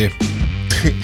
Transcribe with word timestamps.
Nee. 0.00 0.10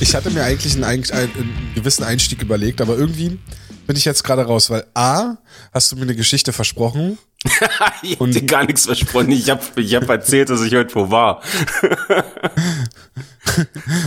ich 0.00 0.14
hatte 0.14 0.30
mir 0.30 0.44
eigentlich 0.44 0.74
einen, 0.74 0.84
einen, 0.84 1.72
gewissen 1.74 2.04
Einstieg 2.04 2.42
überlegt, 2.42 2.82
aber 2.82 2.98
irgendwie 2.98 3.38
bin 3.86 3.96
ich 3.96 4.04
jetzt 4.04 4.24
gerade 4.24 4.42
raus, 4.42 4.68
weil 4.68 4.84
A, 4.92 5.36
hast 5.72 5.90
du 5.90 5.96
mir 5.96 6.02
eine 6.02 6.14
Geschichte 6.14 6.52
versprochen. 6.52 7.16
ich 8.02 8.20
hab 8.20 8.30
dir 8.30 8.42
gar 8.42 8.66
nichts 8.66 8.84
versprochen. 8.84 9.30
Ich 9.30 9.48
habe 9.48 9.62
ich 9.76 9.94
hab 9.94 10.06
erzählt, 10.10 10.50
dass 10.50 10.60
ich 10.60 10.74
heute 10.74 10.94
wo 10.96 11.10
war. 11.10 11.40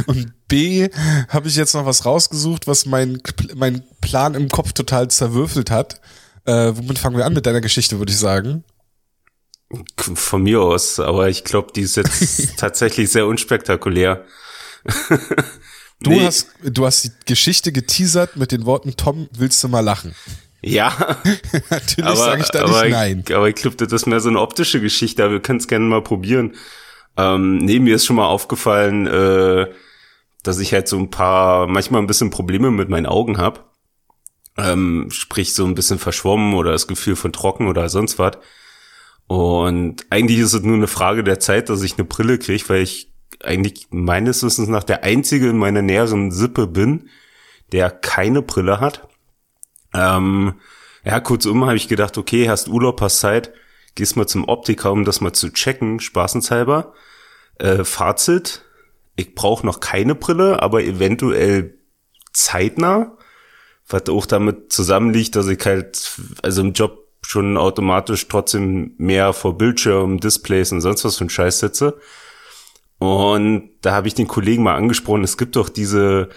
und 0.06 0.32
B, 0.48 0.90
habe 1.30 1.48
ich 1.48 1.56
jetzt 1.56 1.74
noch 1.74 1.88
was 1.88 2.06
rausgesucht, 2.06 2.68
was 2.68 2.86
mein, 2.86 3.20
mein 3.56 3.82
Plan 4.00 4.36
im 4.36 4.50
Kopf 4.50 4.74
total 4.74 5.08
zerwürfelt 5.08 5.72
hat. 5.72 6.02
Äh, 6.46 6.74
womit 6.76 7.00
fangen 7.00 7.18
wir 7.18 7.26
an 7.26 7.34
mit 7.34 7.48
deiner 7.48 7.62
Geschichte, 7.62 7.98
würde 7.98 8.12
ich 8.12 8.20
sagen? 8.20 8.64
Von 9.98 10.44
mir 10.44 10.62
aus, 10.62 11.00
aber 11.00 11.30
ich 11.30 11.44
glaube, 11.44 11.72
die 11.74 11.82
ist 11.82 11.96
jetzt 11.96 12.58
tatsächlich 12.58 13.12
sehr 13.12 13.28
unspektakulär. 13.28 14.26
Du 16.02 16.12
nee. 16.12 16.26
hast, 16.26 16.52
du 16.64 16.86
hast 16.86 17.04
die 17.04 17.12
Geschichte 17.26 17.74
geteasert 17.74 18.38
mit 18.38 18.54
den 18.54 18.66
Worten, 18.66 18.96
Tom, 18.96 19.28
willst 19.34 19.62
du 19.64 19.68
mal 19.68 19.82
lachen? 19.82 20.16
Ja. 20.62 20.94
Natürlich 21.70 22.16
sage 22.16 22.42
ich 22.42 22.50
da 22.50 22.66
nicht 22.66 22.92
nein. 22.92 23.24
Aber 23.34 23.50
ich 23.50 23.56
glaube, 23.56 23.76
das 23.76 23.92
ist 23.92 24.06
mehr 24.06 24.20
so 24.20 24.30
eine 24.30 24.40
optische 24.40 24.80
Geschichte, 24.80 25.24
aber 25.24 25.34
wir 25.34 25.42
können 25.42 25.60
es 25.60 25.68
gerne 25.68 25.86
mal 25.86 26.02
probieren. 26.02 26.56
Ähm, 27.18 27.58
nee, 27.58 27.80
mir 27.80 27.96
ist 27.96 28.06
schon 28.06 28.16
mal 28.16 28.28
aufgefallen, 28.28 29.08
äh, 29.08 29.68
dass 30.44 30.60
ich 30.60 30.74
halt 30.74 30.88
so 30.88 30.98
ein 30.98 31.10
paar, 31.10 31.68
manchmal 31.68 32.02
ein 32.02 32.08
bisschen 32.08 32.30
Probleme 32.30 32.72
mit 32.72 32.88
meinen 32.88 33.06
Augen 33.06 33.38
habe. 33.38 33.66
Ähm, 34.58 35.10
sprich, 35.12 35.54
so 35.54 35.66
ein 35.66 35.76
bisschen 35.76 36.00
verschwommen 36.00 36.54
oder 36.54 36.72
das 36.72 36.88
Gefühl 36.88 37.18
von 37.18 37.34
trocken 37.34 37.68
oder 37.68 37.90
sonst 37.90 38.20
was. 38.20 38.38
Und 39.30 40.08
eigentlich 40.10 40.40
ist 40.40 40.54
es 40.54 40.64
nur 40.64 40.76
eine 40.76 40.88
Frage 40.88 41.24
der 41.24 41.40
Zeit, 41.40 41.70
dass 41.70 41.84
ich 41.84 42.00
eine 42.00 42.04
Brille 42.04 42.40
kriege, 42.40 42.68
weil 42.68 42.82
ich 42.82 43.14
eigentlich 43.44 43.86
meines 43.92 44.42
Wissens 44.42 44.70
nach 44.70 44.84
der 44.84 45.04
einzige 45.04 45.50
in 45.50 45.58
meiner 45.60 45.84
näheren 45.84 46.32
Sippe 46.32 46.66
bin, 46.66 47.10
der 47.72 47.92
keine 47.92 48.42
Brille 48.42 48.80
hat. 48.80 49.08
Ähm, 49.94 50.56
ja, 51.06 51.20
kurzum 51.20 51.64
habe 51.64 51.76
ich 51.76 51.88
gedacht, 51.88 52.18
okay, 52.18 52.50
hast 52.50 52.70
Urlaub, 52.70 53.02
hast 53.02 53.20
Zeit, 53.20 53.54
gehst 53.94 54.18
mal 54.18 54.26
zum 54.26 54.48
Optiker, 54.48 54.92
um 54.92 55.06
das 55.06 55.22
mal 55.22 55.32
zu 55.32 55.54
checken, 55.54 56.00
spaßenshalber. 56.00 56.94
Äh, 57.60 57.84
Fazit, 57.84 58.66
ich 59.16 59.36
brauche 59.36 59.64
noch 59.64 59.80
keine 59.80 60.16
Brille, 60.16 60.60
aber 60.64 60.84
eventuell 60.84 61.78
zeitnah, 62.34 63.16
was 63.88 64.10
auch 64.10 64.26
damit 64.26 64.74
zusammenliegt, 64.74 65.36
dass 65.36 65.46
ich 65.50 65.64
halt, 65.64 66.20
also 66.42 66.62
im 66.62 66.74
Job 66.74 67.09
schon 67.30 67.58
automatisch 67.58 68.28
trotzdem 68.28 68.96
mehr 68.98 69.34
vor 69.34 69.56
Bildschirm, 69.56 70.20
Displays 70.20 70.72
und 70.72 70.82
sonst 70.82 71.06
was 71.06 71.18
für 71.18 71.26
ein 71.26 71.30
Scheiß 71.30 71.60
sitze. 71.60 72.00
Und 72.98 73.70
da 73.82 73.94
habe 73.94 74.08
ich 74.08 74.16
den 74.16 74.28
Kollegen 74.28 74.64
mal 74.64 74.76
angesprochen, 74.76 75.24
es 75.24 75.38
gibt 75.38 75.56
doch 75.56 75.70
diese 75.70 76.30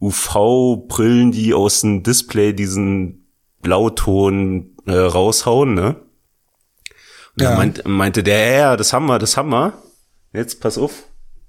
UV-Brillen, 0.00 1.30
die 1.30 1.54
aus 1.54 1.82
dem 1.82 2.02
Display 2.02 2.52
diesen 2.52 3.28
Blauton 3.62 4.76
äh, 4.86 4.96
raushauen, 4.96 5.74
ne? 5.74 5.96
Und 7.36 7.42
ja. 7.44 7.54
meint, 7.54 7.86
meinte 7.86 8.24
der, 8.24 8.52
ja, 8.52 8.76
das 8.76 8.92
haben 8.92 9.06
wir, 9.06 9.20
das 9.20 9.36
haben 9.36 9.50
wir. 9.50 9.74
Jetzt 10.32 10.60
pass 10.60 10.78
auf, 10.78 11.04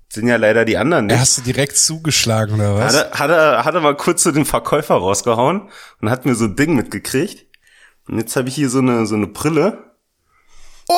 sind 0.10 0.28
ja 0.28 0.36
leider 0.36 0.64
die 0.64 0.78
anderen 0.78 1.08
nicht. 1.08 1.20
Hast 1.20 1.40
du 1.40 1.42
direkt 1.42 1.76
zugeschlagen 1.76 2.54
oder 2.54 2.76
was? 2.76 2.96
Hat 2.96 3.14
er, 3.14 3.20
hat 3.20 3.30
er, 3.32 3.66
hat 3.66 3.74
er 3.74 3.82
mal 3.82 3.98
kurz 3.98 4.22
zu 4.22 4.32
den 4.32 4.46
Verkäufer 4.46 4.94
rausgehauen 4.94 5.70
und 6.02 6.10
hat 6.12 6.28
mir 6.28 6.36
so 6.36 6.46
ein 6.46 6.56
Ding 6.56 6.76
mitgekriegt. 6.76 7.48
Und 8.08 8.18
jetzt 8.18 8.36
habe 8.36 8.50
ich 8.50 8.56
hier 8.56 8.70
so 8.70 8.80
eine, 8.80 9.06
so 9.06 9.16
eine 9.16 9.28
Brille. 9.28 9.96
Oh! 10.88 10.96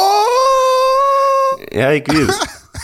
Ja, 1.72 1.92
ich 1.92 2.08
weiß. 2.08 2.40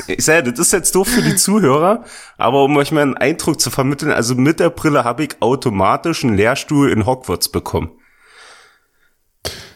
ich 0.08 0.24
sage, 0.24 0.52
das 0.52 0.60
ist 0.60 0.74
jetzt 0.74 0.96
doof 0.96 1.08
für 1.08 1.22
die 1.22 1.36
Zuhörer, 1.36 2.06
aber 2.38 2.64
um 2.64 2.78
euch 2.78 2.92
mal 2.92 3.02
einen 3.02 3.18
Eindruck 3.18 3.60
zu 3.60 3.70
vermitteln, 3.70 4.12
also 4.12 4.36
mit 4.36 4.60
der 4.60 4.70
Brille 4.70 5.04
habe 5.04 5.24
ich 5.24 5.42
automatisch 5.42 6.24
einen 6.24 6.38
Lehrstuhl 6.38 6.92
in 6.92 7.06
Hogwarts 7.06 7.50
bekommen. 7.50 7.92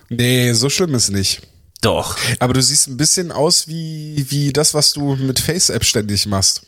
Nee, 0.10 0.54
so 0.54 0.70
schlimm 0.70 0.94
ist 0.94 1.10
nicht. 1.10 1.42
Doch. 1.82 2.18
Aber 2.40 2.54
du 2.54 2.62
siehst 2.62 2.88
ein 2.88 2.98
bisschen 2.98 3.32
aus 3.32 3.68
wie, 3.68 4.26
wie 4.30 4.54
das, 4.54 4.74
was 4.74 4.94
du 4.94 5.16
mit 5.16 5.40
Face-App 5.40 5.84
ständig 5.84 6.28
machst. 6.28 6.68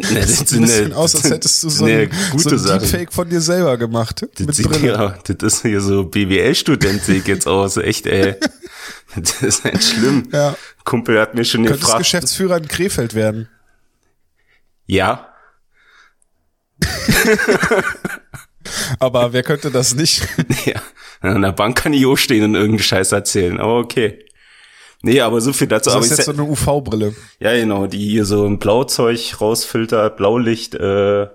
Ne, 0.00 0.20
das 0.20 0.38
sieht 0.38 0.52
ein 0.52 0.60
bisschen 0.62 0.92
aus, 0.92 1.16
als 1.16 1.30
hättest 1.30 1.62
du 1.64 1.70
so 1.70 1.84
ein, 1.84 2.10
so 2.36 2.50
ein 2.50 2.80
Deepfake 2.80 3.12
von 3.12 3.28
dir 3.28 3.40
selber 3.40 3.76
gemacht. 3.76 4.24
Das, 4.36 4.46
mit 4.46 4.54
sieht 4.54 4.82
ja, 4.82 5.18
das 5.26 5.54
ist 5.54 5.62
hier 5.62 5.80
so 5.80 6.04
BWL-Student 6.04 7.08
ich 7.08 7.26
jetzt 7.26 7.48
aus. 7.48 7.76
Echt, 7.76 8.06
ey. 8.06 8.36
Das 9.16 9.42
ist 9.42 9.64
halt 9.64 9.82
schlimm. 9.82 10.28
Ja. 10.32 10.54
Kumpel 10.84 11.18
hat 11.18 11.34
mir 11.34 11.44
schon 11.44 11.64
Könntest 11.64 11.84
gefragt. 11.84 12.04
Geschäftsführer 12.04 12.58
in 12.58 12.68
Krefeld 12.68 13.14
werden. 13.14 13.48
Ja. 14.86 15.32
Aber 18.98 19.32
wer 19.32 19.42
könnte 19.42 19.70
das 19.70 19.94
nicht? 19.94 20.28
Ja. 20.66 20.82
An 21.20 21.42
der 21.42 21.52
Bank 21.52 21.78
kann 21.78 21.92
ich 21.92 22.06
auch 22.06 22.16
stehen 22.16 22.44
und 22.44 22.54
irgendeinen 22.54 22.84
Scheiß 22.84 23.12
erzählen. 23.12 23.58
Aber 23.58 23.78
okay. 23.78 24.24
Nee, 25.02 25.20
aber 25.20 25.40
so 25.40 25.52
viel 25.52 25.68
dazu. 25.68 25.90
Das 25.90 26.04
ist 26.04 26.18
jetzt 26.18 26.26
so 26.26 26.32
eine 26.32 26.42
UV-Brille. 26.42 27.14
Ja, 27.38 27.54
genau, 27.54 27.86
die 27.86 28.08
hier 28.08 28.24
so 28.24 28.44
ein 28.44 28.58
Blauzeug 28.58 29.40
rausfiltert, 29.40 30.16
Blaulicht 30.16 30.74
äh, 30.74 31.28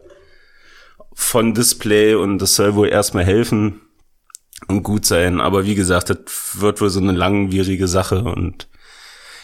von 1.13 1.53
Display 1.53 2.16
und 2.16 2.40
das 2.40 2.56
soll 2.56 2.75
wohl 2.75 2.90
erstmal 2.90 3.24
helfen 3.24 3.81
und 4.68 4.84
gut 4.84 5.06
sein. 5.06 5.40
Aber 5.40 5.66
wie 5.66 5.75
gesagt, 5.75 6.09
das 6.09 6.18
wird 6.59 6.81
wohl 6.81 6.90
so 6.90 7.00
eine 7.00 7.13
langwierige 7.13 7.88
Sache 7.88 8.24
und 8.24 8.68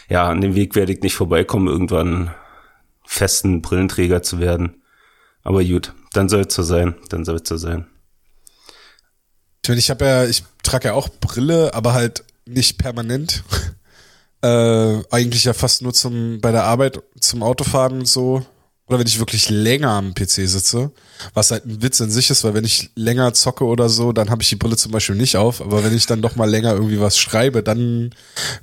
ja, 0.08 0.28
an 0.28 0.40
dem 0.40 0.54
Weg 0.54 0.74
werde 0.74 0.92
ich 0.92 1.00
nicht 1.00 1.14
vorbeikommen, 1.14 1.68
irgendwann 1.68 2.34
festen 3.06 3.62
Brillenträger 3.62 4.22
zu 4.22 4.40
werden. 4.40 4.82
Aber 5.42 5.64
gut, 5.64 5.94
dann 6.12 6.28
soll 6.28 6.42
es 6.42 6.54
so 6.54 6.62
sein, 6.62 6.94
dann 7.08 7.24
soll 7.24 7.36
es 7.36 7.48
so 7.48 7.56
sein. 7.56 7.86
Ich 9.62 9.68
meine, 9.68 9.78
ich 9.78 9.90
habe 9.90 10.04
ja, 10.04 10.24
ich 10.24 10.44
trage 10.62 10.88
ja 10.88 10.94
auch 10.94 11.08
Brille, 11.08 11.72
aber 11.74 11.92
halt 11.92 12.24
nicht 12.44 12.78
permanent. 12.78 13.44
Äh, 14.42 15.02
eigentlich 15.10 15.44
ja 15.44 15.52
fast 15.52 15.82
nur 15.82 15.92
zum 15.92 16.40
bei 16.40 16.52
der 16.52 16.64
Arbeit, 16.64 17.00
zum 17.18 17.42
Autofahren 17.42 18.00
und 18.00 18.08
so. 18.08 18.42
Oder 18.90 18.98
wenn 18.98 19.06
ich 19.06 19.20
wirklich 19.20 19.50
länger 19.50 19.90
am 19.90 20.14
PC 20.14 20.48
sitze, 20.48 20.90
was 21.32 21.52
halt 21.52 21.64
ein 21.64 21.80
Witz 21.80 22.00
in 22.00 22.10
sich 22.10 22.28
ist, 22.28 22.42
weil 22.42 22.54
wenn 22.54 22.64
ich 22.64 22.90
länger 22.96 23.32
zocke 23.32 23.64
oder 23.64 23.88
so, 23.88 24.10
dann 24.12 24.30
habe 24.30 24.42
ich 24.42 24.48
die 24.48 24.56
Brille 24.56 24.76
zum 24.76 24.90
Beispiel 24.90 25.14
nicht 25.14 25.36
auf. 25.36 25.60
Aber 25.60 25.84
wenn 25.84 25.94
ich 25.94 26.06
dann 26.06 26.22
doch 26.22 26.34
mal 26.34 26.50
länger 26.50 26.72
irgendwie 26.72 26.98
was 26.98 27.16
schreibe, 27.16 27.62
dann 27.62 28.10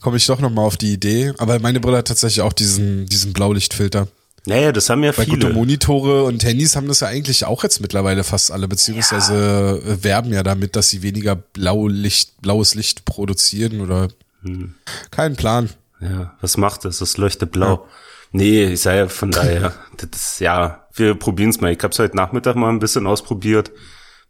komme 0.01 0.17
ich 0.17 0.25
doch 0.25 0.41
noch 0.41 0.49
mal 0.49 0.63
auf 0.63 0.75
die 0.75 0.91
Idee. 0.91 1.31
Aber 1.37 1.59
meine 1.59 1.79
Brille 1.79 1.99
hat 1.99 2.09
tatsächlich 2.09 2.41
auch 2.41 2.51
diesen, 2.51 3.05
diesen 3.05 3.31
Blaulichtfilter. 3.31 4.09
Naja, 4.45 4.73
das 4.73 4.89
haben 4.89 5.03
ja 5.03 5.13
viele. 5.13 5.27
Weil 5.27 5.33
gute 5.33 5.49
Monitore 5.53 6.23
und 6.23 6.43
Handys 6.43 6.75
haben 6.75 6.89
das 6.89 7.01
ja 7.01 7.07
eigentlich 7.07 7.45
auch 7.45 7.63
jetzt 7.63 7.79
mittlerweile 7.79 8.25
fast 8.25 8.51
alle, 8.51 8.67
beziehungsweise 8.67 9.81
ja. 9.85 10.03
werben 10.03 10.33
ja 10.33 10.43
damit, 10.43 10.75
dass 10.75 10.89
sie 10.89 11.03
weniger 11.03 11.35
Blaulicht, 11.35 12.41
blaues 12.41 12.75
Licht 12.75 13.05
produzieren 13.05 13.79
oder 13.79 14.09
hm. 14.47 14.75
Kein 15.11 15.35
Plan. 15.35 15.69
Ja, 15.99 16.35
was 16.41 16.57
macht 16.57 16.85
das? 16.85 16.99
Das 16.99 17.17
leuchtet 17.17 17.51
blau. 17.51 17.73
Ja. 17.73 17.91
Nee, 18.31 18.65
ich 18.65 18.81
sage 18.81 18.97
ja 18.97 19.07
von 19.07 19.31
daher, 19.31 19.73
das 19.97 20.09
ist, 20.13 20.39
ja, 20.41 20.87
wir 20.93 21.15
probieren 21.15 21.49
es 21.49 21.61
mal. 21.61 21.71
Ich 21.71 21.81
habe 21.81 21.91
es 21.91 21.99
heute 21.99 22.15
Nachmittag 22.15 22.55
mal 22.55 22.69
ein 22.69 22.79
bisschen 22.79 23.07
ausprobiert, 23.07 23.71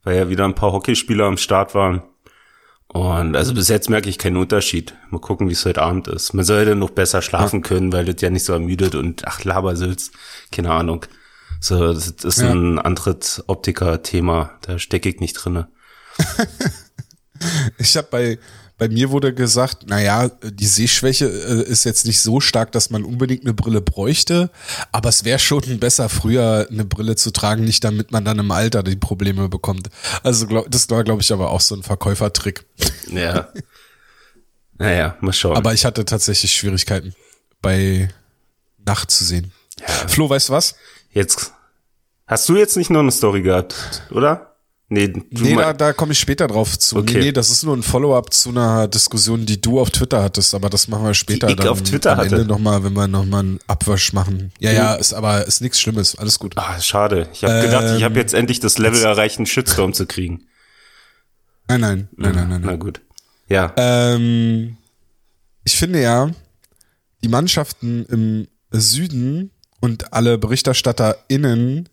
weil 0.04 0.18
ja 0.18 0.30
wieder 0.30 0.46
ein 0.46 0.56
paar 0.56 0.72
Hockeyspieler 0.72 1.26
am 1.26 1.38
Start 1.38 1.74
waren. 1.76 2.04
Und 2.88 3.36
also 3.36 3.54
bis 3.54 3.68
jetzt 3.68 3.90
merke 3.90 4.10
ich 4.10 4.18
keinen 4.18 4.38
Unterschied. 4.38 4.96
Mal 5.10 5.20
gucken, 5.20 5.50
wie 5.50 5.54
es 5.54 5.66
heute 5.66 5.82
Abend 5.82 6.08
ist. 6.08 6.34
Man 6.34 6.46
sollte 6.46 6.76
noch 6.76 6.92
besser 6.92 7.22
schlafen 7.22 7.62
können, 7.62 7.92
weil 7.92 8.06
das 8.06 8.22
ja 8.22 8.30
nicht 8.30 8.46
so 8.46 8.54
ermüdet 8.54 8.96
und 8.96 9.28
ach, 9.28 9.44
Labersülz, 9.44 10.12
keine 10.52 10.72
Ahnung. 10.72 11.06
So, 11.60 11.94
das 11.94 12.08
ist 12.08 12.40
ja. 12.40 12.52
ein 12.52 12.80
anderes 12.80 13.44
Optiker-Thema. 13.48 14.52
Da 14.62 14.80
stecke 14.80 15.10
ich 15.10 15.20
nicht 15.20 15.34
drinne. 15.34 15.68
ich 17.78 17.98
habe 17.98 18.08
bei 18.10 18.40
bei 18.78 18.90
mir 18.90 19.10
wurde 19.10 19.34
gesagt, 19.34 19.88
naja, 19.88 20.30
die 20.44 20.68
Sehschwäche 20.68 21.26
äh, 21.26 21.64
ist 21.64 21.84
jetzt 21.84 22.06
nicht 22.06 22.22
so 22.22 22.40
stark, 22.40 22.72
dass 22.72 22.90
man 22.90 23.04
unbedingt 23.04 23.44
eine 23.44 23.54
Brille 23.54 23.82
bräuchte, 23.82 24.52
aber 24.92 25.10
es 25.10 25.24
wäre 25.24 25.40
schon 25.40 25.80
besser, 25.80 26.10
früher 26.10 26.68
eine 26.70 26.86
Brille 26.86 27.16
zu 27.16 27.32
tragen, 27.32 27.64
nicht 27.64 27.84
damit 27.84 28.12
man 28.12 28.24
dann 28.24 28.40
im 28.40 28.52
Alter 28.52 28.84
die 28.84 28.96
Probleme 28.96 29.50
bekommt. 29.50 29.90
Also 30.24 30.46
glaub, 30.46 30.70
das 30.70 30.90
war, 30.90 31.04
glaube 31.04 31.22
ich, 31.22 31.32
aber 31.34 31.50
auch 31.52 31.62
so 31.62 31.76
ein 31.76 31.84
Verkäufertrick. 31.84 32.66
Ja. 33.12 33.50
Naja, 34.78 35.18
mal 35.22 35.34
schauen. 35.34 35.58
Aber 35.58 35.74
ich 35.74 35.86
hatte 35.86 36.06
tatsächlich 36.06 36.54
Schwierigkeiten 36.54 37.16
bei 37.62 38.10
Nacht 38.86 39.10
zu 39.10 39.24
sehen. 39.24 39.52
Ja. 39.80 39.88
Flo, 40.08 40.30
weißt 40.30 40.50
du 40.50 40.54
was? 40.54 40.76
Jetzt 41.12 41.52
hast 42.28 42.48
du 42.48 42.56
jetzt 42.56 42.78
nicht 42.78 42.92
noch 42.92 43.00
eine 43.00 43.12
Story 43.12 43.42
gehabt, 43.42 44.04
oder? 44.12 44.57
Nee, 44.90 45.12
nee 45.32 45.56
da, 45.56 45.74
da 45.74 45.92
komme 45.92 46.14
ich 46.14 46.20
später 46.20 46.48
drauf 46.48 46.80
zu. 46.80 46.98
Okay. 46.98 47.16
Nee, 47.16 47.26
nee, 47.26 47.32
das 47.34 47.50
ist 47.50 47.64
nur 47.64 47.76
ein 47.76 47.84
Follow-up 47.84 48.34
zu 48.34 48.50
einer 48.50 48.88
Diskussion, 48.88 49.46
die 49.46 49.60
du 49.60 49.82
auf 49.82 49.90
Twitter 49.90 50.24
hattest, 50.24 50.56
aber 50.56 50.70
das 50.70 50.88
machen 50.88 51.04
wir 51.04 51.14
später 51.14 51.48
die 51.48 51.54
ich 51.54 51.60
dann 51.60 51.68
auf 51.68 51.82
Twitter 51.82 52.14
am 52.14 52.22
Ende 52.22 52.46
nochmal, 52.46 52.82
wenn 52.86 52.94
wir 52.94 53.06
nochmal 53.10 53.42
einen 53.42 53.60
Abwasch 53.68 54.14
machen. 54.14 54.54
Ja, 54.60 54.72
ja, 54.72 54.96
ist 54.96 55.14
aber 55.14 55.46
ist 55.46 55.60
nichts 55.60 55.82
Schlimmes, 55.82 56.16
alles 56.16 56.40
gut. 56.40 56.54
Ah, 56.56 56.80
schade. 56.80 57.28
Ich 57.34 57.44
habe 57.44 57.56
ähm, 57.56 57.66
gedacht, 57.66 57.98
ich 57.98 58.04
habe 58.04 58.16
jetzt 58.18 58.34
endlich 58.34 58.62
das 58.62 58.78
Level 58.78 59.04
erreicht, 59.04 59.38
einen 59.40 59.46
Shitstorm 59.46 59.92
zu 59.92 60.06
kriegen. 60.06 60.46
Nein, 61.68 61.82
nein, 61.82 62.08
nein, 62.16 62.34
nein, 62.34 62.50
nein. 62.50 62.62
Na 62.64 62.76
gut. 62.78 63.02
Ja. 63.50 63.74
Ähm, 63.76 64.78
ich 65.66 65.76
finde 65.76 66.02
ja, 66.02 66.32
die 67.24 67.28
Mannschaften 67.28 68.06
im 68.06 68.48
Süden 68.72 69.52
und 69.82 70.14
alle 70.14 70.38
BerichterstatterInnen 70.38 71.90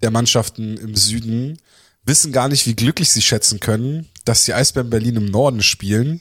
der 0.00 0.10
Mannschaften 0.10 0.78
im 0.78 0.94
Süden 0.94 1.58
wissen 2.04 2.32
gar 2.32 2.48
nicht, 2.48 2.66
wie 2.66 2.74
glücklich 2.74 3.10
sie 3.10 3.22
schätzen 3.22 3.60
können, 3.60 4.08
dass 4.24 4.44
die 4.44 4.54
Eisbären 4.54 4.90
Berlin 4.90 5.16
im 5.16 5.26
Norden 5.26 5.62
spielen 5.62 6.20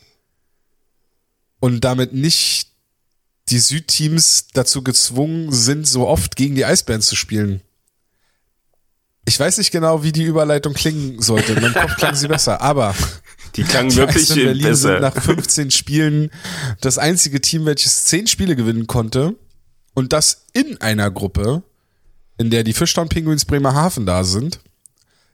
und 1.59 1.83
damit 1.83 2.13
nicht 2.13 2.67
die 3.49 3.59
Südteams 3.59 4.47
dazu 4.53 4.83
gezwungen 4.83 5.51
sind, 5.51 5.87
so 5.87 6.07
oft 6.07 6.35
gegen 6.35 6.55
die 6.55 6.65
Eisbären 6.65 7.01
zu 7.01 7.15
spielen. 7.15 7.61
Ich 9.25 9.39
weiß 9.39 9.57
nicht 9.57 9.71
genau, 9.71 10.03
wie 10.03 10.11
die 10.11 10.23
Überleitung 10.23 10.73
klingen 10.73 11.21
sollte. 11.21 11.53
In 11.53 11.61
meinem 11.61 11.73
Kopf 11.73 11.95
klang 11.97 12.15
sie 12.15 12.27
besser, 12.27 12.61
aber 12.61 12.95
die 13.55 13.63
klang 13.63 13.93
wirklich 13.95 14.29
Eisbären 14.29 14.47
Berlin 14.47 14.63
besser. 14.63 14.89
sind 14.89 15.01
nach 15.01 15.21
15 15.21 15.71
Spielen 15.71 16.31
das 16.81 16.97
einzige 16.97 17.41
Team, 17.41 17.65
welches 17.65 18.05
10 18.05 18.27
Spiele 18.27 18.55
gewinnen 18.55 18.87
konnte 18.87 19.35
und 19.93 20.13
das 20.13 20.45
in 20.53 20.79
einer 20.81 21.11
Gruppe, 21.11 21.63
in 22.37 22.49
der 22.49 22.63
die 22.63 22.73
Fischtown 22.73 23.09
Penguins 23.09 23.45
Bremerhaven 23.45 24.05
da 24.05 24.23
sind, 24.23 24.59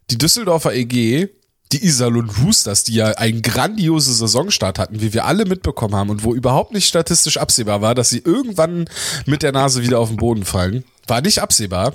die 0.10 0.18
Düsseldorfer 0.18 0.74
EG, 0.74 1.30
die 1.72 1.84
Iserlohn 1.84 2.30
Roosters, 2.30 2.84
die 2.84 2.94
ja 2.94 3.08
einen 3.08 3.42
grandiosen 3.42 4.14
Saisonstart 4.14 4.78
hatten, 4.78 5.02
wie 5.02 5.14
wir 5.14 5.26
alle 5.26 5.46
mitbekommen 5.46 5.96
haben 5.96 6.10
und 6.10 6.24
wo 6.24 6.34
überhaupt 6.34 6.74
nicht 6.74 6.88
statistisch 6.88 7.38
absehbar 7.38 7.82
war, 7.82 7.96
dass 7.96 8.10
sie 8.10 8.20
irgendwann 8.20 8.88
mit 9.26 9.42
der 9.42 9.52
Nase 9.52 9.82
wieder 9.82 10.00
auf 10.00 10.10
den 10.10 10.18
Boden 10.18 10.46
fallen. 10.46 10.84
War 11.08 11.22
nicht 11.22 11.40
absehbar. 11.40 11.94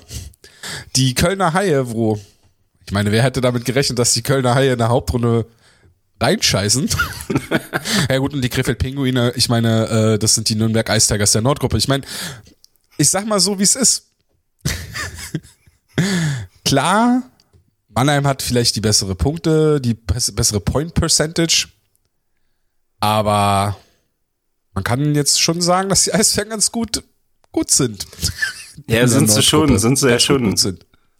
Die 0.96 1.14
Kölner 1.14 1.52
Haie, 1.52 1.90
wo, 1.90 2.18
ich 2.84 2.92
meine, 2.92 3.12
wer 3.12 3.22
hätte 3.22 3.40
damit 3.40 3.64
gerechnet, 3.64 3.98
dass 3.98 4.12
die 4.12 4.22
Kölner 4.22 4.54
Haie 4.54 4.72
in 4.72 4.78
der 4.78 4.88
Hauptrunde 4.88 5.46
reinscheißen? 6.20 6.90
ja 8.10 8.18
gut, 8.18 8.34
und 8.34 8.42
die 8.42 8.48
Krefeld 8.48 8.78
Pinguine, 8.78 9.32
ich 9.36 9.48
meine, 9.48 9.88
äh, 9.88 10.18
das 10.18 10.34
sind 10.34 10.48
die 10.48 10.56
Nürnberg 10.56 10.88
Ice 10.90 11.12
Tigers 11.12 11.32
der 11.32 11.42
Nordgruppe. 11.42 11.78
Ich 11.78 11.88
meine, 11.88 12.04
ich 12.98 13.08
sag 13.08 13.26
mal 13.26 13.40
so, 13.40 13.58
wie 13.58 13.62
es 13.62 13.76
ist. 13.76 14.08
Klar, 16.64 17.22
Mannheim 17.94 18.26
hat 18.26 18.42
vielleicht 18.42 18.76
die 18.76 18.80
bessere 18.80 19.14
Punkte, 19.14 19.80
die 19.80 19.94
bessere 19.94 20.60
Point 20.60 20.94
Percentage, 20.94 21.68
aber 23.00 23.76
man 24.74 24.84
kann 24.84 25.14
jetzt 25.14 25.40
schon 25.40 25.60
sagen, 25.60 25.88
dass 25.88 26.04
die 26.04 26.14
Eisbären 26.14 26.50
ganz 26.50 26.70
gut 26.70 27.02
gut 27.52 27.70
sind. 27.70 28.06
Ja, 28.86 29.06
sind 29.06 29.30
sie 29.30 29.42
schon, 29.42 29.76
sind 29.78 29.98
sie 29.98 30.08
ja 30.08 30.18
schon. 30.18 30.56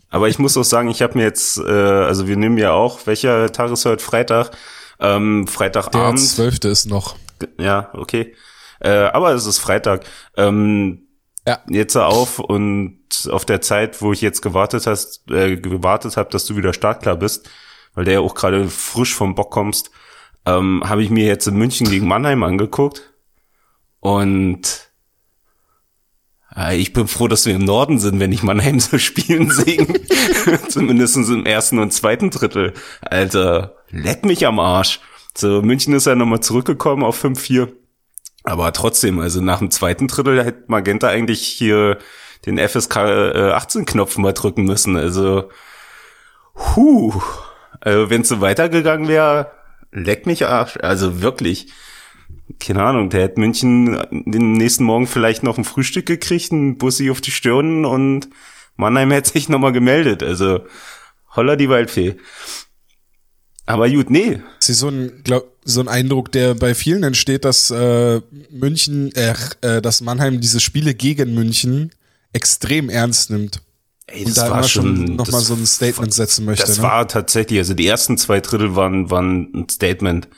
Aber 0.08 0.28
ich 0.28 0.38
muss 0.38 0.56
auch 0.56 0.64
sagen, 0.64 0.88
ich 0.88 1.02
habe 1.02 1.18
mir 1.18 1.24
jetzt, 1.24 1.58
äh, 1.58 1.62
also 1.62 2.26
wir 2.26 2.36
nehmen 2.36 2.58
ja 2.58 2.72
auch, 2.72 3.06
welcher 3.06 3.50
Tag 3.52 3.70
ist 3.70 3.84
heute? 3.84 4.02
Freitag. 4.02 4.50
Ähm, 4.98 5.46
Freitagabend. 5.46 6.18
Der 6.18 6.26
zwölfte 6.26 6.68
ist 6.68 6.86
noch. 6.86 7.16
Ja, 7.58 7.90
okay. 7.94 8.34
Äh, 8.80 8.90
aber 8.90 9.32
es 9.32 9.46
ist 9.46 9.58
Freitag. 9.58 10.04
Ähm, 10.36 11.06
ja. 11.46 11.58
Jetzt 11.68 11.96
auf 11.96 12.38
und 12.38 12.98
auf 13.30 13.44
der 13.44 13.60
Zeit, 13.60 14.02
wo 14.02 14.12
ich 14.12 14.20
jetzt 14.20 14.42
gewartet 14.42 14.86
hast, 14.86 15.30
äh, 15.30 15.56
gewartet 15.56 16.16
habe, 16.16 16.30
dass 16.30 16.44
du 16.44 16.56
wieder 16.56 16.72
startklar 16.72 17.16
bist, 17.16 17.50
weil 17.94 18.04
der 18.04 18.14
ja 18.14 18.20
auch 18.20 18.34
gerade 18.34 18.68
frisch 18.68 19.14
vom 19.14 19.34
Bock 19.34 19.50
kommst, 19.50 19.90
ähm, 20.46 20.82
habe 20.86 21.02
ich 21.02 21.10
mir 21.10 21.26
jetzt 21.26 21.46
in 21.46 21.56
München 21.56 21.88
gegen 21.88 22.06
Mannheim 22.06 22.42
angeguckt 22.42 23.14
und 24.00 24.90
äh, 26.56 26.76
ich 26.76 26.92
bin 26.92 27.08
froh, 27.08 27.28
dass 27.28 27.46
wir 27.46 27.54
im 27.54 27.64
Norden 27.64 27.98
sind, 27.98 28.20
wenn 28.20 28.32
ich 28.32 28.42
Mannheim 28.42 28.80
so 28.80 28.98
spielen 28.98 29.50
sehen. 29.50 29.94
Zumindest 30.68 31.16
im 31.16 31.46
ersten 31.46 31.78
und 31.78 31.92
zweiten 31.92 32.30
Drittel. 32.30 32.74
Alter, 33.02 33.76
leck 33.90 34.24
mich 34.24 34.46
am 34.46 34.58
Arsch. 34.58 35.00
So, 35.36 35.62
München 35.62 35.94
ist 35.94 36.06
ja 36.06 36.14
nochmal 36.14 36.40
zurückgekommen 36.40 37.04
auf 37.04 37.22
5-4. 37.22 37.68
Aber 38.44 38.72
trotzdem, 38.72 39.18
also 39.20 39.40
nach 39.40 39.58
dem 39.58 39.70
zweiten 39.70 40.08
Drittel 40.08 40.42
hätte 40.44 40.64
Magenta 40.68 41.08
eigentlich 41.08 41.42
hier 41.42 41.98
den 42.46 42.58
FSK 42.58 42.96
äh, 42.96 43.52
18-Knopf 43.52 44.18
mal 44.18 44.32
drücken 44.32 44.64
müssen. 44.64 44.96
Also, 44.96 45.50
huh, 46.54 47.20
also 47.80 48.10
wenn 48.10 48.22
es 48.22 48.28
so 48.28 48.40
weitergegangen 48.40 49.08
wäre, 49.08 49.50
leck 49.92 50.26
mich 50.26 50.46
Arsch. 50.46 50.78
Also 50.80 51.20
wirklich, 51.20 51.72
keine 52.58 52.82
Ahnung, 52.82 53.10
der 53.10 53.22
hätte 53.22 53.40
München 53.40 54.00
den 54.10 54.52
nächsten 54.52 54.84
Morgen 54.84 55.06
vielleicht 55.06 55.42
noch 55.42 55.58
ein 55.58 55.64
Frühstück 55.64 56.06
gekriegt, 56.06 56.52
ein 56.52 56.78
Bussi 56.78 57.10
auf 57.10 57.20
die 57.20 57.30
Stirn 57.30 57.84
und 57.84 58.28
Mannheim 58.76 59.10
hätte 59.10 59.30
sich 59.30 59.48
nochmal 59.48 59.72
gemeldet. 59.72 60.22
Also, 60.22 60.60
holla 61.36 61.56
die 61.56 61.68
Waldfee. 61.68 62.16
Aber 63.70 63.88
gut, 63.88 64.10
nee. 64.10 64.40
Das 64.58 64.68
ist 64.68 64.80
so 64.80 64.88
ein, 64.88 65.22
glaub, 65.22 65.44
so 65.64 65.80
ein 65.80 65.88
Eindruck, 65.88 66.32
der 66.32 66.54
bei 66.54 66.74
vielen 66.74 67.04
entsteht, 67.04 67.44
dass 67.44 67.70
äh, 67.70 68.20
München, 68.50 69.12
äh, 69.14 69.34
äh, 69.60 69.80
dass 69.80 70.00
Mannheim 70.00 70.40
diese 70.40 70.58
Spiele 70.58 70.94
gegen 70.94 71.34
München 71.34 71.92
extrem 72.32 72.90
ernst 72.90 73.30
nimmt. 73.30 73.62
Ey, 74.08 74.24
das 74.24 74.38
und 74.38 74.38
da 74.38 74.50
war 74.50 74.62
schon 74.64 75.16
nochmal 75.16 75.40
so 75.40 75.54
ein 75.54 75.66
Statement 75.66 76.12
setzen 76.12 76.44
möchte. 76.46 76.66
Das 76.66 76.78
ne? 76.78 76.82
war 76.82 77.06
tatsächlich, 77.06 77.60
also 77.60 77.74
die 77.74 77.86
ersten 77.86 78.18
zwei 78.18 78.40
Drittel 78.40 78.74
waren, 78.74 79.10
waren 79.10 79.52
ein 79.54 79.68
Statement. 79.68 80.28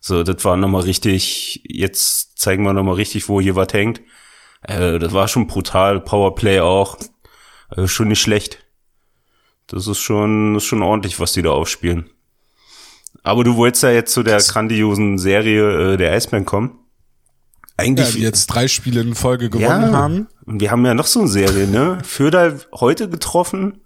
So, 0.00 0.22
das 0.22 0.44
war 0.44 0.56
nochmal 0.56 0.82
richtig, 0.82 1.62
jetzt 1.64 2.38
zeigen 2.38 2.62
wir 2.62 2.72
nochmal 2.72 2.94
richtig, 2.94 3.28
wo 3.28 3.40
hier 3.40 3.56
was 3.56 3.72
hängt. 3.72 4.00
Äh, 4.62 5.00
das 5.00 5.12
war 5.12 5.26
schon 5.26 5.48
brutal, 5.48 6.00
Powerplay 6.00 6.60
auch. 6.60 6.96
Also 7.68 7.88
schon 7.88 8.08
nicht 8.08 8.20
schlecht. 8.20 8.64
Das 9.66 9.88
ist 9.88 9.98
schon, 9.98 10.54
das 10.54 10.62
ist 10.62 10.68
schon 10.68 10.82
ordentlich, 10.82 11.18
was 11.18 11.32
die 11.32 11.42
da 11.42 11.50
aufspielen. 11.50 12.08
Aber 13.22 13.44
du 13.44 13.56
wolltest 13.56 13.82
ja 13.82 13.90
jetzt 13.90 14.12
zu 14.12 14.22
der 14.22 14.38
grandiosen 14.38 15.18
Serie 15.18 15.94
äh, 15.94 15.96
der 15.96 16.12
Eisbären 16.12 16.44
kommen. 16.44 16.78
Eigentlich 17.76 18.14
ja, 18.14 18.22
jetzt 18.22 18.46
drei 18.46 18.68
Spiele 18.68 19.00
in 19.02 19.14
Folge 19.14 19.50
gewonnen 19.50 19.90
ja, 19.90 19.92
haben. 19.92 20.28
Und 20.46 20.60
wir 20.60 20.70
haben 20.70 20.86
ja 20.86 20.94
noch 20.94 21.06
so 21.06 21.20
eine 21.20 21.28
Serie, 21.28 21.66
ne? 21.66 21.98
Föder 22.04 22.58
heute 22.72 23.10
getroffen, 23.10 23.82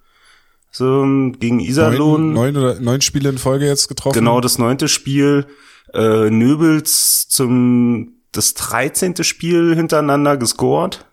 so 0.70 1.02
gegen 1.38 1.58
Iserlohn. 1.58 2.32
Neun, 2.32 2.54
neun 2.54 2.56
oder 2.56 2.80
neun 2.80 3.00
Spiele 3.00 3.30
in 3.30 3.38
Folge 3.38 3.66
jetzt 3.66 3.88
getroffen. 3.88 4.18
Genau, 4.18 4.40
das 4.40 4.58
neunte 4.58 4.86
Spiel. 4.88 5.46
Äh, 5.92 6.30
Nöbels 6.30 7.28
zum 7.28 8.12
das 8.30 8.54
dreizehnte 8.54 9.24
Spiel 9.24 9.74
hintereinander 9.74 10.36
gescored. 10.36 11.04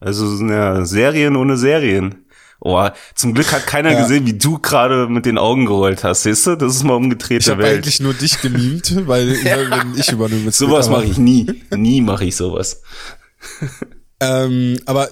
Also 0.00 0.42
ja, 0.46 0.86
Serien 0.86 1.36
ohne 1.36 1.58
Serien. 1.58 2.24
Oh, 2.64 2.88
zum 3.16 3.34
Glück 3.34 3.50
hat 3.50 3.66
keiner 3.66 3.90
ja. 3.90 4.00
gesehen, 4.00 4.24
wie 4.24 4.34
du 4.34 4.60
gerade 4.60 5.08
mit 5.08 5.26
den 5.26 5.36
Augen 5.36 5.66
gerollt 5.66 6.04
hast, 6.04 6.22
siehst 6.22 6.46
du? 6.46 6.54
Das 6.54 6.76
ist 6.76 6.84
mal 6.84 6.94
umgedrehte 6.94 7.50
ich 7.50 7.58
Welt. 7.58 7.58
Ich 7.58 7.66
habe 7.66 7.74
eigentlich 7.74 8.00
nur 8.00 8.14
dich 8.14 8.40
gemimt, 8.40 8.94
weil 9.08 9.34
ja. 9.44 9.68
wenn 9.68 9.98
ich 9.98 10.12
übernehme. 10.12 10.52
Sowas 10.52 10.88
mache 10.88 11.06
ich 11.06 11.18
nie. 11.18 11.64
Nie 11.74 12.00
mache 12.00 12.24
ich 12.24 12.36
sowas. 12.36 12.82
ähm, 14.20 14.78
aber 14.86 15.10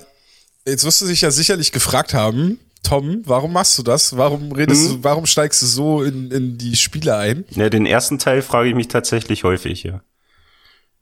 jetzt 0.65 0.85
wirst 0.85 1.01
du 1.01 1.09
dich 1.09 1.23
ja 1.23 1.33
sicherlich 1.33 1.73
gefragt 1.73 2.15
haben, 2.15 2.61
Tom, 2.85 3.23
warum 3.25 3.53
machst 3.53 3.77
du 3.79 3.83
das? 3.83 4.17
Warum 4.17 4.53
redest 4.53 4.83
hm? 4.83 4.89
du, 4.89 5.05
warum 5.05 5.27
steigst 5.27 5.61
du 5.63 5.67
so 5.67 6.05
in, 6.05 6.31
in 6.31 6.57
die 6.57 6.77
Spiele 6.77 7.17
ein? 7.17 7.45
Ja, 7.51 7.69
den 7.69 7.85
ersten 7.85 8.21
Teil 8.21 8.43
frage 8.43 8.69
ich 8.69 8.77
mich 8.77 8.87
tatsächlich 8.87 9.43
häufig, 9.43 9.83
ja. 9.83 10.03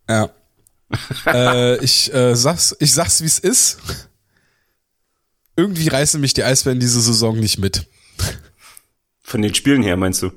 Ja. 0.08 0.30
äh, 1.26 1.84
ich 1.84 2.12
äh, 2.14 2.34
sag's, 2.34 2.74
ich 2.80 2.94
sag's, 2.94 3.20
wie 3.20 3.26
es 3.26 3.38
ist 3.38 3.78
irgendwie 5.58 5.88
reißen 5.88 6.20
mich 6.20 6.34
die 6.34 6.44
Eisbären 6.44 6.78
diese 6.78 7.00
Saison 7.00 7.36
nicht 7.36 7.58
mit. 7.58 7.84
Von 9.20 9.42
den 9.42 9.54
Spielen 9.54 9.82
her, 9.82 9.96
meinst 9.96 10.22
du? 10.22 10.30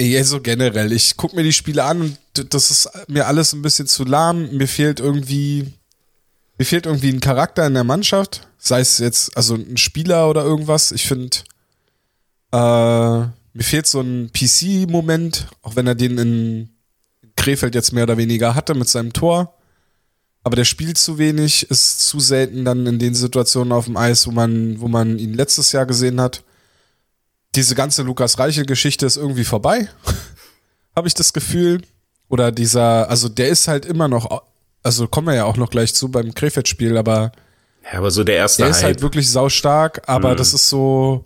Ja, 0.00 0.22
so 0.24 0.40
generell. 0.40 0.92
Ich 0.92 1.16
guck 1.16 1.32
mir 1.32 1.44
die 1.44 1.52
Spiele 1.52 1.84
an 1.84 2.00
und 2.02 2.18
das 2.52 2.70
ist 2.72 2.90
mir 3.06 3.28
alles 3.28 3.52
ein 3.52 3.62
bisschen 3.62 3.86
zu 3.86 4.04
lahm. 4.04 4.50
Mir 4.50 4.66
fehlt 4.66 4.98
irgendwie, 4.98 5.72
mir 6.58 6.64
fehlt 6.64 6.86
irgendwie 6.86 7.10
ein 7.10 7.20
Charakter 7.20 7.66
in 7.66 7.74
der 7.74 7.84
Mannschaft. 7.84 8.48
Sei 8.58 8.80
es 8.80 8.98
jetzt, 8.98 9.34
also 9.36 9.54
ein 9.54 9.76
Spieler 9.76 10.28
oder 10.28 10.42
irgendwas. 10.42 10.90
Ich 10.90 11.06
finde, 11.06 11.36
äh, 12.52 12.56
mir 12.58 13.62
fehlt 13.62 13.86
so 13.86 14.00
ein 14.00 14.32
PC-Moment, 14.32 15.46
auch 15.62 15.76
wenn 15.76 15.86
er 15.86 15.94
den 15.94 16.18
in 16.18 16.70
Krefeld 17.36 17.76
jetzt 17.76 17.92
mehr 17.92 18.02
oder 18.02 18.16
weniger 18.16 18.56
hatte 18.56 18.74
mit 18.74 18.88
seinem 18.88 19.12
Tor 19.12 19.55
aber 20.46 20.54
der 20.54 20.64
spielt 20.64 20.96
zu 20.96 21.18
wenig, 21.18 21.68
ist 21.72 22.06
zu 22.06 22.20
selten 22.20 22.64
dann 22.64 22.86
in 22.86 23.00
den 23.00 23.16
Situationen 23.16 23.72
auf 23.72 23.86
dem 23.86 23.96
Eis, 23.96 24.28
wo 24.28 24.30
man, 24.30 24.80
wo 24.80 24.86
man 24.86 25.18
ihn 25.18 25.34
letztes 25.34 25.72
Jahr 25.72 25.86
gesehen 25.86 26.20
hat. 26.20 26.44
Diese 27.56 27.74
ganze 27.74 28.04
Lukas 28.04 28.38
Reichel-Geschichte 28.38 29.06
ist 29.06 29.16
irgendwie 29.16 29.42
vorbei, 29.42 29.88
habe 30.94 31.08
ich 31.08 31.14
das 31.14 31.32
Gefühl. 31.32 31.82
Oder 32.28 32.52
dieser, 32.52 33.10
also 33.10 33.28
der 33.28 33.48
ist 33.48 33.66
halt 33.66 33.86
immer 33.86 34.06
noch, 34.06 34.44
also 34.84 35.08
kommen 35.08 35.26
wir 35.26 35.34
ja 35.34 35.46
auch 35.46 35.56
noch 35.56 35.68
gleich 35.68 35.96
zu 35.96 36.12
beim 36.12 36.32
Krefeld-Spiel, 36.32 36.96
aber 36.96 37.32
ja, 37.82 37.98
aber 37.98 38.12
so 38.12 38.22
der 38.22 38.36
erste 38.36 38.62
Der 38.62 38.70
ist 38.70 38.84
halt 38.84 39.02
wirklich 39.02 39.28
saustark, 39.28 40.02
aber 40.06 40.34
mhm. 40.34 40.36
das 40.36 40.54
ist 40.54 40.68
so, 40.68 41.24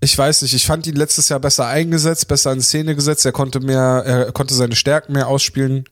ich 0.00 0.18
weiß 0.18 0.42
nicht, 0.42 0.52
ich 0.52 0.66
fand 0.66 0.86
ihn 0.86 0.96
letztes 0.96 1.30
Jahr 1.30 1.40
besser 1.40 1.66
eingesetzt, 1.66 2.28
besser 2.28 2.52
in 2.52 2.60
Szene 2.60 2.94
gesetzt, 2.94 3.24
er 3.24 3.32
konnte 3.32 3.60
mehr, 3.60 4.02
er 4.04 4.32
konnte 4.32 4.52
seine 4.52 4.76
Stärken 4.76 5.14
mehr 5.14 5.28
ausspielen. 5.28 5.84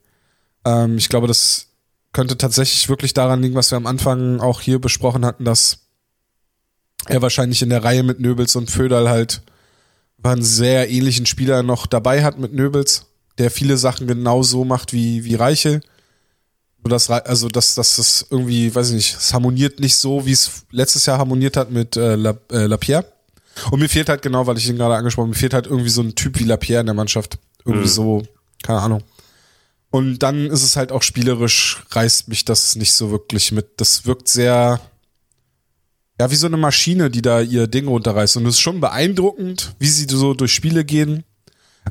Ähm, 0.67 0.99
ich 0.99 1.09
glaube, 1.09 1.29
das 1.29 1.72
könnte 2.13 2.37
tatsächlich 2.37 2.89
wirklich 2.89 3.15
daran 3.15 3.43
liegen, 3.43 3.55
was 3.55 3.71
wir 3.71 3.77
am 3.77 3.87
Anfang 3.87 4.41
auch 4.41 4.61
hier 4.61 4.79
besprochen 4.81 5.25
hatten, 5.25 5.45
dass 5.45 5.79
er 7.07 7.23
wahrscheinlich 7.23 7.63
in 7.63 7.71
der 7.71 7.85
Reihe 7.85 8.03
mit 8.03 8.21
Nöbels 8.21 8.55
und 8.57 8.71
Föderl 8.71 9.09
halt 9.09 9.43
einen 10.23 10.43
sehr 10.43 10.89
ähnlichen 10.91 11.27
Spieler 11.27 11.63
noch 11.63 11.87
dabei 11.87 12.23
hat 12.23 12.39
mit 12.39 12.53
Nöbels, 12.53 13.07
der 13.39 13.51
viele 13.51 13.77
Sachen 13.77 14.07
genau 14.07 14.43
so 14.43 14.65
macht 14.65 14.93
wie, 14.93 15.25
wie 15.25 15.35
Reiche. 15.35 15.81
das, 16.85 17.11
also 17.11 17.49
dass 17.49 17.75
dass 17.75 17.97
das 17.97 18.27
irgendwie, 18.31 18.73
weiß 18.73 18.91
ich 18.91 18.95
nicht, 18.95 19.17
es 19.17 19.35
harmoniert 19.35 19.81
nicht 19.81 19.97
so, 19.97 20.25
wie 20.27 20.33
es 20.33 20.65
letztes 20.71 21.07
Jahr 21.07 21.19
harmoniert 21.19 21.57
hat 21.57 21.71
mit 21.71 21.97
äh, 21.97 22.15
La, 22.15 22.37
äh, 22.53 22.67
Lapierre. 22.67 23.05
Und 23.71 23.81
mir 23.81 23.89
fehlt 23.89 24.09
halt 24.09 24.23
genau, 24.23 24.47
weil 24.47 24.57
ich 24.59 24.69
ihn 24.69 24.77
gerade 24.77 24.95
angesprochen, 24.95 25.27
habe, 25.27 25.35
mir 25.35 25.41
fehlt 25.41 25.55
halt 25.55 25.67
irgendwie 25.67 25.91
so 25.91 26.03
ein 26.03 26.15
Typ 26.15 26.39
wie 26.39 26.45
Lapierre 26.45 26.81
in 26.81 26.87
der 26.87 26.95
Mannschaft. 26.95 27.39
Irgendwie 27.65 27.87
mhm. 27.87 27.93
so, 27.93 28.23
keine 28.63 28.81
Ahnung. 28.81 29.03
Und 29.93 30.21
dann 30.21 30.47
ist 30.47 30.63
es 30.63 30.77
halt 30.77 30.91
auch 30.91 31.03
spielerisch, 31.03 31.83
reißt 31.91 32.29
mich 32.29 32.47
das 32.47 32.77
nicht 32.77 32.95
so 32.95 33.11
wirklich 33.11 33.53
mit. 33.53 33.79
Das 33.79 34.07
wirkt 34.07 34.27
sehr, 34.27 34.81
ja, 36.19 36.31
wie 36.31 36.35
so 36.35 36.47
eine 36.47 36.57
Maschine, 36.57 37.11
die 37.11 37.21
da 37.21 37.43
ihr 37.43 37.67
Ding 37.67 37.87
runterreißt. 37.87 38.39
Und 38.39 38.47
es 38.47 38.55
ist 38.55 38.61
schon 38.61 38.81
beeindruckend, 38.81 39.75
wie 39.79 39.89
sie 39.89 40.07
so 40.09 40.33
durch 40.33 40.55
Spiele 40.55 40.87
gehen. 40.87 41.25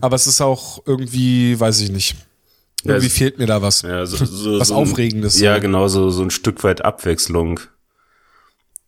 Aber 0.02 0.16
es 0.16 0.26
ist 0.26 0.42
auch 0.42 0.82
irgendwie, 0.88 1.60
weiß 1.60 1.80
ich 1.82 1.92
nicht. 1.92 2.16
Irgendwie 2.84 3.06
ja, 3.06 3.14
fehlt 3.14 3.38
mir 3.38 3.46
da 3.46 3.62
was. 3.62 3.84
Ja, 3.84 4.04
so, 4.08 4.26
so, 4.26 4.60
was 4.60 4.70
so 4.70 4.76
Aufregendes. 4.76 5.40
Ja, 5.40 5.60
genau, 5.60 5.88
so, 5.88 6.10
so 6.10 6.24
ein 6.24 6.32
Stück 6.32 6.64
weit 6.64 6.84
Abwechslung. 6.84 7.60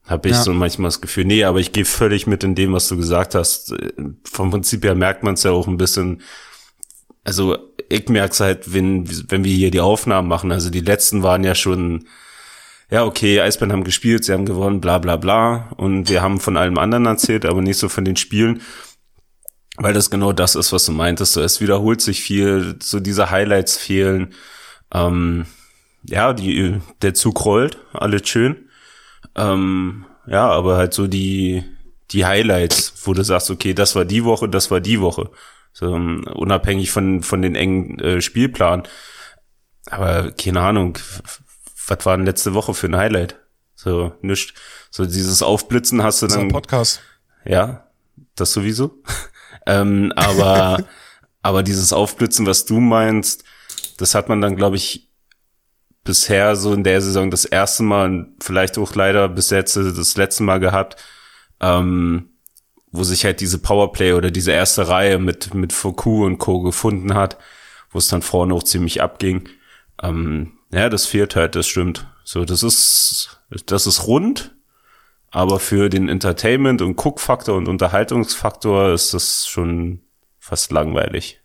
Habe 0.06 0.30
ich 0.30 0.36
ja. 0.36 0.42
so 0.42 0.54
manchmal 0.54 0.88
das 0.88 1.02
Gefühl. 1.02 1.26
Nee, 1.26 1.44
aber 1.44 1.60
ich 1.60 1.72
gehe 1.72 1.86
völlig 1.86 2.26
mit 2.26 2.44
in 2.44 2.56
dem, 2.56 2.74
was 2.74 2.88
du 2.88 2.98
gesagt 2.98 3.36
hast. 3.36 3.76
Vom 4.24 4.50
Prinzip 4.50 4.84
her 4.84 4.96
merkt 4.96 5.22
man 5.22 5.36
es 5.36 5.44
ja 5.44 5.52
auch 5.52 5.68
ein 5.68 5.78
bisschen. 5.78 6.24
Also 7.24 7.58
ich 7.90 8.10
merke 8.10 8.34
es 8.34 8.40
halt, 8.40 8.74
wenn, 8.74 9.08
wenn 9.30 9.44
wir 9.44 9.54
hier 9.54 9.72
die 9.72 9.80
Aufnahmen 9.80 10.28
machen. 10.28 10.52
Also 10.52 10.70
die 10.70 10.82
letzten 10.82 11.24
waren 11.24 11.44
ja 11.44 11.56
schon, 11.56 12.08
ja, 12.90 13.06
okay, 13.06 13.40
Eisbären 13.40 13.72
haben 13.72 13.84
gespielt, 13.84 14.26
sie 14.26 14.34
haben 14.34 14.46
gewonnen, 14.46 14.82
bla 14.82 14.98
bla 15.00 15.16
bla. 15.16 15.70
Und 15.78 16.10
wir 16.10 16.22
haben 16.22 16.40
von 16.40 16.58
allem 16.58 16.78
anderen 16.78 17.06
erzählt, 17.06 17.46
aber 17.46 17.62
nicht 17.62 17.78
so 17.78 17.90
von 17.90 18.06
den 18.06 18.18
Spielen. 18.18 18.62
Weil 19.78 19.94
das 19.94 20.10
genau 20.10 20.34
das 20.34 20.56
ist, 20.56 20.72
was 20.72 20.86
du 20.86 20.92
meintest. 20.92 21.34
So, 21.34 21.42
es 21.42 21.62
wiederholt 21.62 22.02
sich 22.02 22.22
viel, 22.22 22.76
so 22.82 23.00
diese 23.00 23.32
Highlights 23.32 23.78
fehlen. 23.78 24.34
Ähm, 24.94 25.46
ja, 26.04 26.34
die, 26.34 26.80
der 27.02 27.14
Zug 27.14 27.44
rollt, 27.46 27.78
alles 27.94 28.28
schön. 28.28 28.70
Ähm, 29.36 30.06
ja, 30.28 30.48
aber 30.50 30.78
halt 30.78 30.94
so 30.94 31.08
die, 31.08 31.64
die 32.12 32.26
Highlights, 32.26 32.94
wo 33.06 33.14
du 33.14 33.24
sagst, 33.24 33.50
okay, 33.50 33.74
das 33.74 33.96
war 33.96 34.06
die 34.06 34.24
Woche, 34.24 34.48
das 34.48 34.70
war 34.70 34.80
die 34.80 35.02
Woche. 35.02 35.32
So, 35.74 35.92
um, 35.92 36.24
unabhängig 36.26 36.92
von, 36.92 37.24
von 37.24 37.42
den 37.42 37.56
engen 37.56 38.00
äh, 38.00 38.22
Spielplan. 38.22 38.84
Aber 39.88 40.32
keine 40.32 40.62
Ahnung, 40.62 40.98
was 41.88 42.06
war 42.06 42.16
denn 42.16 42.26
letzte 42.26 42.54
Woche 42.54 42.74
für 42.74 42.88
ein 42.88 42.96
Highlight? 42.96 43.40
So, 43.76 44.14
nischt. 44.22 44.56
So 44.92 45.06
dieses 45.06 45.42
Aufblitzen 45.42 46.04
hast 46.04 46.22
du 46.22 46.28
dann. 46.28 46.48
Podcast. 46.50 47.02
Ja, 47.44 47.88
das 48.36 48.54
sowieso. 48.54 49.02
ähm, 49.66 50.14
aber, 50.16 50.86
aber 51.42 51.64
dieses 51.64 51.92
Aufblitzen, 51.92 52.46
was 52.46 52.66
du 52.66 52.80
meinst, 52.80 53.44
das 53.98 54.16
hat 54.16 54.30
man 54.30 54.42
dann, 54.42 54.56
glaube 54.56 54.78
ich, 54.78 55.10
bisher 56.04 56.56
so 56.56 56.74
in 56.74 56.84
der 56.84 57.02
Saison 57.02 57.32
das 57.32 57.46
erste 57.46 57.84
Mal 57.84 58.06
und 58.06 58.36
vielleicht 58.44 58.78
auch 58.78 58.94
leider 58.96 59.28
bis 59.30 59.50
jetzt 59.50 59.76
das 59.76 60.18
letzte 60.18 60.44
Mal 60.44 60.60
gehabt, 60.60 61.02
ähm, 61.62 62.33
wo 62.94 63.04
sich 63.04 63.26
halt 63.26 63.42
diese 63.42 63.58
Powerplay 63.58 64.14
oder 64.14 64.32
diese 64.32 64.52
erste 64.52 64.88
Reihe 64.88 65.18
mit, 65.18 65.54
mit 65.54 65.74
Foucault 65.74 66.28
und 66.28 66.38
Co. 66.38 66.62
gefunden 66.62 67.16
hat, 67.16 67.38
wo 67.92 67.98
es 67.98 68.08
dann 68.08 68.22
vorne 68.22 68.54
auch 68.54 68.64
ziemlich 68.64 69.02
abging. 69.02 69.50
Ähm, 70.02 70.54
ja, 70.72 70.90
das 70.90 71.06
fehlt 71.08 71.36
halt, 71.36 71.56
das 71.56 71.68
stimmt. 71.68 72.08
So, 72.24 72.46
das 72.46 72.64
ist, 72.64 73.42
das 73.66 73.88
ist 73.88 74.08
rund, 74.08 74.56
aber 75.32 75.60
für 75.60 75.90
den 75.90 76.08
Entertainment 76.08 76.82
und 76.84 76.96
Guckfaktor 76.96 77.58
und 77.58 77.68
Unterhaltungsfaktor 77.68 78.94
ist 78.94 79.14
das 79.14 79.48
schon 79.48 80.02
fast 80.40 80.72
langweilig. 80.72 81.44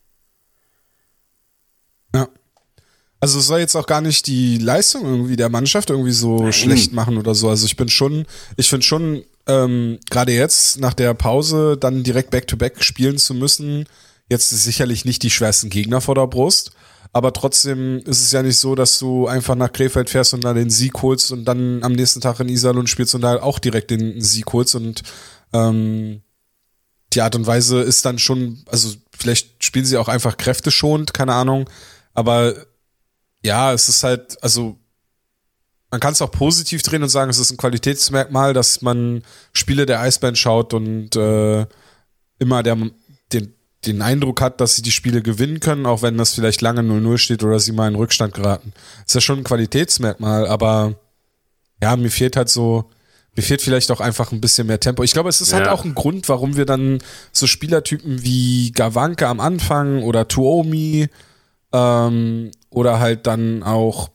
Also 3.21 3.41
es 3.41 3.47
soll 3.47 3.59
jetzt 3.59 3.75
auch 3.75 3.87
gar 3.87 4.01
nicht 4.01 4.27
die 4.29 4.59
Leistung 4.59 5.05
irgendwie 5.05 5.37
der 5.37 5.49
Mannschaft 5.49 5.91
irgendwie 5.91 6.13
so 6.13 6.43
Nein. 6.43 6.53
schlecht 6.53 6.93
machen 6.93 7.19
oder 7.19 7.35
so. 7.35 7.49
Also 7.49 7.67
ich 7.67 7.77
bin 7.77 7.89
schon, 7.89 8.27
ich 8.57 8.69
finde 8.69 8.87
schon, 8.87 9.25
ähm, 9.49 9.99
gerade 10.11 10.33
jetzt 10.33 10.79
nach 10.79 10.95
der 10.95 11.15
Pause 11.15 11.77
dann 11.79 12.03
direkt 12.03 12.31
Back-to-Back 12.31 12.77
-back 12.77 12.83
spielen 12.83 13.19
zu 13.19 13.35
müssen, 13.35 13.87
jetzt 14.29 14.53
ist 14.53 14.65
sicherlich 14.65 15.05
nicht 15.05 15.23
die 15.23 15.31
schwersten 15.31 15.71
Gegner 15.71 16.01
vor 16.01 16.15
der 16.15 16.27
Brust. 16.27 16.73
Aber 17.13 17.33
trotzdem 17.33 17.99
ist 18.01 18.23
es 18.23 18.33
ja 18.33 18.43
nicht 18.43 18.59
so, 18.59 18.75
dass 18.75 18.99
du 18.99 19.27
einfach 19.27 19.55
nach 19.55 19.73
Krefeld 19.73 20.11
fährst 20.11 20.35
und 20.35 20.45
dann 20.45 20.57
den 20.57 20.71
Sieg 20.71 21.01
holst 21.01 21.33
und 21.33 21.47
dann 21.47 21.83
am 21.83 21.93
nächsten 21.93 22.21
Tag 22.21 22.39
in 22.41 22.51
Iserlohn 22.51 22.87
spielst 22.87 23.15
und 23.15 23.23
da 23.23 23.41
auch 23.43 23.59
direkt 23.59 23.91
den 23.91 24.21
Sieg 24.21 24.53
holst. 24.53 24.75
Und 24.75 25.03
ähm, 25.55 26.21
die 27.15 27.23
Art 27.23 27.35
und 27.35 27.47
Weise 27.47 27.81
ist 27.81 28.05
dann 28.05 28.19
schon, 28.19 28.63
also 28.67 28.95
vielleicht 29.17 29.65
spielen 29.65 29.87
sie 29.87 29.97
auch 29.97 30.09
einfach 30.09 30.37
kräfteschonend, 30.37 31.15
keine 31.15 31.33
Ahnung. 31.33 31.71
Aber 32.13 32.55
ja, 33.43 33.73
es 33.73 33.89
ist 33.89 34.05
halt, 34.05 34.43
also 34.43 34.79
man 35.91 36.01
kann 36.01 36.13
es 36.13 36.23
auch 36.23 36.31
positiv 36.31 36.83
drehen 36.83 37.03
und 37.03 37.09
sagen, 37.09 37.31
es 37.31 37.39
ist 37.39 37.51
ein 37.51 37.57
Qualitätsmerkmal, 37.57 38.53
dass 38.53 38.83
man 38.83 39.23
Spiele 39.53 39.87
der 39.87 40.01
Eisband 40.01 40.37
schaut 40.37 40.75
und 40.75 41.17
äh, 41.17 41.67
immer 42.39 42.63
der, 42.63 42.77
den, 43.33 43.55
den 43.87 44.03
Eindruck 44.03 44.41
hat, 44.41 44.61
dass 44.61 44.77
sie 44.77 44.83
die 44.83 44.91
Spiele 44.91 45.23
gewinnen 45.23 45.61
können, 45.61 45.87
auch 45.87 46.03
wenn 46.03 46.19
das 46.19 46.35
vielleicht 46.35 46.61
lange 46.61 46.83
0-0 46.83 47.19
steht 47.19 47.43
oder 47.43 47.59
sie 47.59 47.73
mal 47.73 47.89
in 47.89 47.95
Rückstand 47.95 48.35
geraten. 48.35 48.73
ist 49.07 49.15
ja 49.15 49.21
schon 49.21 49.39
ein 49.39 49.45
Qualitätsmerkmal, 49.45 50.47
aber 50.47 50.95
ja, 51.83 51.97
mir 51.97 52.11
fehlt 52.11 52.37
halt 52.37 52.51
so, 52.51 52.91
mir 53.35 53.43
fehlt 53.43 53.63
vielleicht 53.63 53.91
auch 53.91 54.01
einfach 54.01 54.33
ein 54.33 54.41
bisschen 54.41 54.67
mehr 54.67 54.81
Tempo. 54.81 55.05
Ich 55.05 55.13
glaube, 55.13 55.29
es 55.29 55.41
ist 55.41 55.53
halt 55.53 55.65
ja. 55.65 55.71
halt 55.71 55.81
auch 55.81 55.85
ein 55.85 55.95
Grund, 55.95 56.29
warum 56.29 56.57
wir 56.57 56.67
dann 56.67 56.99
so 57.33 57.47
Spielertypen 57.47 58.23
wie 58.23 58.73
Gawanke 58.73 59.27
am 59.27 59.41
Anfang 59.41 60.03
oder 60.03 60.29
Tuomi 60.29 61.09
ähm, 61.73 62.51
oder 62.69 62.99
halt 62.99 63.27
dann 63.27 63.63
auch 63.63 64.11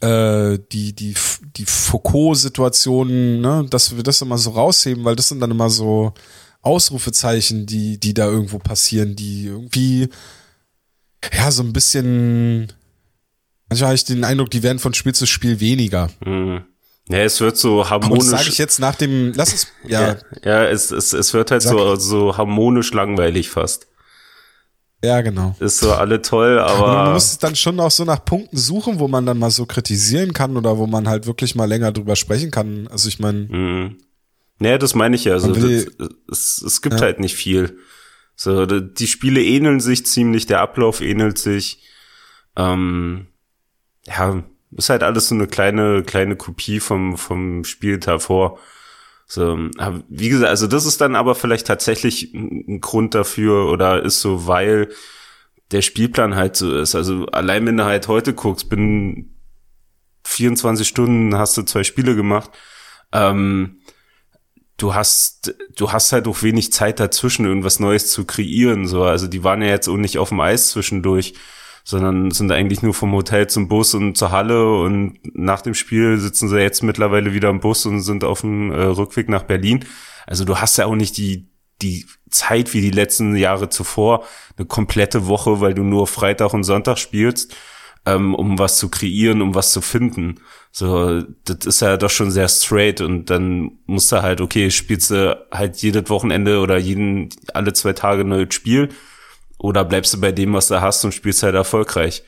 äh, 0.00 0.58
die, 0.72 0.92
die, 0.94 1.14
die 1.56 1.64
Foucault-Situationen, 1.64 3.40
ne, 3.40 3.66
dass 3.68 3.96
wir 3.96 4.02
das 4.02 4.22
immer 4.22 4.38
so 4.38 4.50
rausheben, 4.50 5.04
weil 5.04 5.16
das 5.16 5.28
sind 5.28 5.40
dann 5.40 5.50
immer 5.50 5.70
so 5.70 6.12
Ausrufezeichen, 6.62 7.66
die, 7.66 7.98
die 7.98 8.14
da 8.14 8.26
irgendwo 8.26 8.58
passieren, 8.58 9.16
die 9.16 9.46
irgendwie, 9.46 10.08
ja, 11.32 11.50
so 11.50 11.62
ein 11.62 11.72
bisschen, 11.72 12.72
manchmal 13.68 13.88
habe 13.88 13.96
ich 13.96 14.04
den 14.04 14.24
Eindruck, 14.24 14.50
die 14.50 14.62
werden 14.62 14.78
von 14.78 14.94
Spiel 14.94 15.14
zu 15.14 15.26
Spiel 15.26 15.60
weniger. 15.60 16.10
Mhm. 16.24 16.62
Ja, 17.08 17.18
es 17.20 17.40
wird 17.40 17.56
so 17.56 17.88
harmonisch. 17.88 18.10
Aber 18.10 18.18
das 18.18 18.40
sage 18.42 18.50
ich 18.50 18.58
jetzt 18.58 18.78
nach 18.78 18.94
dem, 18.94 19.32
lass 19.34 19.54
es, 19.54 19.66
ja. 19.84 20.08
Ja, 20.08 20.16
ja 20.44 20.64
es, 20.66 20.90
es, 20.90 21.12
es 21.12 21.32
wird 21.32 21.50
halt 21.50 21.62
so, 21.62 21.96
so 21.96 22.36
harmonisch 22.36 22.92
langweilig 22.92 23.48
fast. 23.48 23.87
Ja, 25.02 25.20
genau. 25.20 25.54
Ist 25.60 25.78
so 25.78 25.92
alle 25.92 26.20
toll, 26.22 26.58
aber. 26.58 26.86
Und 26.86 26.94
man 26.94 27.12
muss 27.12 27.38
dann 27.38 27.54
schon 27.54 27.78
auch 27.78 27.90
so 27.90 28.04
nach 28.04 28.24
Punkten 28.24 28.56
suchen, 28.56 28.98
wo 28.98 29.06
man 29.06 29.26
dann 29.26 29.38
mal 29.38 29.50
so 29.50 29.64
kritisieren 29.64 30.32
kann 30.32 30.56
oder 30.56 30.76
wo 30.76 30.86
man 30.86 31.08
halt 31.08 31.26
wirklich 31.26 31.54
mal 31.54 31.66
länger 31.66 31.92
drüber 31.92 32.16
sprechen 32.16 32.50
kann. 32.50 32.88
Also 32.88 33.08
ich 33.08 33.20
meine. 33.20 33.38
Mhm. 33.38 33.98
Naja, 34.58 34.78
das 34.78 34.96
meine 34.96 35.14
ich 35.14 35.24
ja. 35.24 35.34
Also 35.34 35.52
das, 35.52 35.86
es, 36.30 36.62
es 36.62 36.82
gibt 36.82 36.96
ja. 36.96 37.02
halt 37.02 37.20
nicht 37.20 37.36
viel. 37.36 37.78
So, 38.34 38.66
die 38.66 39.06
Spiele 39.06 39.42
ähneln 39.42 39.80
sich 39.80 40.04
ziemlich, 40.06 40.46
der 40.46 40.60
Ablauf 40.60 41.00
ähnelt 41.00 41.38
sich. 41.38 41.84
Ähm, 42.56 43.28
ja, 44.04 44.42
ist 44.72 44.90
halt 44.90 45.02
alles 45.02 45.28
so 45.28 45.34
eine 45.34 45.46
kleine, 45.46 46.02
kleine 46.02 46.36
Kopie 46.36 46.80
vom, 46.80 47.16
vom 47.16 47.64
Spiel 47.64 47.98
davor. 47.98 48.58
So, 49.30 49.58
wie 50.08 50.30
gesagt, 50.30 50.48
also 50.48 50.66
das 50.66 50.86
ist 50.86 51.02
dann 51.02 51.14
aber 51.14 51.34
vielleicht 51.34 51.66
tatsächlich 51.66 52.32
ein 52.32 52.80
Grund 52.80 53.14
dafür 53.14 53.70
oder 53.70 54.02
ist 54.02 54.20
so, 54.20 54.46
weil 54.46 54.88
der 55.70 55.82
Spielplan 55.82 56.34
halt 56.34 56.56
so 56.56 56.74
ist. 56.74 56.94
Also 56.94 57.26
allein 57.26 57.66
wenn 57.66 57.76
du 57.76 57.84
halt 57.84 58.08
heute 58.08 58.32
guckst, 58.32 58.70
bin 58.70 59.34
24 60.24 60.88
Stunden 60.88 61.36
hast 61.36 61.58
du 61.58 61.62
zwei 61.62 61.84
Spiele 61.84 62.16
gemacht. 62.16 62.50
Ähm, 63.12 63.82
du 64.78 64.94
hast, 64.94 65.54
du 65.76 65.92
hast 65.92 66.12
halt 66.12 66.26
auch 66.26 66.42
wenig 66.42 66.72
Zeit 66.72 66.98
dazwischen, 66.98 67.44
irgendwas 67.44 67.80
Neues 67.80 68.10
zu 68.10 68.24
kreieren. 68.24 68.86
So, 68.86 69.04
also 69.04 69.26
die 69.26 69.44
waren 69.44 69.60
ja 69.60 69.68
jetzt 69.68 69.88
auch 69.88 69.98
nicht 69.98 70.16
auf 70.16 70.30
dem 70.30 70.40
Eis 70.40 70.70
zwischendurch 70.70 71.34
sondern 71.88 72.32
sind 72.32 72.52
eigentlich 72.52 72.82
nur 72.82 72.92
vom 72.92 73.12
Hotel 73.14 73.46
zum 73.46 73.66
Bus 73.66 73.94
und 73.94 74.14
zur 74.14 74.30
Halle 74.30 74.78
und 74.78 75.20
nach 75.32 75.62
dem 75.62 75.72
Spiel 75.72 76.18
sitzen 76.18 76.46
sie 76.50 76.58
jetzt 76.58 76.82
mittlerweile 76.82 77.32
wieder 77.32 77.48
im 77.48 77.60
Bus 77.60 77.86
und 77.86 78.02
sind 78.02 78.24
auf 78.24 78.42
dem 78.42 78.70
äh, 78.70 78.82
Rückweg 78.82 79.30
nach 79.30 79.44
Berlin. 79.44 79.86
Also 80.26 80.44
du 80.44 80.58
hast 80.58 80.76
ja 80.76 80.84
auch 80.84 80.94
nicht 80.94 81.16
die 81.16 81.48
die 81.80 82.04
Zeit 82.28 82.74
wie 82.74 82.82
die 82.82 82.90
letzten 82.90 83.36
Jahre 83.36 83.70
zuvor, 83.70 84.26
eine 84.58 84.66
komplette 84.66 85.28
Woche, 85.28 85.62
weil 85.62 85.72
du 85.72 85.82
nur 85.82 86.06
Freitag 86.06 86.52
und 86.52 86.64
Sonntag 86.64 86.98
spielst, 86.98 87.56
ähm, 88.04 88.34
um 88.34 88.58
was 88.58 88.76
zu 88.76 88.90
kreieren, 88.90 89.40
um 89.40 89.54
was 89.54 89.72
zu 89.72 89.80
finden. 89.80 90.40
So, 90.70 91.22
das 91.44 91.64
ist 91.64 91.80
ja 91.80 91.96
doch 91.96 92.10
schon 92.10 92.30
sehr 92.30 92.48
straight 92.48 93.00
und 93.00 93.30
dann 93.30 93.78
musst 93.86 94.12
du 94.12 94.20
halt, 94.20 94.42
okay, 94.42 94.70
spielst 94.70 95.10
du 95.10 95.42
halt 95.50 95.78
jedes 95.78 96.10
Wochenende 96.10 96.60
oder 96.60 96.76
jeden, 96.76 97.30
alle 97.54 97.72
zwei 97.72 97.94
Tage 97.94 98.24
ein 98.24 98.28
neues 98.28 98.52
Spiel 98.52 98.90
oder 99.58 99.84
bleibst 99.84 100.14
du 100.14 100.20
bei 100.20 100.32
dem, 100.32 100.54
was 100.54 100.68
du 100.68 100.80
hast 100.80 101.04
und 101.04 101.12
spielst 101.12 101.42
halt 101.42 101.54
erfolgreich? 101.54 102.22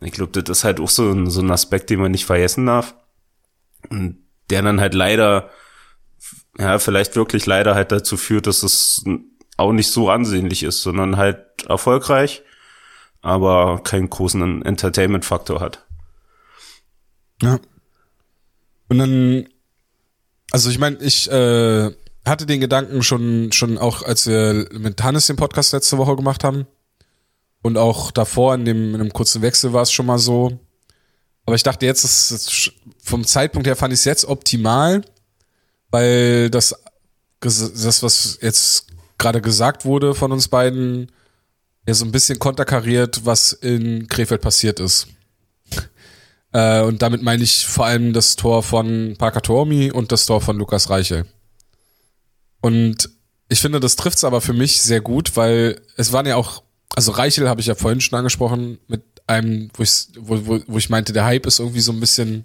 Ich 0.00 0.12
glaube, 0.12 0.40
das 0.40 0.58
ist 0.58 0.64
halt 0.64 0.80
auch 0.80 0.88
so 0.88 1.10
ein, 1.10 1.28
so 1.28 1.40
ein 1.40 1.50
Aspekt, 1.50 1.90
den 1.90 2.00
man 2.00 2.12
nicht 2.12 2.24
vergessen 2.24 2.66
darf. 2.66 2.94
Und 3.90 4.18
der 4.50 4.62
dann 4.62 4.80
halt 4.80 4.94
leider, 4.94 5.50
ja, 6.56 6.78
vielleicht 6.78 7.16
wirklich 7.16 7.46
leider 7.46 7.74
halt 7.74 7.92
dazu 7.92 8.16
führt, 8.16 8.46
dass 8.46 8.62
es 8.62 9.04
auch 9.56 9.72
nicht 9.72 9.90
so 9.90 10.08
ansehnlich 10.08 10.62
ist, 10.62 10.82
sondern 10.82 11.16
halt 11.16 11.66
erfolgreich, 11.68 12.42
aber 13.20 13.82
keinen 13.82 14.08
großen 14.08 14.62
Entertainment-Faktor 14.62 15.60
hat. 15.60 15.84
Ja. 17.42 17.58
Und 18.88 18.98
dann, 18.98 19.48
also 20.52 20.70
ich 20.70 20.78
meine, 20.78 20.96
ich 20.98 21.30
äh, 21.30 21.90
hatte 22.28 22.46
den 22.46 22.60
Gedanken 22.60 23.02
schon, 23.02 23.52
schon 23.52 23.78
auch, 23.78 24.02
als 24.02 24.26
wir 24.26 24.68
mit 24.72 25.02
Hannes 25.02 25.26
den 25.26 25.36
Podcast 25.36 25.72
letzte 25.72 25.98
Woche 25.98 26.16
gemacht 26.16 26.44
haben. 26.44 26.66
Und 27.62 27.76
auch 27.76 28.10
davor 28.10 28.54
in 28.54 28.64
dem, 28.64 28.94
in 28.94 29.00
einem 29.00 29.12
kurzen 29.12 29.42
Wechsel 29.42 29.72
war 29.72 29.82
es 29.82 29.92
schon 29.92 30.06
mal 30.06 30.18
so. 30.18 30.58
Aber 31.44 31.54
ich 31.56 31.62
dachte, 31.62 31.86
jetzt 31.86 32.04
ist 32.04 32.30
es 32.30 32.70
vom 33.02 33.24
Zeitpunkt 33.24 33.66
her 33.66 33.76
fand 33.76 33.92
ich 33.92 34.00
es 34.00 34.04
jetzt 34.04 34.26
optimal, 34.26 35.02
weil 35.90 36.50
das, 36.50 36.74
das, 37.40 38.02
was 38.02 38.38
jetzt 38.42 38.86
gerade 39.16 39.40
gesagt 39.40 39.84
wurde 39.84 40.14
von 40.14 40.30
uns 40.30 40.48
beiden, 40.48 41.10
ja 41.86 41.94
so 41.94 42.04
ein 42.04 42.12
bisschen 42.12 42.38
konterkariert, 42.38 43.24
was 43.24 43.52
in 43.52 44.08
Krefeld 44.08 44.42
passiert 44.42 44.78
ist. 44.78 45.08
Äh, 46.52 46.82
und 46.82 47.02
damit 47.02 47.22
meine 47.22 47.42
ich 47.42 47.66
vor 47.66 47.86
allem 47.86 48.12
das 48.12 48.36
Tor 48.36 48.62
von 48.62 49.16
Parker 49.18 49.42
Tormi 49.42 49.90
und 49.90 50.12
das 50.12 50.26
Tor 50.26 50.40
von 50.40 50.58
Lukas 50.58 50.90
Reichel. 50.90 51.26
Und 52.60 53.10
ich 53.48 53.60
finde, 53.60 53.80
das 53.80 53.96
trifft's 53.96 54.24
aber 54.24 54.40
für 54.40 54.52
mich 54.52 54.80
sehr 54.82 55.00
gut, 55.00 55.36
weil 55.36 55.80
es 55.96 56.12
waren 56.12 56.26
ja 56.26 56.36
auch, 56.36 56.62
also 56.94 57.12
Reichel 57.12 57.48
habe 57.48 57.60
ich 57.60 57.66
ja 57.66 57.74
vorhin 57.74 58.00
schon 58.00 58.18
angesprochen, 58.18 58.78
mit 58.88 59.02
einem, 59.26 59.70
wo 59.74 59.82
ich, 59.82 60.08
wo, 60.18 60.46
wo, 60.46 60.60
wo 60.66 60.78
ich 60.78 60.90
meinte, 60.90 61.12
der 61.12 61.24
Hype 61.24 61.46
ist 61.46 61.58
irgendwie 61.58 61.80
so 61.80 61.92
ein 61.92 62.00
bisschen 62.00 62.44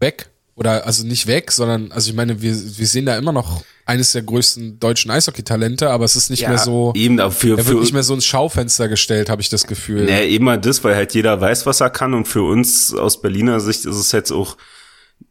weg. 0.00 0.30
Oder 0.58 0.86
also 0.86 1.06
nicht 1.06 1.28
weg, 1.28 1.52
sondern, 1.52 1.92
also 1.92 2.10
ich 2.10 2.16
meine, 2.16 2.42
wir, 2.42 2.52
wir 2.52 2.86
sehen 2.88 3.06
da 3.06 3.16
immer 3.16 3.30
noch 3.30 3.62
eines 3.86 4.10
der 4.10 4.22
größten 4.22 4.80
deutschen 4.80 5.08
Eishockey-Talente, 5.08 5.88
aber 5.88 6.04
es 6.04 6.16
ist 6.16 6.30
nicht 6.30 6.40
ja, 6.40 6.48
mehr 6.48 6.58
so. 6.58 6.92
Eben, 6.96 7.20
aber 7.20 7.30
für, 7.30 7.56
er 7.56 7.64
wird 7.64 7.78
nicht 7.78 7.92
mehr 7.92 8.02
so 8.02 8.12
ins 8.12 8.26
Schaufenster 8.26 8.88
gestellt, 8.88 9.30
habe 9.30 9.40
ich 9.40 9.50
das 9.50 9.68
Gefühl. 9.68 10.06
Naja, 10.06 10.26
immer 10.26 10.56
das, 10.56 10.82
weil 10.82 10.96
halt 10.96 11.14
jeder 11.14 11.40
weiß, 11.40 11.64
was 11.64 11.80
er 11.80 11.90
kann. 11.90 12.12
Und 12.12 12.26
für 12.26 12.42
uns 12.42 12.92
aus 12.92 13.20
Berliner 13.22 13.60
Sicht 13.60 13.86
ist 13.86 13.94
es 13.94 14.10
jetzt 14.10 14.32
auch 14.32 14.56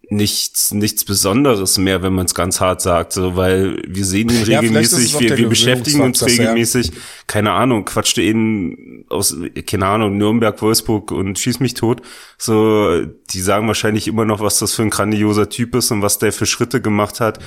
nichts, 0.09 0.73
nichts 0.73 1.03
Besonderes 1.03 1.77
mehr, 1.77 2.01
wenn 2.01 2.13
man 2.13 2.25
es 2.25 2.33
ganz 2.33 2.61
hart 2.61 2.81
sagt, 2.81 3.11
so, 3.11 3.35
weil 3.35 3.81
wir 3.85 4.05
sehen 4.05 4.29
ihn 4.29 4.45
ja, 4.45 4.59
regelmäßig, 4.59 5.19
wir, 5.19 5.37
wir 5.37 5.49
beschäftigen 5.49 6.01
uns 6.01 6.25
regelmäßig, 6.25 6.87
ja. 6.87 6.93
keine 7.27 7.51
Ahnung, 7.51 7.83
quatschte 7.83 8.21
ihn 8.21 9.05
aus, 9.09 9.35
keine 9.65 9.87
Ahnung, 9.87 10.17
Nürnberg, 10.17 10.61
Wolfsburg 10.61 11.11
und 11.11 11.37
schieß 11.37 11.59
mich 11.59 11.73
tot, 11.73 12.01
so, 12.37 13.01
die 13.05 13.41
sagen 13.41 13.67
wahrscheinlich 13.67 14.07
immer 14.07 14.23
noch, 14.23 14.39
was 14.39 14.59
das 14.59 14.73
für 14.73 14.83
ein 14.83 14.91
grandioser 14.91 15.49
Typ 15.49 15.75
ist 15.75 15.91
und 15.91 16.01
was 16.01 16.19
der 16.19 16.31
für 16.31 16.45
Schritte 16.45 16.81
gemacht 16.81 17.19
hat, 17.19 17.39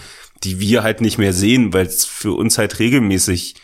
die 0.44 0.60
wir 0.60 0.82
halt 0.82 1.00
nicht 1.00 1.16
mehr 1.16 1.32
sehen, 1.32 1.72
weil 1.72 1.86
es 1.86 2.04
für 2.04 2.32
uns 2.32 2.58
halt 2.58 2.78
regelmäßig 2.78 3.54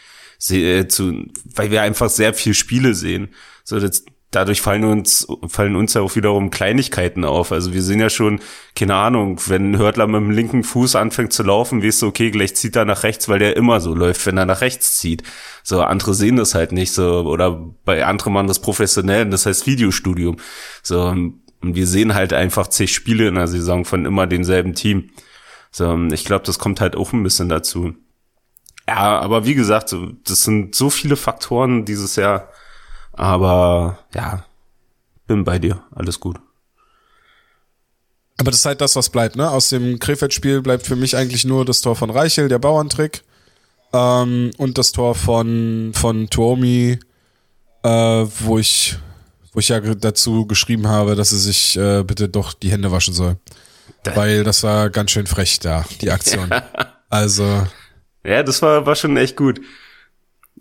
äh, 0.50 0.87
zu, 0.87 1.26
weil 1.55 1.71
wir 1.71 1.83
einfach 1.83 2.09
sehr 2.09 2.33
viel 2.33 2.55
Spiele 2.55 2.95
sehen. 2.95 3.29
So, 3.65 3.79
das, 3.79 4.05
dadurch 4.37 4.61
fallen 4.61 4.85
uns, 4.85 5.26
fallen 5.49 5.76
uns 5.76 5.95
ja 5.95 6.02
auch 6.02 6.14
wiederum 6.14 6.50
Kleinigkeiten 6.50 7.25
auf. 7.25 7.52
Also 7.52 7.73
wir 7.73 7.83
sehen 7.83 8.00
ja 8.00 8.11
schon, 8.11 8.40
keine 8.76 8.95
Ahnung, 8.95 9.40
wenn 9.47 9.78
Hörtler 9.78 10.07
mit 10.07 10.21
dem 10.21 10.31
linken 10.31 10.62
Fuß 10.62 10.95
anfängt 10.95 11.33
zu 11.33 11.43
laufen, 11.43 11.83
weißt 11.83 12.02
du, 12.02 12.07
okay, 12.07 12.31
gleich 12.31 12.55
zieht 12.55 12.76
er 12.76 12.85
nach 12.85 13.02
rechts, 13.02 13.28
weil 13.28 13.38
der 13.38 13.57
immer 13.57 13.81
so 13.81 13.95
läuft, 13.95 14.25
wenn 14.26 14.37
er 14.37 14.45
nach 14.45 14.61
rechts 14.61 14.99
zieht. 14.99 15.23
So, 15.62 15.81
andere 15.81 16.12
sehen 16.14 16.37
das 16.37 16.55
halt 16.55 16.73
nicht 16.73 16.93
so, 16.93 17.23
oder 17.23 17.73
bei 17.85 18.05
anderen 18.05 18.35
machen 18.35 18.47
das 18.47 18.61
professionell, 18.61 19.25
das 19.31 19.47
heißt 19.47 19.66
Videostudium. 19.66 20.37
So, 20.83 21.02
und 21.07 21.43
wir 21.62 21.87
sehen 21.87 22.14
halt 22.14 22.35
einfach 22.35 22.69
zig 22.69 22.95
Spiele 22.95 23.28
in 23.28 23.37
der 23.37 23.49
Saison 23.49 23.87
von 23.87 24.05
immer 24.05 24.26
denselben 24.26 24.75
Team. 24.75 25.11
So, 25.71 25.97
ich 26.12 26.26
glaube, 26.26 26.45
das 26.45 26.59
kommt 26.59 26.81
halt 26.83 26.95
auch 26.95 27.12
ein 27.14 27.23
bisschen 27.23 27.49
dazu. 27.49 27.95
Ja, 28.87 29.19
aber 29.19 29.47
wie 29.47 29.55
gesagt, 29.55 29.97
das 30.25 30.45
sind 30.45 30.75
so 30.75 30.90
viele 30.90 31.16
Faktoren 31.16 31.87
dieses 31.87 32.17
Jahr, 32.17 32.50
aber 33.17 33.99
ja, 34.15 34.45
bin 35.26 35.45
bei 35.45 35.59
dir. 35.59 35.83
Alles 35.95 36.21
gut. 36.21 36.39
Aber 38.39 38.50
das 38.50 38.61
ist 38.61 38.67
halt 38.67 38.81
das, 38.81 38.97
was 38.97 39.09
bleibt, 39.09 39.37
ne? 39.37 39.50
Aus 39.50 39.71
dem 39.71 39.99
Krefeld-Spiel 39.99 40.61
bleibt 40.61 40.87
für 40.87 40.97
mich 40.97 41.17
eigentlich 41.17 41.45
nur 41.45 41.65
das 41.65 41.81
Tor 41.81 41.97
von 41.97 42.11
Reichel, 42.11 42.49
der 42.49 42.59
Bauerntrick. 42.59 43.23
Ähm, 43.93 44.50
und 44.59 44.76
das 44.76 44.93
Tor 44.93 45.15
von, 45.15 45.93
von 45.95 46.29
Tuomi, 46.29 46.99
äh, 47.83 47.89
wo 47.89 48.59
ich, 48.59 48.97
wo 49.52 49.61
ich 49.61 49.69
ja 49.71 49.81
dazu 49.81 50.47
geschrieben 50.47 50.87
habe, 50.87 51.15
dass 51.15 51.33
er 51.33 51.39
sich 51.39 51.79
äh, 51.79 52.02
bitte 52.02 52.29
doch 52.29 52.52
die 52.52 52.71
Hände 52.71 52.93
waschen 52.93 53.15
soll. 53.15 53.37
Weil 54.15 54.45
das 54.45 54.63
war 54.63 54.91
ganz 54.91 55.11
schön 55.11 55.26
frech 55.26 55.59
da, 55.61 55.85
die 56.00 56.11
Aktion. 56.11 56.50
Also. 57.09 57.65
Ja, 58.25 58.43
das 58.43 58.61
war, 58.63 58.85
war 58.85 58.97
schon 58.97 59.17
echt 59.17 59.37
gut. 59.37 59.61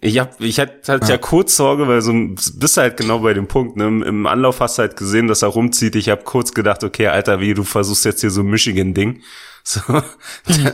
Ich 0.02 0.20
hab, 0.20 0.40
ich 0.42 0.60
hatte 0.60 0.92
halt 0.92 1.04
ja. 1.04 1.12
ja 1.12 1.18
kurz 1.18 1.56
Sorge, 1.56 1.88
weil 1.88 2.02
so 2.02 2.14
bist 2.14 2.78
halt 2.78 2.98
genau 2.98 3.20
bei 3.20 3.34
dem 3.34 3.48
Punkt. 3.48 3.78
Ne? 3.78 3.86
Im 3.86 4.28
Anlauf 4.28 4.60
hast 4.60 4.78
du 4.78 4.82
halt 4.82 4.98
gesehen, 4.98 5.28
dass 5.28 5.42
er 5.42 5.50
rumzieht. 5.50 5.96
Ich 5.96 6.10
habe 6.10 6.24
kurz 6.24 6.54
gedacht, 6.54 6.84
okay, 6.84 7.08
Alter, 7.08 7.40
wie 7.40 7.54
du 7.54 7.64
versuchst 7.64 8.06
jetzt 8.06 8.22
hier 8.22 8.30
so 8.30 8.42
ein 8.42 8.48
Michigan-Ding. 8.48 9.22
So, 9.68 9.82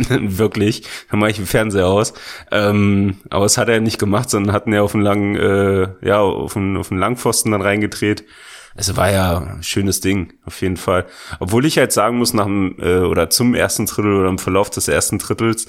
dann, 0.09 0.37
wirklich, 0.37 0.83
dann 1.09 1.21
mache 1.21 1.29
ich 1.29 1.37
den 1.37 1.45
Fernseher 1.45 1.87
aus. 1.87 2.13
Ähm, 2.51 3.21
aber 3.29 3.45
es 3.45 3.57
hat 3.57 3.69
er 3.69 3.79
nicht 3.79 3.99
gemacht, 3.99 4.29
sondern 4.29 4.53
hatten 4.53 4.73
ja 4.73 4.81
auf 4.81 4.93
einen 4.93 5.05
langen, 5.05 5.37
äh, 5.37 5.87
ja, 6.05 6.19
auf 6.19 6.57
einen, 6.57 6.75
auf 6.75 6.91
einen 6.91 6.99
Langpfosten 6.99 7.53
dann 7.53 7.61
reingedreht. 7.61 8.25
Es 8.75 8.97
war 8.97 9.09
ja 9.09 9.37
ein 9.37 9.63
schönes 9.63 10.01
Ding, 10.01 10.33
auf 10.45 10.61
jeden 10.61 10.75
Fall. 10.75 11.05
Obwohl 11.39 11.65
ich 11.65 11.77
halt 11.77 11.93
sagen 11.93 12.17
muss, 12.17 12.33
nach 12.33 12.43
dem, 12.43 12.75
äh, 12.79 12.97
oder 12.97 13.29
zum 13.29 13.55
ersten 13.55 13.85
Drittel 13.85 14.13
oder 14.13 14.27
im 14.27 14.39
Verlauf 14.39 14.69
des 14.69 14.89
ersten 14.89 15.19
Drittels, 15.19 15.67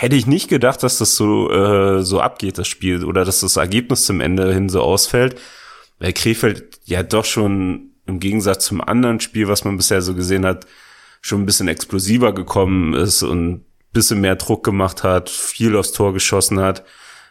hätte 0.00 0.14
ich 0.14 0.28
nicht 0.28 0.48
gedacht, 0.48 0.84
dass 0.84 0.98
das 0.98 1.16
so, 1.16 1.50
äh, 1.50 2.04
so 2.04 2.20
abgeht, 2.20 2.56
das 2.56 2.68
Spiel, 2.68 3.04
oder 3.04 3.24
dass 3.24 3.40
das 3.40 3.56
Ergebnis 3.56 4.04
zum 4.04 4.20
Ende 4.20 4.54
hin 4.54 4.68
so 4.68 4.80
ausfällt. 4.80 5.40
Weil 5.98 6.12
Krefeld 6.12 6.78
ja 6.84 7.02
doch 7.02 7.24
schon 7.24 7.94
im 8.06 8.20
Gegensatz 8.20 8.64
zum 8.64 8.80
anderen 8.80 9.18
Spiel, 9.18 9.48
was 9.48 9.64
man 9.64 9.76
bisher 9.76 10.00
so 10.00 10.14
gesehen 10.14 10.46
hat, 10.46 10.66
schon 11.20 11.42
ein 11.42 11.46
bisschen 11.46 11.66
explosiver 11.66 12.32
gekommen 12.32 12.94
ist 12.94 13.24
und 13.24 13.50
ein 13.50 13.64
bisschen 13.92 14.20
mehr 14.20 14.36
Druck 14.36 14.62
gemacht 14.62 15.02
hat, 15.02 15.30
viel 15.30 15.74
aufs 15.74 15.90
Tor 15.90 16.12
geschossen 16.12 16.60
hat. 16.60 16.84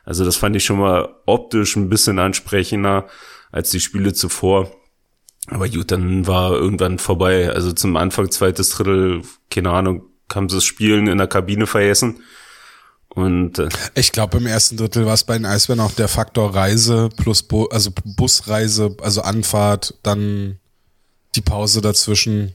Also 0.03 0.25
das 0.25 0.35
fand 0.35 0.53
ich 0.57 0.65
schon 0.65 0.79
mal 0.79 1.07
optisch 1.25 1.77
ein 1.77 1.87
bisschen 1.87 2.19
ansprechender 2.19 3.07
als 3.49 3.69
die 3.69 3.79
Spiele 3.79 4.11
zuvor. 4.11 4.69
Aber 5.47 5.69
gut, 5.69 5.89
dann 5.91 6.27
war 6.27 6.51
irgendwann 6.51 6.99
vorbei. 6.99 7.49
Also 7.49 7.71
zum 7.71 7.95
Anfang 7.95 8.29
zweites 8.29 8.71
Drittel, 8.71 9.21
keine 9.49 9.71
Ahnung, 9.71 10.03
sie 10.29 10.47
das 10.47 10.65
Spielen 10.65 11.07
in 11.07 11.17
der 11.17 11.27
Kabine 11.27 11.65
vergessen. 11.65 12.19
Und 13.17 13.57
äh, 13.57 13.69
ich 13.95 14.11
glaube, 14.11 14.37
im 14.37 14.45
ersten 14.45 14.77
Drittel 14.77 15.07
war 15.07 15.15
es 15.15 15.23
bei 15.23 15.35
den 15.35 15.47
Eisbären 15.47 15.79
auch 15.79 15.91
der 15.91 16.07
Faktor 16.07 16.53
Reise 16.53 17.09
plus 17.17 17.41
Bu 17.41 17.65
also 17.65 17.89
Busreise, 18.05 18.95
also 19.01 19.23
Anfahrt, 19.23 19.95
dann 20.03 20.59
die 21.33 21.41
Pause 21.41 21.81
dazwischen, 21.81 22.53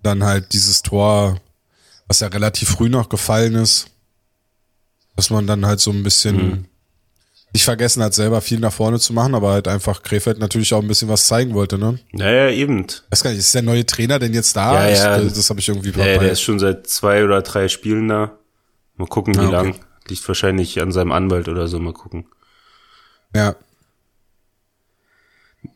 dann 0.00 0.22
halt 0.22 0.52
dieses 0.52 0.82
Tor, 0.82 1.40
was 2.06 2.20
ja 2.20 2.28
relativ 2.28 2.68
früh 2.68 2.88
noch 2.88 3.08
gefallen 3.08 3.56
ist, 3.56 3.86
dass 5.16 5.30
man 5.30 5.48
dann 5.48 5.66
halt 5.66 5.80
so 5.80 5.90
ein 5.90 6.04
bisschen 6.04 6.36
mhm. 6.36 6.64
nicht 7.52 7.64
vergessen 7.64 8.00
hat, 8.00 8.14
selber 8.14 8.42
viel 8.42 8.60
nach 8.60 8.72
vorne 8.72 9.00
zu 9.00 9.12
machen, 9.12 9.34
aber 9.34 9.50
halt 9.50 9.66
einfach 9.66 10.04
Krefeld 10.04 10.38
natürlich 10.38 10.72
auch 10.72 10.82
ein 10.82 10.88
bisschen 10.88 11.08
was 11.08 11.26
zeigen 11.26 11.52
wollte, 11.52 11.78
ne? 11.78 11.98
Naja, 12.12 12.48
eben. 12.50 12.86
Weiß 13.10 13.24
gar 13.24 13.30
nicht, 13.30 13.40
ist 13.40 13.52
der 13.52 13.62
neue 13.62 13.84
Trainer 13.84 14.20
denn 14.20 14.34
jetzt 14.34 14.54
da? 14.54 14.88
Ja, 14.88 15.16
ja. 15.16 15.20
Ich, 15.20 15.32
das 15.32 15.50
habe 15.50 15.58
ich 15.58 15.68
irgendwie 15.68 15.90
ja, 15.90 16.16
der 16.16 16.30
ist 16.30 16.42
schon 16.42 16.60
seit 16.60 16.86
zwei 16.86 17.24
oder 17.24 17.42
drei 17.42 17.66
Spielen 17.66 18.06
da. 18.06 18.38
Mal 18.96 19.06
gucken, 19.06 19.34
wie 19.34 19.40
ah, 19.40 19.44
okay. 19.44 19.52
lang. 19.52 19.74
Liegt 20.08 20.28
wahrscheinlich 20.28 20.80
an 20.80 20.92
seinem 20.92 21.12
Anwalt 21.12 21.48
oder 21.48 21.66
so, 21.66 21.78
mal 21.78 21.92
gucken. 21.92 22.26
Ja. 23.34 23.56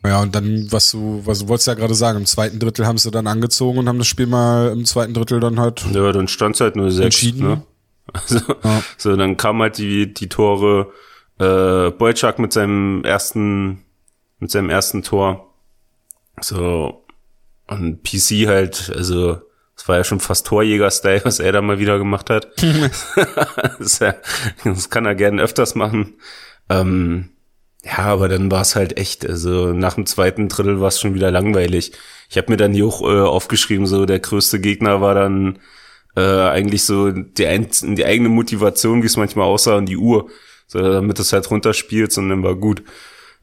Ja, 0.05 0.21
und 0.21 0.35
dann, 0.35 0.71
was 0.71 0.91
du, 0.91 1.21
was 1.25 1.39
du 1.39 1.47
wolltest 1.47 1.67
ja 1.67 1.73
gerade 1.73 1.95
sagen, 1.95 2.19
im 2.19 2.25
zweiten 2.25 2.59
Drittel 2.59 2.85
haben 2.85 2.97
sie 2.97 3.11
dann 3.11 3.27
angezogen 3.27 3.79
und 3.79 3.87
haben 3.87 3.97
das 3.97 4.07
Spiel 4.07 4.27
mal 4.27 4.71
im 4.71 4.85
zweiten 4.85 5.13
Drittel 5.13 5.39
dann 5.39 5.59
halt. 5.59 5.83
Ja, 5.91 6.11
dann 6.11 6.27
stand 6.27 6.55
es 6.55 6.61
halt 6.61 6.75
nur 6.75 6.91
sechs. 6.91 7.05
Entschieden. 7.05 7.47
Ne? 7.47 7.63
Also, 8.13 8.39
ja. 8.63 8.83
so, 8.97 9.15
dann 9.15 9.35
kam 9.35 9.61
halt 9.61 9.77
die, 9.77 10.13
die 10.13 10.29
Tore, 10.29 10.91
äh, 11.39 11.89
Boyczak 11.91 12.39
mit 12.39 12.53
seinem 12.53 13.03
ersten, 13.03 13.83
mit 14.39 14.51
seinem 14.51 14.69
ersten 14.69 15.03
Tor. 15.03 15.53
So, 16.39 17.05
und 17.67 18.03
PC 18.03 18.47
halt, 18.47 18.91
also, 18.95 19.41
das 19.79 19.87
war 19.87 19.95
ja 19.95 20.03
schon 20.03 20.19
fast 20.19 20.45
Torjäger-Style, 20.47 21.21
was 21.23 21.39
er 21.39 21.53
da 21.53 21.61
mal 21.61 21.79
wieder 21.79 21.97
gemacht 21.97 22.29
hat. 22.29 22.49
das, 23.79 23.99
ja, 23.99 24.13
das, 24.65 24.89
kann 24.89 25.05
er 25.05 25.15
gerne 25.15 25.41
öfters 25.41 25.73
machen. 25.73 26.15
Ähm, 26.67 27.29
ja, 27.85 27.99
aber 27.99 28.27
dann 28.27 28.51
war 28.51 28.59
es 28.59 28.75
halt 28.75 28.97
echt, 28.97 29.25
also 29.25 29.71
nach 29.71 29.93
dem 29.93 30.05
zweiten 30.05 30.49
Drittel 30.49 30.81
war 30.81 30.89
es 30.89 30.99
schon 30.99 31.13
wieder 31.13 31.31
langweilig. 31.31 31.93
Ich 32.29 32.35
habe 32.35 32.51
mir 32.51 32.57
dann 32.57 32.73
hier 32.73 32.87
auch 32.87 33.01
äh, 33.03 33.21
aufgeschrieben, 33.21 33.87
so 33.87 34.05
der 34.05 34.19
größte 34.19 34.59
Gegner 34.59 34.99
war 34.99 35.15
dann 35.15 35.59
äh, 36.17 36.49
eigentlich 36.49 36.83
so 36.83 37.11
die, 37.11 37.45
ein, 37.45 37.69
die 37.71 38.05
eigene 38.05 38.27
Motivation, 38.27 39.01
wie 39.01 39.07
es 39.07 39.15
manchmal 39.15 39.45
aussah, 39.45 39.77
und 39.77 39.85
die 39.85 39.95
Uhr, 39.95 40.29
so 40.67 40.81
damit 40.81 41.19
es 41.19 41.31
halt 41.31 41.49
runterspielt 41.49 42.17
und 42.17 42.27
dann 42.27 42.43
war 42.43 42.55
gut. 42.55 42.83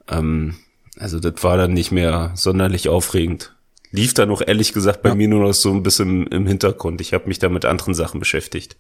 Ähm, 0.07 0.57
also 0.99 1.19
das 1.19 1.43
war 1.43 1.57
dann 1.57 1.73
nicht 1.73 1.93
mehr 1.93 2.33
sonderlich 2.35 2.91
aufregend 2.91 3.56
lief 3.91 4.15
da 4.15 4.27
noch 4.27 4.43
ehrlich 4.47 4.73
gesagt 4.73 5.03
bei 5.03 5.11
ja. 5.11 5.15
mir 5.15 5.29
nur 5.29 5.43
noch 5.43 5.53
so 5.53 5.73
ein 5.73 5.83
bisschen 5.83 6.27
im 6.29 6.47
Hintergrund. 6.47 7.01
Ich 7.01 7.13
habe 7.13 7.29
mich 7.29 7.39
da 7.39 7.49
mit 7.49 7.65
anderen 7.65 7.95
Sachen 7.95 8.21
beschäftigt. 8.21 8.77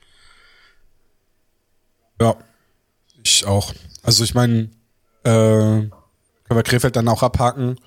Ja, 2.20 2.36
ich 3.22 3.44
auch. 3.44 3.74
Also 4.02 4.24
ich 4.24 4.34
meine, 4.34 4.70
äh, 5.24 5.28
können 5.28 5.90
wir 6.48 6.62
Krefeld 6.62 6.96
dann 6.96 7.08
auch 7.08 7.22
abhaken, 7.22 7.78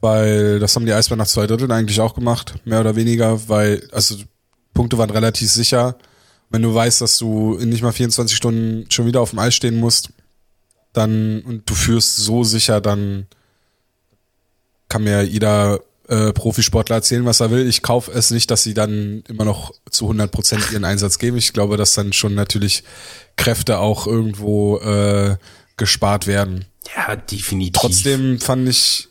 weil 0.00 0.58
das 0.58 0.74
haben 0.74 0.86
die 0.86 0.92
Eisbären 0.92 1.18
nach 1.18 1.26
zwei 1.26 1.46
Dritteln 1.46 1.70
eigentlich 1.70 2.00
auch 2.00 2.14
gemacht, 2.14 2.54
mehr 2.64 2.80
oder 2.80 2.96
weniger, 2.96 3.48
weil, 3.48 3.88
also 3.92 4.16
Punkte 4.74 4.98
waren 4.98 5.10
relativ 5.10 5.50
sicher. 5.50 5.96
Wenn 6.48 6.62
du 6.62 6.74
weißt, 6.74 7.00
dass 7.00 7.18
du 7.18 7.56
in 7.58 7.68
nicht 7.68 7.82
mal 7.82 7.92
24 7.92 8.36
Stunden 8.36 8.90
schon 8.90 9.06
wieder 9.06 9.20
auf 9.20 9.30
dem 9.30 9.38
Eis 9.38 9.54
stehen 9.54 9.76
musst, 9.76 10.10
dann 10.92 11.42
und 11.42 11.68
du 11.70 11.74
führst 11.74 12.16
so 12.16 12.42
sicher, 12.42 12.80
dann 12.80 13.26
kann 14.88 15.04
mir 15.04 15.22
jeder 15.22 15.80
äh, 16.10 16.32
Profisportler 16.32 16.96
erzählen, 16.96 17.24
was 17.24 17.40
er 17.40 17.50
will. 17.50 17.68
Ich 17.68 17.82
kaufe 17.82 18.10
es 18.10 18.30
nicht, 18.30 18.50
dass 18.50 18.62
sie 18.62 18.74
dann 18.74 19.22
immer 19.28 19.44
noch 19.44 19.72
zu 19.90 20.06
100 20.06 20.30
Prozent 20.30 20.70
ihren 20.72 20.84
Einsatz 20.84 21.18
geben. 21.18 21.36
Ich 21.36 21.52
glaube, 21.52 21.76
dass 21.76 21.94
dann 21.94 22.12
schon 22.12 22.34
natürlich 22.34 22.82
Kräfte 23.36 23.78
auch 23.78 24.06
irgendwo 24.06 24.78
äh, 24.78 25.36
gespart 25.76 26.26
werden. 26.26 26.66
Ja, 26.96 27.16
definitiv. 27.16 27.80
Trotzdem 27.80 28.40
fand 28.40 28.68
ich, 28.68 29.08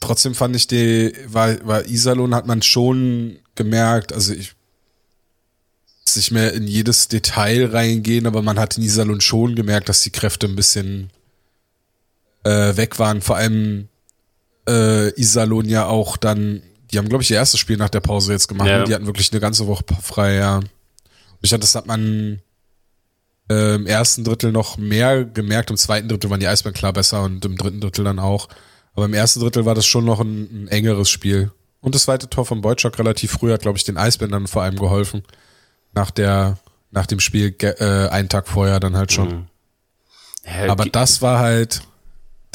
trotzdem 0.00 0.34
fand 0.34 0.54
ich 0.54 0.66
die, 0.66 1.14
war, 1.26 1.66
war 1.66 1.86
Iserlohn 1.86 2.34
hat 2.34 2.46
man 2.46 2.60
schon 2.62 3.38
gemerkt, 3.54 4.12
also 4.12 4.34
ich 4.34 4.52
nicht 6.16 6.30
mehr 6.30 6.52
in 6.54 6.66
jedes 6.66 7.08
Detail 7.08 7.66
reingehen, 7.66 8.26
aber 8.26 8.42
man 8.42 8.58
hat 8.58 8.76
in 8.76 8.84
Iserlohn 8.84 9.20
schon 9.20 9.54
gemerkt, 9.54 9.88
dass 9.88 10.02
die 10.02 10.10
Kräfte 10.10 10.46
ein 10.46 10.56
bisschen 10.56 11.10
äh, 12.44 12.76
weg 12.76 12.98
waren. 12.98 13.20
Vor 13.20 13.36
allem 13.36 13.88
äh, 14.68 15.10
Iserlohn 15.20 15.68
ja 15.68 15.86
auch 15.86 16.16
dann, 16.16 16.62
die 16.90 16.98
haben, 16.98 17.08
glaube 17.08 17.22
ich, 17.22 17.30
ihr 17.30 17.36
erstes 17.36 17.60
Spiel 17.60 17.76
nach 17.76 17.88
der 17.88 18.00
Pause 18.00 18.32
jetzt 18.32 18.48
gemacht. 18.48 18.68
Ja. 18.68 18.84
Die 18.84 18.94
hatten 18.94 19.06
wirklich 19.06 19.32
eine 19.32 19.40
ganze 19.40 19.66
Woche 19.66 19.84
frei, 20.02 20.34
ja. 20.34 20.60
Ich 21.42 21.50
fand, 21.50 21.62
das 21.62 21.74
hat 21.74 21.86
man 21.86 22.40
äh, 23.50 23.74
im 23.74 23.86
ersten 23.86 24.24
Drittel 24.24 24.52
noch 24.52 24.76
mehr 24.76 25.24
gemerkt. 25.24 25.70
Im 25.70 25.76
zweiten 25.76 26.08
Drittel 26.08 26.30
waren 26.30 26.40
die 26.40 26.48
Eisbären 26.48 26.74
klar 26.74 26.92
besser 26.92 27.22
und 27.22 27.44
im 27.44 27.56
dritten 27.56 27.80
Drittel 27.80 28.04
dann 28.04 28.18
auch. 28.18 28.48
Aber 28.94 29.04
im 29.04 29.14
ersten 29.14 29.40
Drittel 29.40 29.64
war 29.64 29.74
das 29.74 29.86
schon 29.86 30.04
noch 30.04 30.20
ein, 30.20 30.64
ein 30.64 30.68
engeres 30.68 31.10
Spiel. 31.10 31.52
Und 31.80 31.94
das 31.94 32.04
zweite 32.04 32.28
Tor 32.28 32.46
von 32.46 32.62
Beutschak 32.62 32.98
relativ 32.98 33.32
früh 33.32 33.52
hat, 33.52 33.62
glaube 33.62 33.78
ich, 33.78 33.84
den 33.84 33.96
Eisbären 33.96 34.32
dann 34.32 34.46
vor 34.46 34.62
allem 34.62 34.76
geholfen. 34.76 35.22
Nach 35.92 36.10
der, 36.10 36.58
nach 36.90 37.06
dem 37.06 37.20
Spiel 37.20 37.54
äh, 37.60 38.08
einen 38.08 38.28
Tag 38.28 38.48
vorher 38.48 38.80
dann 38.80 38.96
halt 38.96 39.12
schon. 39.12 39.28
Mhm. 39.28 39.46
Ja, 40.44 40.72
Aber 40.72 40.86
das 40.86 41.22
war 41.22 41.38
halt, 41.38 41.82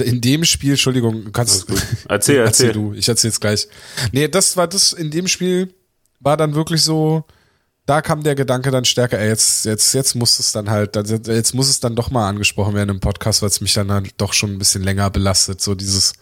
in 0.03 0.21
dem 0.21 0.43
Spiel, 0.43 0.71
Entschuldigung, 0.71 1.25
du 1.25 1.31
kannst. 1.31 1.69
Erzähl, 1.69 2.07
erzähl, 2.07 2.37
erzähl. 2.37 2.71
du, 2.73 2.93
ich 2.93 3.07
erzähl's 3.07 3.39
gleich. 3.39 3.67
Nee, 4.11 4.27
das 4.27 4.57
war 4.57 4.67
das, 4.67 4.93
in 4.93 5.11
dem 5.11 5.27
Spiel 5.27 5.73
war 6.19 6.37
dann 6.37 6.55
wirklich 6.55 6.81
so, 6.83 7.25
da 7.85 8.01
kam 8.01 8.23
der 8.23 8.35
Gedanke 8.35 8.71
dann 8.71 8.85
stärker, 8.85 9.19
ey, 9.19 9.27
jetzt, 9.29 9.65
jetzt, 9.65 9.93
jetzt 9.93 10.15
muss 10.15 10.39
es 10.39 10.51
dann 10.51 10.69
halt, 10.69 10.95
jetzt 10.95 11.53
muss 11.53 11.69
es 11.69 11.79
dann 11.79 11.95
doch 11.95 12.11
mal 12.11 12.27
angesprochen 12.29 12.75
werden 12.75 12.89
im 12.89 12.99
Podcast, 12.99 13.41
weil 13.41 13.49
es 13.49 13.61
mich 13.61 13.73
dann 13.73 13.91
halt 13.91 14.13
doch 14.17 14.33
schon 14.33 14.51
ein 14.51 14.59
bisschen 14.59 14.83
länger 14.83 15.09
belastet. 15.09 15.61
So 15.61 15.75
dieses, 15.75 16.13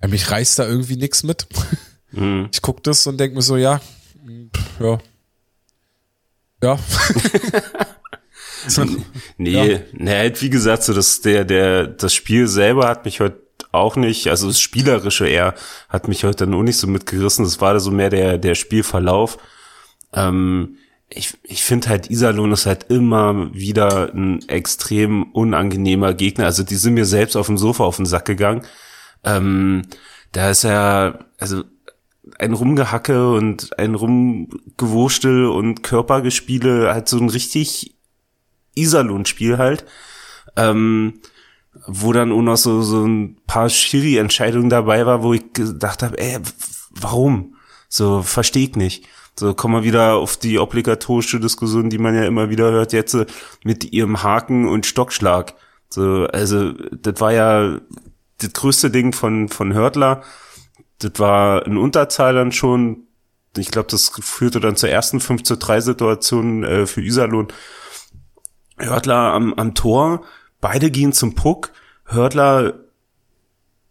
ey, 0.00 0.08
mich 0.08 0.30
reißt 0.30 0.58
da 0.58 0.66
irgendwie 0.66 0.96
nichts 0.96 1.22
mit. 1.22 1.46
Mhm. 2.16 2.48
Ich 2.52 2.62
guck 2.62 2.80
das 2.84 3.04
und 3.08 3.18
denk 3.18 3.34
mir 3.34 3.42
so, 3.42 3.56
ja, 3.56 3.80
ja. 4.78 5.00
Ja. 6.62 6.78
nee, 9.36 9.50
ja. 9.50 9.78
nee, 9.92 10.10
halt 10.10 10.42
wie 10.42 10.50
gesagt, 10.50 10.82
so 10.82 10.92
dass 10.92 11.20
der, 11.20 11.44
der, 11.44 11.86
das 11.86 12.14
Spiel 12.14 12.46
selber 12.46 12.88
hat 12.88 13.04
mich 13.04 13.20
heute 13.20 13.44
auch 13.72 13.96
nicht, 13.96 14.28
also 14.28 14.46
das 14.46 14.60
Spielerische 14.60 15.26
eher 15.26 15.54
hat 15.88 16.08
mich 16.08 16.24
heute 16.24 16.46
dann 16.46 16.54
auch 16.54 16.62
nicht 16.62 16.78
so 16.78 16.86
mitgerissen. 16.86 17.44
Das 17.44 17.60
war 17.60 17.74
da 17.74 17.80
so 17.80 17.90
mehr 17.90 18.10
der, 18.10 18.38
der 18.38 18.54
Spielverlauf. 18.54 19.38
Ähm, 20.12 20.76
ich, 21.08 21.36
ich 21.42 21.62
finde 21.62 21.88
halt, 21.88 22.10
Iserlohn 22.10 22.52
ist 22.52 22.66
halt 22.66 22.90
immer 22.90 23.52
wieder 23.52 24.12
ein 24.14 24.48
extrem 24.48 25.24
unangenehmer 25.32 26.14
Gegner. 26.14 26.46
Also 26.46 26.62
die 26.62 26.76
sind 26.76 26.94
mir 26.94 27.04
selbst 27.04 27.36
auf 27.36 27.46
dem 27.46 27.58
Sofa 27.58 27.84
auf 27.84 27.96
den 27.96 28.06
Sack 28.06 28.24
gegangen. 28.24 28.62
Ähm, 29.24 29.82
da 30.32 30.50
ist 30.50 30.64
ja, 30.64 31.18
also 31.38 31.64
ein 32.38 32.52
Rumgehacke 32.52 33.32
und 33.32 33.78
ein 33.78 33.94
Rumgewurstel 33.94 35.46
und 35.46 35.82
Körpergespiele 35.82 36.92
halt 36.92 37.08
so 37.08 37.18
ein 37.18 37.28
richtig 37.28 37.93
Iserlohn-Spiel 38.74 39.58
halt, 39.58 39.84
ähm, 40.56 41.20
wo 41.86 42.12
dann 42.12 42.32
auch 42.32 42.42
noch 42.42 42.56
so, 42.56 42.82
so 42.82 43.04
ein 43.04 43.36
paar 43.46 43.68
Schiri-Entscheidungen 43.68 44.70
dabei 44.70 45.06
war, 45.06 45.22
wo 45.22 45.34
ich 45.34 45.52
gedacht 45.52 46.02
habe, 46.02 46.18
ey, 46.18 46.38
warum? 46.90 47.56
So, 47.88 48.22
verstehe 48.22 48.68
ich 48.68 48.76
nicht. 48.76 49.06
So, 49.38 49.52
kommen 49.54 49.74
wir 49.74 49.84
wieder 49.84 50.14
auf 50.14 50.36
die 50.36 50.58
obligatorische 50.58 51.40
Diskussion, 51.40 51.90
die 51.90 51.98
man 51.98 52.14
ja 52.14 52.24
immer 52.24 52.50
wieder 52.50 52.70
hört 52.70 52.92
jetzt 52.92 53.16
mit 53.64 53.92
ihrem 53.92 54.22
Haken 54.22 54.68
und 54.68 54.86
Stockschlag. 54.86 55.54
So, 55.88 56.26
also, 56.32 56.72
das 56.72 57.20
war 57.20 57.32
ja 57.32 57.80
das 58.38 58.52
größte 58.52 58.90
Ding 58.90 59.12
von, 59.12 59.48
von 59.48 59.74
Hörtler. 59.74 60.22
Das 60.98 61.12
war 61.18 61.66
ein 61.66 61.76
Unterzahl 61.76 62.34
dann 62.34 62.52
schon. 62.52 63.08
Ich 63.56 63.70
glaube, 63.70 63.88
das 63.90 64.12
führte 64.20 64.60
dann 64.60 64.76
zur 64.76 64.88
ersten 64.88 65.20
5 65.20 65.42
zu 65.42 65.56
3 65.56 65.80
Situation 65.80 66.64
äh, 66.64 66.86
für 66.86 67.02
Iserlohn. 67.02 67.48
Hörtler 68.78 69.32
am, 69.32 69.54
am 69.54 69.74
Tor, 69.74 70.24
beide 70.60 70.90
gehen 70.90 71.12
zum 71.12 71.34
Puck. 71.34 71.72
Hörtler, 72.06 72.74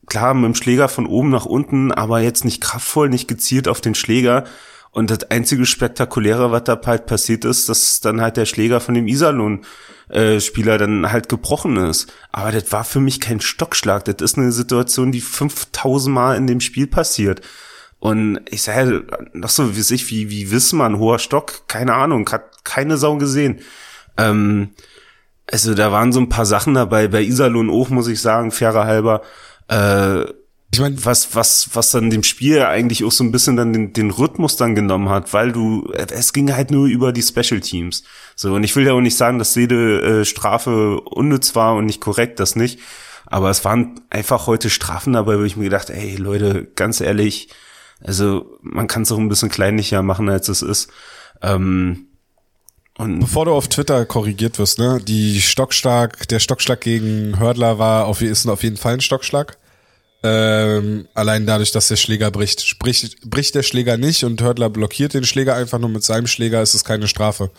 klar, 0.07 0.33
mit 0.33 0.45
dem 0.45 0.55
Schläger 0.55 0.89
von 0.89 1.07
oben 1.07 1.29
nach 1.29 1.45
unten, 1.45 1.91
aber 1.91 2.19
jetzt 2.19 2.45
nicht 2.45 2.61
kraftvoll, 2.61 3.09
nicht 3.09 3.27
gezielt 3.27 3.67
auf 3.67 3.81
den 3.81 3.95
Schläger. 3.95 4.45
Und 4.91 5.09
das 5.09 5.23
einzige 5.31 5.65
Spektakuläre, 5.65 6.51
was 6.51 6.65
da 6.65 6.79
halt 6.85 7.07
passiert 7.07 7.45
ist, 7.45 7.67
dass 7.67 7.99
dann 7.99 8.21
halt 8.21 8.37
der 8.37 8.45
Schläger 8.45 8.79
von 8.79 8.93
dem 8.93 9.07
Iserlohn-Spieler 9.07 10.77
dann 10.77 11.11
halt 11.11 11.29
gebrochen 11.29 11.77
ist. 11.77 12.13
Aber 12.31 12.51
das 12.51 12.71
war 12.71 12.83
für 12.83 12.99
mich 12.99 13.19
kein 13.19 13.41
Stockschlag. 13.41 14.05
Das 14.05 14.17
ist 14.19 14.37
eine 14.37 14.51
Situation, 14.51 15.11
die 15.11 15.21
5000 15.21 16.13
Mal 16.13 16.37
in 16.37 16.45
dem 16.45 16.59
Spiel 16.59 16.85
passiert. 16.85 17.41
Und 17.97 18.41
ich 18.51 18.61
sage, 18.61 19.07
noch 19.33 19.49
so 19.49 19.75
wie 19.75 19.81
sich, 19.81 20.11
wie, 20.11 20.29
wie 20.29 20.51
Wissmann, 20.51 20.99
hoher 20.99 21.17
Stock, 21.17 21.67
keine 21.67 21.95
Ahnung, 21.95 22.29
hat 22.29 22.63
keine 22.63 22.97
Sau 22.97 23.17
gesehen. 23.17 23.61
Ähm, 24.17 24.71
also 25.51 25.73
da 25.73 25.91
waren 25.91 26.13
so 26.13 26.19
ein 26.19 26.29
paar 26.29 26.45
Sachen 26.45 26.73
dabei, 26.73 27.07
bei 27.07 27.21
Iserlohn 27.21 27.69
auch, 27.69 27.89
muss 27.89 28.07
ich 28.07 28.21
sagen, 28.21 28.51
fairer 28.51 28.85
halber, 28.85 29.21
äh, 29.67 30.25
ich 30.73 30.79
meine, 30.79 31.05
was, 31.05 31.35
was, 31.35 31.69
was 31.73 31.91
dann 31.91 32.09
dem 32.09 32.23
Spiel 32.23 32.63
eigentlich 32.63 33.03
auch 33.03 33.11
so 33.11 33.23
ein 33.23 33.31
bisschen 33.31 33.55
dann 33.55 33.73
den, 33.73 33.93
den 33.93 34.09
Rhythmus 34.09 34.55
dann 34.55 34.73
genommen 34.73 35.09
hat, 35.09 35.31
weil 35.31 35.51
du, 35.51 35.91
es 35.93 36.33
ging 36.33 36.51
halt 36.51 36.71
nur 36.71 36.87
über 36.87 37.13
die 37.13 37.21
Special 37.21 37.59
Teams. 37.59 38.03
So, 38.35 38.55
und 38.55 38.63
ich 38.63 38.75
will 38.75 38.87
ja 38.87 38.93
auch 38.93 39.01
nicht 39.01 39.15
sagen, 39.15 39.37
dass 39.37 39.53
jede 39.53 40.21
äh, 40.21 40.25
Strafe 40.25 40.99
unnütz 41.01 41.55
war 41.55 41.75
und 41.75 41.85
nicht 41.85 42.01
korrekt, 42.01 42.39
das 42.39 42.55
nicht. 42.55 42.79
Aber 43.27 43.51
es 43.51 43.63
waren 43.63 44.01
einfach 44.09 44.47
heute 44.47 44.71
Strafen 44.71 45.13
dabei, 45.13 45.37
wo 45.37 45.43
ich 45.43 45.57
mir 45.57 45.65
gedacht, 45.65 45.91
ey 45.91 46.15
Leute, 46.15 46.65
ganz 46.75 47.01
ehrlich, 47.01 47.49
also 48.03 48.57
man 48.61 48.87
kann 48.87 49.03
es 49.03 49.11
auch 49.11 49.19
ein 49.19 49.29
bisschen 49.29 49.49
kleinlicher 49.49 50.01
machen, 50.01 50.27
als 50.27 50.49
es 50.49 50.63
ist. 50.63 50.89
Ähm, 51.43 52.07
und 52.97 53.19
Bevor 53.19 53.45
du 53.45 53.51
auf 53.51 53.67
Twitter 53.67 54.05
korrigiert 54.05 54.59
wirst, 54.59 54.77
ne, 54.77 54.99
die 55.01 55.41
Stockschlag, 55.41 56.27
der 56.27 56.39
Stockschlag 56.39 56.81
gegen 56.81 57.39
Hördler 57.39 57.79
war 57.79 58.05
auf, 58.05 58.21
ist 58.21 58.47
auf 58.47 58.63
jeden 58.63 58.77
Fall 58.77 58.93
ein 58.93 59.01
Stockschlag. 59.01 59.57
Ähm, 60.21 61.07
allein 61.13 61.45
dadurch, 61.45 61.71
dass 61.71 61.89
der 61.89 61.97
Schläger 61.97 62.31
bricht. 62.31 62.61
Sprich, 62.61 63.17
bricht 63.25 63.55
der 63.55 63.63
Schläger 63.63 63.97
nicht 63.97 64.23
und 64.23 64.41
Hördler 64.41 64.69
blockiert 64.69 65.13
den 65.13 65.25
Schläger 65.25 65.55
einfach 65.55 65.79
nur 65.79 65.89
mit 65.89 66.03
seinem 66.03 66.27
Schläger, 66.27 66.61
ist 66.61 66.75
es 66.75 66.85
keine 66.85 67.07
Strafe. 67.07 67.51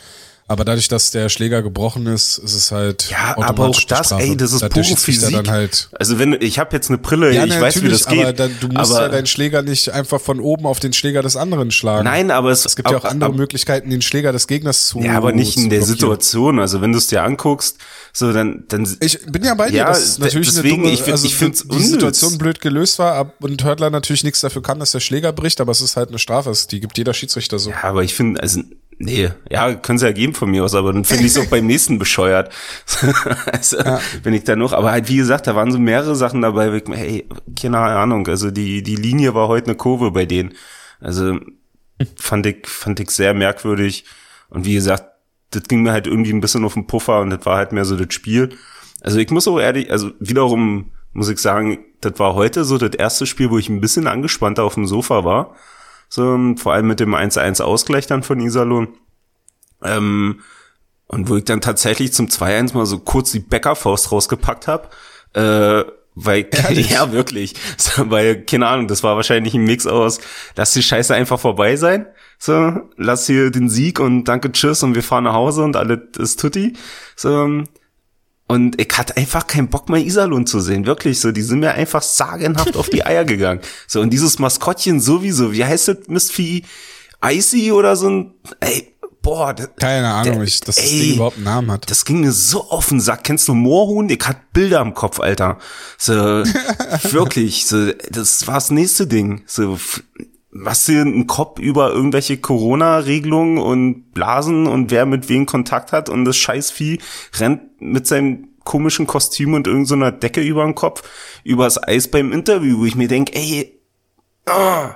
Aber 0.46 0.66
dadurch, 0.66 0.88
dass 0.88 1.10
der 1.10 1.30
Schläger 1.30 1.62
gebrochen 1.62 2.06
ist, 2.06 2.36
ist 2.36 2.54
es 2.54 2.70
halt 2.70 3.08
ja, 3.08 3.34
aber 3.38 3.68
auch 3.68 3.80
das, 3.80 4.12
ey, 4.12 4.36
das 4.36 4.52
ist 4.52 4.60
dadurch 4.60 4.88
pure 4.88 5.00
Physik. 5.00 5.32
Dann 5.32 5.48
halt 5.48 5.88
also 5.98 6.18
wenn 6.18 6.34
ich 6.38 6.58
habe 6.58 6.76
jetzt 6.76 6.90
eine 6.90 6.98
Brille, 6.98 7.32
ja, 7.32 7.46
ich 7.46 7.58
weiß, 7.58 7.82
wie 7.82 7.88
das 7.88 8.06
geht. 8.06 8.20
Aber 8.20 8.32
dann, 8.34 8.54
du 8.60 8.68
musst 8.68 8.92
aber, 8.92 9.02
ja 9.04 9.08
deinen 9.08 9.26
Schläger 9.26 9.62
nicht 9.62 9.88
einfach 9.88 10.20
von 10.20 10.40
oben 10.40 10.66
auf 10.66 10.80
den 10.80 10.92
Schläger 10.92 11.22
des 11.22 11.36
anderen 11.36 11.70
schlagen. 11.70 12.04
Nein, 12.04 12.30
aber 12.30 12.50
es, 12.50 12.66
es 12.66 12.76
gibt 12.76 12.88
aber, 12.88 12.98
ja 12.98 13.02
auch 13.02 13.10
andere 13.10 13.30
aber, 13.30 13.38
Möglichkeiten, 13.38 13.88
den 13.88 14.02
Schläger 14.02 14.32
des 14.32 14.46
Gegners 14.46 14.86
zu. 14.88 15.00
Ja, 15.00 15.16
aber 15.16 15.32
nicht 15.32 15.56
in 15.56 15.70
der 15.70 15.80
Situation. 15.82 16.58
Also 16.58 16.82
wenn 16.82 16.92
du 16.92 16.98
es 16.98 17.06
dir 17.06 17.22
anguckst, 17.22 17.78
so 18.12 18.30
dann, 18.30 18.64
dann. 18.68 18.86
Ich 19.00 19.24
bin 19.24 19.44
ja 19.44 19.54
bei 19.54 19.70
dir, 19.70 19.78
ja, 19.78 19.88
dass 19.88 20.18
natürlich 20.18 20.48
deswegen, 20.48 20.82
eine 20.82 20.90
dumme, 20.90 20.92
ich, 20.92 21.10
also 21.10 21.26
ich 21.26 21.36
finde 21.36 21.58
die 21.72 21.82
Situation 21.82 22.36
blöd 22.36 22.60
gelöst 22.60 22.98
war 22.98 23.32
und 23.40 23.64
Hörtler 23.64 23.88
natürlich 23.88 24.24
nichts 24.24 24.42
dafür 24.42 24.62
kann, 24.62 24.78
dass 24.78 24.92
der 24.92 25.00
Schläger 25.00 25.32
bricht, 25.32 25.62
aber 25.62 25.72
es 25.72 25.80
ist 25.80 25.96
halt 25.96 26.10
eine 26.10 26.18
Strafe, 26.18 26.52
die 26.70 26.80
gibt 26.80 26.98
jeder 26.98 27.14
Schiedsrichter 27.14 27.58
so. 27.58 27.70
Ja, 27.70 27.84
aber 27.84 28.04
ich 28.04 28.14
finde, 28.14 28.42
also 28.42 28.60
Nee, 28.98 29.30
ja, 29.50 29.74
können 29.74 29.98
sie 29.98 30.06
ja 30.06 30.12
geben 30.12 30.34
von 30.34 30.50
mir 30.50 30.64
aus, 30.64 30.74
aber 30.74 30.92
dann 30.92 31.04
finde 31.04 31.24
ich 31.24 31.34
es 31.34 31.38
auch 31.38 31.50
beim 31.50 31.66
nächsten 31.66 31.98
bescheuert. 31.98 32.52
also, 33.52 33.78
ja. 33.78 34.00
Wenn 34.22 34.34
ich 34.34 34.44
da 34.44 34.56
noch, 34.56 34.72
aber 34.72 34.92
halt, 34.92 35.08
wie 35.08 35.16
gesagt, 35.16 35.46
da 35.46 35.54
waren 35.54 35.72
so 35.72 35.78
mehrere 35.78 36.14
Sachen 36.14 36.42
dabei, 36.42 36.70
wo 36.70 36.76
ich 36.76 36.84
hey, 36.88 37.28
keine 37.60 37.78
Ahnung, 37.78 38.26
also 38.28 38.50
die, 38.50 38.82
die 38.82 38.96
Linie 38.96 39.34
war 39.34 39.48
heute 39.48 39.68
eine 39.68 39.76
Kurve 39.76 40.10
bei 40.10 40.26
denen. 40.26 40.54
Also, 41.00 41.38
fand 42.16 42.46
ich, 42.46 42.66
fand 42.66 43.00
ich 43.00 43.10
sehr 43.10 43.34
merkwürdig. 43.34 44.04
Und 44.48 44.64
wie 44.64 44.74
gesagt, 44.74 45.04
das 45.50 45.64
ging 45.64 45.82
mir 45.82 45.92
halt 45.92 46.06
irgendwie 46.06 46.32
ein 46.32 46.40
bisschen 46.40 46.64
auf 46.64 46.74
den 46.74 46.86
Puffer 46.86 47.20
und 47.20 47.30
das 47.30 47.46
war 47.46 47.56
halt 47.56 47.72
mehr 47.72 47.84
so 47.84 47.96
das 47.96 48.12
Spiel. 48.12 48.56
Also 49.00 49.18
ich 49.18 49.30
muss 49.30 49.48
auch 49.48 49.58
ehrlich, 49.58 49.90
also 49.90 50.10
wiederum 50.18 50.92
muss 51.12 51.28
ich 51.28 51.38
sagen, 51.38 51.78
das 52.00 52.18
war 52.18 52.34
heute 52.34 52.64
so 52.64 52.78
das 52.78 52.94
erste 52.96 53.26
Spiel, 53.26 53.50
wo 53.50 53.58
ich 53.58 53.68
ein 53.68 53.80
bisschen 53.80 54.06
angespannter 54.06 54.64
auf 54.64 54.74
dem 54.74 54.86
Sofa 54.86 55.24
war 55.24 55.54
so, 56.14 56.38
vor 56.58 56.72
allem 56.72 56.86
mit 56.86 57.00
dem 57.00 57.12
1-1 57.12 57.60
Ausgleich 57.60 58.06
dann 58.06 58.22
von 58.22 58.38
Iserlohn. 58.38 58.86
Ähm, 59.82 60.42
und 61.08 61.28
wo 61.28 61.34
ich 61.34 61.44
dann 61.44 61.60
tatsächlich 61.60 62.12
zum 62.12 62.28
2-1 62.28 62.76
mal 62.76 62.86
so 62.86 63.00
kurz 63.00 63.32
die 63.32 63.40
Bäckerfaust 63.40 64.12
rausgepackt 64.12 64.68
habe 64.68 64.90
äh, 65.32 65.84
Weil, 66.14 66.48
ja, 66.70 67.10
wirklich. 67.10 67.54
Weil, 67.96 68.44
keine 68.44 68.68
Ahnung, 68.68 68.86
das 68.86 69.02
war 69.02 69.16
wahrscheinlich 69.16 69.54
ein 69.54 69.64
Mix 69.64 69.88
aus, 69.88 70.20
lass 70.54 70.72
die 70.72 70.84
Scheiße 70.84 71.12
einfach 71.12 71.40
vorbei 71.40 71.74
sein. 71.74 72.06
So, 72.38 72.80
lass 72.96 73.26
hier 73.26 73.50
den 73.50 73.68
Sieg 73.68 73.98
und 73.98 74.22
danke, 74.24 74.52
tschüss 74.52 74.84
und 74.84 74.94
wir 74.94 75.02
fahren 75.02 75.24
nach 75.24 75.34
Hause 75.34 75.64
und 75.64 75.74
alles 75.74 75.98
ist 76.16 76.38
tutti. 76.38 76.74
So, 77.16 77.64
und 78.46 78.80
ich 78.80 78.96
hatte 78.96 79.16
einfach 79.16 79.46
keinen 79.46 79.68
Bock 79.68 79.88
mehr 79.88 80.04
Iserlohn 80.04 80.46
zu 80.46 80.60
sehen, 80.60 80.84
wirklich 80.86 81.18
so. 81.20 81.32
Die 81.32 81.42
sind 81.42 81.60
mir 81.60 81.72
einfach 81.72 82.02
sagenhaft 82.02 82.76
auf 82.76 82.90
die 82.90 83.04
Eier 83.06 83.24
gegangen. 83.24 83.60
So, 83.86 84.00
und 84.00 84.10
dieses 84.10 84.38
Maskottchen 84.38 85.00
sowieso, 85.00 85.52
wie 85.52 85.64
heißt 85.64 85.88
das, 85.88 85.96
Mistvieh? 86.08 86.64
Icy 87.24 87.72
oder 87.72 87.96
so 87.96 88.10
ein, 88.10 88.34
ey, 88.60 88.94
boah. 89.22 89.54
Das, 89.54 89.70
Keine 89.76 90.12
Ahnung, 90.12 90.34
der, 90.34 90.42
ich, 90.44 90.60
dass 90.60 90.76
das 90.76 90.84
Ding 90.84 91.14
überhaupt 91.14 91.36
einen 91.36 91.44
Namen 91.46 91.70
hat. 91.72 91.90
Das 91.90 92.04
ging 92.04 92.20
mir 92.20 92.32
so 92.32 92.70
auf 92.70 92.90
den 92.90 93.00
Sack. 93.00 93.24
Kennst 93.24 93.48
du 93.48 93.54
Moorhuhn? 93.54 94.08
Ich 94.10 94.20
hatte 94.26 94.40
Bilder 94.52 94.80
im 94.82 94.94
Kopf, 94.94 95.20
Alter. 95.20 95.58
So, 95.98 96.12
wirklich, 97.10 97.66
so, 97.66 97.92
das 98.10 98.46
war 98.46 98.54
das 98.54 98.70
nächste 98.70 99.06
Ding. 99.06 99.42
So, 99.46 99.78
was 100.54 100.84
dir 100.84 101.00
einen 101.00 101.26
Kopf 101.26 101.58
über 101.58 101.90
irgendwelche 101.90 102.38
Corona-Regelungen 102.38 103.58
und 103.58 104.12
Blasen 104.12 104.66
und 104.68 104.90
wer 104.92 105.04
mit 105.04 105.28
wem 105.28 105.46
Kontakt 105.46 105.92
hat 105.92 106.08
und 106.08 106.24
das 106.24 106.36
Scheißvieh 106.36 107.00
rennt 107.38 107.80
mit 107.80 108.06
seinem 108.06 108.48
komischen 108.62 109.06
Kostüm 109.06 109.54
und 109.54 109.66
irgendeiner 109.66 110.12
so 110.12 110.16
Decke 110.16 110.40
über 110.40 110.64
den 110.64 110.76
Kopf 110.76 111.02
übers 111.42 111.82
Eis 111.82 112.08
beim 112.08 112.32
Interview, 112.32 112.78
wo 112.78 112.84
ich 112.86 112.94
mir 112.94 113.08
denke, 113.08 113.34
ey, 113.34 113.78
ah, 114.46 114.94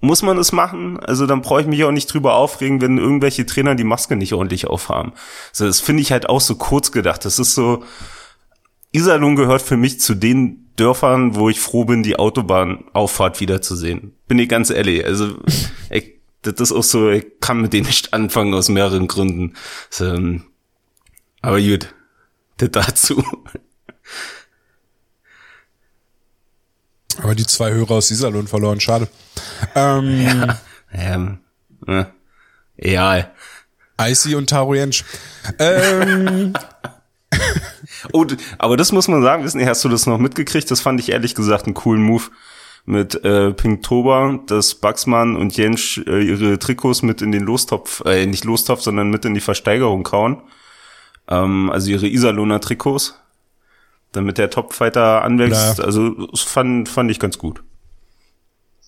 muss 0.00 0.22
man 0.22 0.36
das 0.36 0.52
machen? 0.52 0.98
Also 1.00 1.26
dann 1.26 1.42
brauche 1.42 1.60
ich 1.60 1.66
mich 1.66 1.82
auch 1.84 1.90
nicht 1.90 2.12
drüber 2.12 2.34
aufregen, 2.34 2.80
wenn 2.80 2.98
irgendwelche 2.98 3.44
Trainer 3.44 3.74
die 3.74 3.84
Maske 3.84 4.16
nicht 4.16 4.32
ordentlich 4.32 4.66
aufhaben. 4.68 5.12
So, 5.52 5.66
das 5.66 5.80
finde 5.80 6.02
ich 6.02 6.12
halt 6.12 6.28
auch 6.28 6.40
so 6.40 6.54
kurz 6.54 6.92
gedacht. 6.92 7.24
Das 7.24 7.38
ist 7.38 7.54
so, 7.54 7.84
Iserlohn 8.92 9.36
gehört 9.36 9.62
für 9.62 9.76
mich 9.76 10.00
zu 10.00 10.14
den 10.14 10.61
Dörfern, 10.76 11.34
wo 11.34 11.48
ich 11.48 11.60
froh 11.60 11.84
bin, 11.84 12.02
die 12.02 12.18
Autobahnauffahrt 12.18 13.40
wiederzusehen. 13.40 14.14
Bin 14.28 14.38
ich 14.38 14.48
ganz 14.48 14.70
ehrlich. 14.70 15.04
Also, 15.04 15.36
ich, 15.90 16.14
das 16.42 16.54
ist 16.60 16.72
auch 16.72 16.82
so, 16.82 17.10
ich 17.10 17.26
kann 17.40 17.60
mit 17.60 17.72
denen 17.72 17.86
nicht 17.86 18.12
anfangen 18.14 18.54
aus 18.54 18.68
mehreren 18.68 19.08
Gründen. 19.08 19.54
So, 19.90 20.06
ähm, 20.06 20.44
aber 21.40 21.60
gut, 21.60 21.94
das 22.56 22.70
dazu. 22.70 23.24
Aber 27.18 27.34
die 27.34 27.46
zwei 27.46 27.72
Hörer 27.72 27.92
aus 27.92 28.10
Iserlohn 28.10 28.46
verloren, 28.46 28.80
schade. 28.80 29.08
Ähm, 29.74 30.22
ja, 30.24 30.58
ähm, 30.92 31.38
äh, 31.86 32.04
egal. 32.76 33.32
Icy 34.00 34.34
und 34.34 34.48
Taro 34.48 34.74
Jensch. 34.74 35.04
Ähm, 35.58 36.54
oh, 38.12 38.26
aber 38.58 38.76
das 38.76 38.92
muss 38.92 39.08
man 39.08 39.22
sagen, 39.22 39.44
wissen 39.44 39.60
Sie, 39.60 39.66
hast 39.66 39.84
du 39.84 39.88
das 39.88 40.06
noch 40.06 40.18
mitgekriegt? 40.18 40.70
Das 40.70 40.80
fand 40.80 41.00
ich 41.00 41.10
ehrlich 41.10 41.34
gesagt 41.34 41.66
einen 41.66 41.74
coolen 41.74 42.02
Move 42.02 42.24
mit 42.84 43.24
äh, 43.24 43.52
Pinktober, 43.52 44.40
dass 44.46 44.74
Baxmann 44.74 45.36
und 45.36 45.56
Jensch 45.56 45.98
äh, 46.06 46.22
ihre 46.22 46.58
Trikots 46.58 47.02
mit 47.02 47.22
in 47.22 47.30
den 47.30 47.44
Lostopf, 47.44 48.02
äh, 48.04 48.26
nicht 48.26 48.44
Lostopf, 48.44 48.82
sondern 48.82 49.10
mit 49.10 49.24
in 49.24 49.34
die 49.34 49.40
Versteigerung 49.40 50.02
kauen. 50.02 50.42
Ähm, 51.28 51.70
also 51.70 51.90
ihre 51.90 52.08
Iserlohner 52.08 52.60
Trikots, 52.60 53.14
damit 54.10 54.38
der 54.38 54.50
Topfighter 54.50 55.22
anwächst. 55.22 55.78
Ja. 55.78 55.84
Also 55.84 56.26
das 56.26 56.40
fand, 56.40 56.88
fand 56.88 57.10
ich 57.10 57.20
ganz 57.20 57.38
gut. 57.38 57.62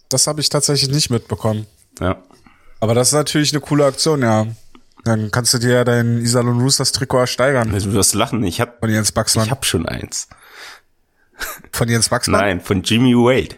Das 0.08 0.26
habe 0.26 0.40
ich 0.40 0.48
tatsächlich 0.48 0.90
nicht 0.90 1.10
mitbekommen. 1.10 1.66
Ja. 2.00 2.16
Aber 2.80 2.94
das 2.94 3.08
ist 3.08 3.14
natürlich 3.14 3.52
eine 3.52 3.60
coole 3.60 3.86
Aktion, 3.86 4.22
ja. 4.22 4.46
Dann 5.04 5.30
kannst 5.30 5.52
du 5.52 5.58
dir 5.58 5.70
ja 5.70 5.84
dein 5.84 6.18
Isalon 6.18 6.60
Roosters 6.60 6.92
Trikot 6.92 7.18
ersteigern. 7.18 7.70
Du 7.70 7.92
wirst 7.92 8.14
lachen. 8.14 8.42
Ich 8.42 8.60
hab, 8.60 8.80
von 8.80 8.90
Jens 8.90 9.12
Baxmann. 9.12 9.44
Ich 9.44 9.50
hab 9.50 9.64
schon 9.66 9.86
eins. 9.86 10.28
Von 11.72 11.88
Jens 11.88 12.08
Baxmann? 12.08 12.40
Nein, 12.40 12.60
von 12.60 12.82
Jimmy 12.82 13.14
Wade. 13.14 13.56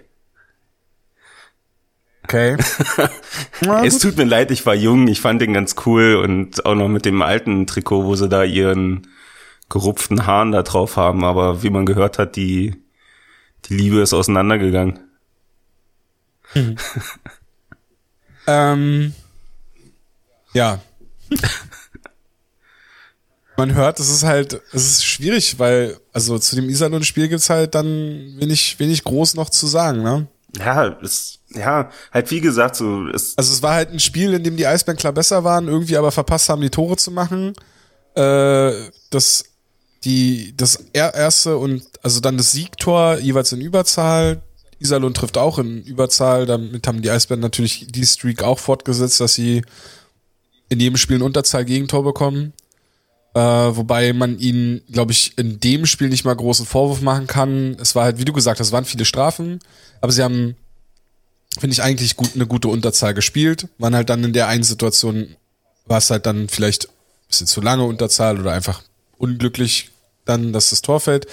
Okay. 2.25 2.57
es 3.85 4.01
tut 4.01 4.17
mir 4.17 4.25
leid, 4.25 4.51
ich 4.51 4.67
war 4.67 4.75
jung, 4.75 5.07
ich 5.07 5.21
fand 5.21 5.41
den 5.41 5.53
ganz 5.53 5.77
cool 5.87 6.17
und 6.17 6.67
auch 6.67 6.75
noch 6.75 6.89
mit 6.89 7.05
dem 7.05 7.23
alten 7.23 7.69
Trikot, 7.69 8.05
wo 8.05 8.17
sie 8.17 8.29
da 8.29 8.43
ihren 8.43 9.07
gerupften 9.69 10.27
Haaren 10.27 10.51
da 10.51 10.65
drauf 10.65 10.97
haben, 10.97 11.25
aber 11.25 11.63
wie 11.63 11.71
man 11.71 11.87
gehört 11.87 12.19
hat, 12.19 12.35
die, 12.35 12.83
die 13.67 13.77
Liebe 13.77 14.01
ist 14.01 14.13
auseinandergegangen. 14.13 14.99
Mhm. 16.55 16.77
ähm, 18.49 19.15
ja, 20.53 20.81
man 23.57 23.75
hört, 23.75 24.01
es 24.01 24.11
ist 24.11 24.25
halt, 24.25 24.61
es 24.73 24.87
ist 24.87 25.05
schwierig, 25.05 25.59
weil, 25.59 25.99
also 26.12 26.39
zu 26.39 26.57
dem 26.57 26.69
Iserlohn-Spiel 26.69 27.29
gibt's 27.29 27.51
halt 27.51 27.75
dann 27.75 28.37
wenig, 28.39 28.79
wenig 28.79 29.05
groß 29.05 29.35
noch 29.35 29.51
zu 29.51 29.67
sagen, 29.67 30.03
ne? 30.03 30.27
Ja, 30.59 30.99
es, 31.03 31.39
ja, 31.51 31.91
halt 32.12 32.31
wie 32.31 32.41
gesagt, 32.41 32.77
so, 32.77 33.09
es 33.09 33.37
Also 33.37 33.53
es 33.53 33.62
war 33.62 33.75
halt 33.75 33.91
ein 33.91 34.01
Spiel, 34.01 34.33
in 34.35 34.43
dem 34.43 34.57
die 34.57 34.67
Eisbären 34.67 34.99
klar 34.99 35.12
besser 35.12 35.45
waren, 35.45 35.69
irgendwie 35.69 35.97
aber 35.97 36.12
verpasst 36.12 36.49
haben, 36.49 36.62
die 36.62 36.71
Tore 36.71 36.97
zu 36.97 37.11
machen. 37.11 37.55
Äh, 38.15 38.73
das, 39.11 39.45
die, 40.05 40.55
das 40.57 40.77
erste 40.93 41.57
und, 41.59 41.83
also 42.03 42.21
dann 42.21 42.39
das 42.39 42.53
Siegtor 42.53 43.19
jeweils 43.19 43.53
in 43.53 43.61
Überzahl. 43.61 44.43
Iserlohn 44.79 45.15
trifft 45.15 45.39
auch 45.39 45.59
in 45.59 45.83
Überzahl, 45.83 46.47
damit 46.47 46.87
haben 46.87 47.03
die 47.03 47.11
Eisbären 47.11 47.41
natürlich 47.41 47.87
die 47.89 48.05
Streak 48.05 48.43
auch 48.43 48.59
fortgesetzt, 48.59 49.21
dass 49.21 49.35
sie 49.35 49.62
in 50.69 50.81
jedem 50.81 50.97
Spiel 50.97 51.19
ein 51.19 51.23
Unterzahl-Gegentor 51.23 52.03
bekommen. 52.05 52.53
Äh, 53.35 53.41
wobei 53.41 54.13
man 54.13 54.39
ihnen, 54.39 54.81
glaube 54.91 55.13
ich, 55.13 55.37
in 55.37 55.61
dem 55.61 55.85
Spiel 55.85 56.09
nicht 56.09 56.25
mal 56.25 56.35
großen 56.35 56.65
Vorwurf 56.65 57.03
machen 57.03 57.27
kann. 57.27 57.77
Es 57.81 57.95
war 57.95 58.05
halt, 58.05 58.19
wie 58.19 58.25
du 58.25 58.33
gesagt 58.33 58.61
hast, 58.61 58.73
waren 58.73 58.87
viele 58.87 59.05
Strafen, 59.05 59.61
aber 60.01 60.11
sie 60.11 60.23
haben, 60.23 60.57
finde 61.59 61.75
ich, 61.75 61.83
eigentlich 61.83 62.17
gut, 62.17 62.31
eine 62.35 62.47
gute 62.47 62.69
Unterzahl 62.69 63.13
gespielt. 63.13 63.69
Waren 63.79 63.95
halt 63.95 64.09
dann 64.09 64.25
in 64.25 64.33
der 64.33 64.49
einen 64.49 64.63
Situation, 64.63 65.37
war 65.85 65.99
es 65.99 66.09
halt 66.09 66.25
dann 66.25 66.49
vielleicht 66.49 66.87
ein 66.87 67.29
bisschen 67.29 67.47
zu 67.47 67.61
lange 67.61 67.85
Unterzahl 67.85 68.41
oder 68.41 68.53
einfach 68.53 68.83
unglücklich 69.19 69.91
dann, 70.25 70.55
dass 70.55 70.71
das 70.71 70.81
Tor 70.81 71.01
fällt. 71.01 71.27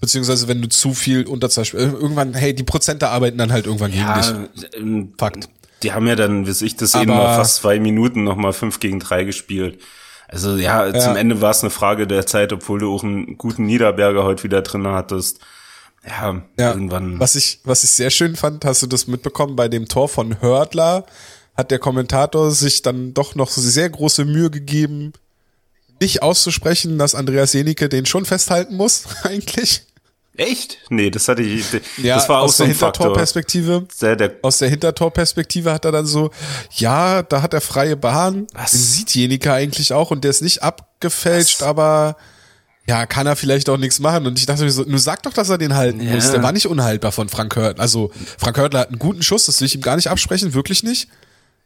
Beziehungsweise 0.00 0.48
wenn 0.48 0.62
du 0.62 0.68
zu 0.68 0.94
viel 0.94 1.26
Unterzahl 1.26 1.64
spielst, 1.64 1.94
irgendwann, 1.94 2.32
hey, 2.34 2.54
die 2.54 2.62
Prozente 2.62 3.08
arbeiten 3.08 3.38
dann 3.38 3.52
halt 3.52 3.66
irgendwann 3.66 3.90
gegen 3.90 4.02
ja, 4.02 4.20
dich. 4.20 4.68
Ähm, 4.74 5.12
Fakt. 5.18 5.48
Die 5.82 5.92
haben 5.92 6.06
ja 6.06 6.16
dann, 6.16 6.46
wie 6.46 6.64
ich 6.64 6.76
das 6.76 6.94
Aber 6.94 7.02
eben 7.02 7.12
mal 7.12 7.36
fast 7.36 7.56
zwei 7.56 7.80
Minuten 7.80 8.24
nochmal 8.24 8.52
fünf 8.52 8.80
gegen 8.80 9.00
drei 9.00 9.24
gespielt. 9.24 9.80
Also 10.28 10.56
ja, 10.56 10.86
ja. 10.86 10.98
zum 10.98 11.16
Ende 11.16 11.40
war 11.40 11.50
es 11.50 11.62
eine 11.62 11.70
Frage 11.70 12.06
der 12.06 12.26
Zeit, 12.26 12.52
obwohl 12.52 12.78
du 12.78 12.94
auch 12.94 13.02
einen 13.02 13.36
guten 13.36 13.66
Niederberger 13.66 14.24
heute 14.24 14.44
wieder 14.44 14.62
drin 14.62 14.86
hattest. 14.86 15.40
Ja, 16.06 16.42
ja, 16.58 16.72
irgendwann. 16.72 17.18
Was 17.18 17.34
ich, 17.34 17.60
was 17.64 17.84
ich 17.84 17.90
sehr 17.90 18.10
schön 18.10 18.36
fand, 18.36 18.64
hast 18.64 18.82
du 18.82 18.86
das 18.86 19.06
mitbekommen, 19.06 19.56
bei 19.56 19.68
dem 19.68 19.86
Tor 19.86 20.08
von 20.08 20.40
Hördler 20.40 21.04
hat 21.56 21.70
der 21.70 21.78
Kommentator 21.78 22.52
sich 22.52 22.82
dann 22.82 23.12
doch 23.12 23.34
noch 23.34 23.50
sehr 23.50 23.90
große 23.90 24.24
Mühe 24.24 24.50
gegeben, 24.50 25.12
nicht 26.00 26.22
auszusprechen, 26.22 26.96
dass 26.96 27.14
Andreas 27.14 27.52
Jenicke 27.52 27.88
den 27.88 28.06
schon 28.06 28.24
festhalten 28.24 28.76
muss, 28.76 29.04
eigentlich. 29.24 29.82
Echt? 30.36 30.78
Nee, 30.88 31.10
das 31.10 31.28
hatte 31.28 31.42
ich. 31.42 31.66
Ja, 31.98 32.14
das 32.16 32.28
war 32.28 32.40
aus 32.40 32.56
der 32.56 32.68
Hintertorperspektive. 32.68 33.86
Aus 34.42 34.58
der 34.58 34.68
Hintertorperspektive 34.68 35.72
hat 35.72 35.84
er 35.84 35.92
dann 35.92 36.06
so, 36.06 36.30
ja, 36.76 37.22
da 37.22 37.42
hat 37.42 37.52
er 37.52 37.60
freie 37.60 37.96
Bahn. 37.96 38.46
Was? 38.54 38.72
Den 38.72 38.80
sieht 38.80 39.14
Jenika 39.14 39.54
eigentlich 39.54 39.92
auch 39.92 40.10
und 40.10 40.22
der 40.24 40.30
ist 40.30 40.40
nicht 40.40 40.62
abgefälscht, 40.62 41.60
Was? 41.60 41.68
aber 41.68 42.16
ja, 42.86 43.06
kann 43.06 43.26
er 43.26 43.36
vielleicht 43.36 43.68
auch 43.68 43.76
nichts 43.76 43.98
machen. 43.98 44.26
Und 44.26 44.38
ich 44.38 44.46
dachte 44.46 44.64
mir 44.64 44.70
so, 44.70 44.82
nur 44.82 44.98
sag 44.98 45.22
doch, 45.24 45.32
dass 45.32 45.48
er 45.48 45.58
den 45.58 45.74
halten 45.74 46.00
ja. 46.00 46.14
muss. 46.14 46.30
Der 46.30 46.42
war 46.42 46.52
nicht 46.52 46.66
unhaltbar 46.66 47.12
von 47.12 47.28
Frank 47.28 47.54
Hörtler. 47.56 47.82
Also 47.82 48.10
Frank 48.38 48.56
Hörtler 48.56 48.80
hat 48.80 48.88
einen 48.88 48.98
guten 48.98 49.22
Schuss, 49.22 49.46
das 49.46 49.60
will 49.60 49.66
ich 49.66 49.74
ihm 49.74 49.80
gar 49.80 49.96
nicht 49.96 50.08
absprechen, 50.08 50.54
wirklich 50.54 50.82
nicht. 50.82 51.08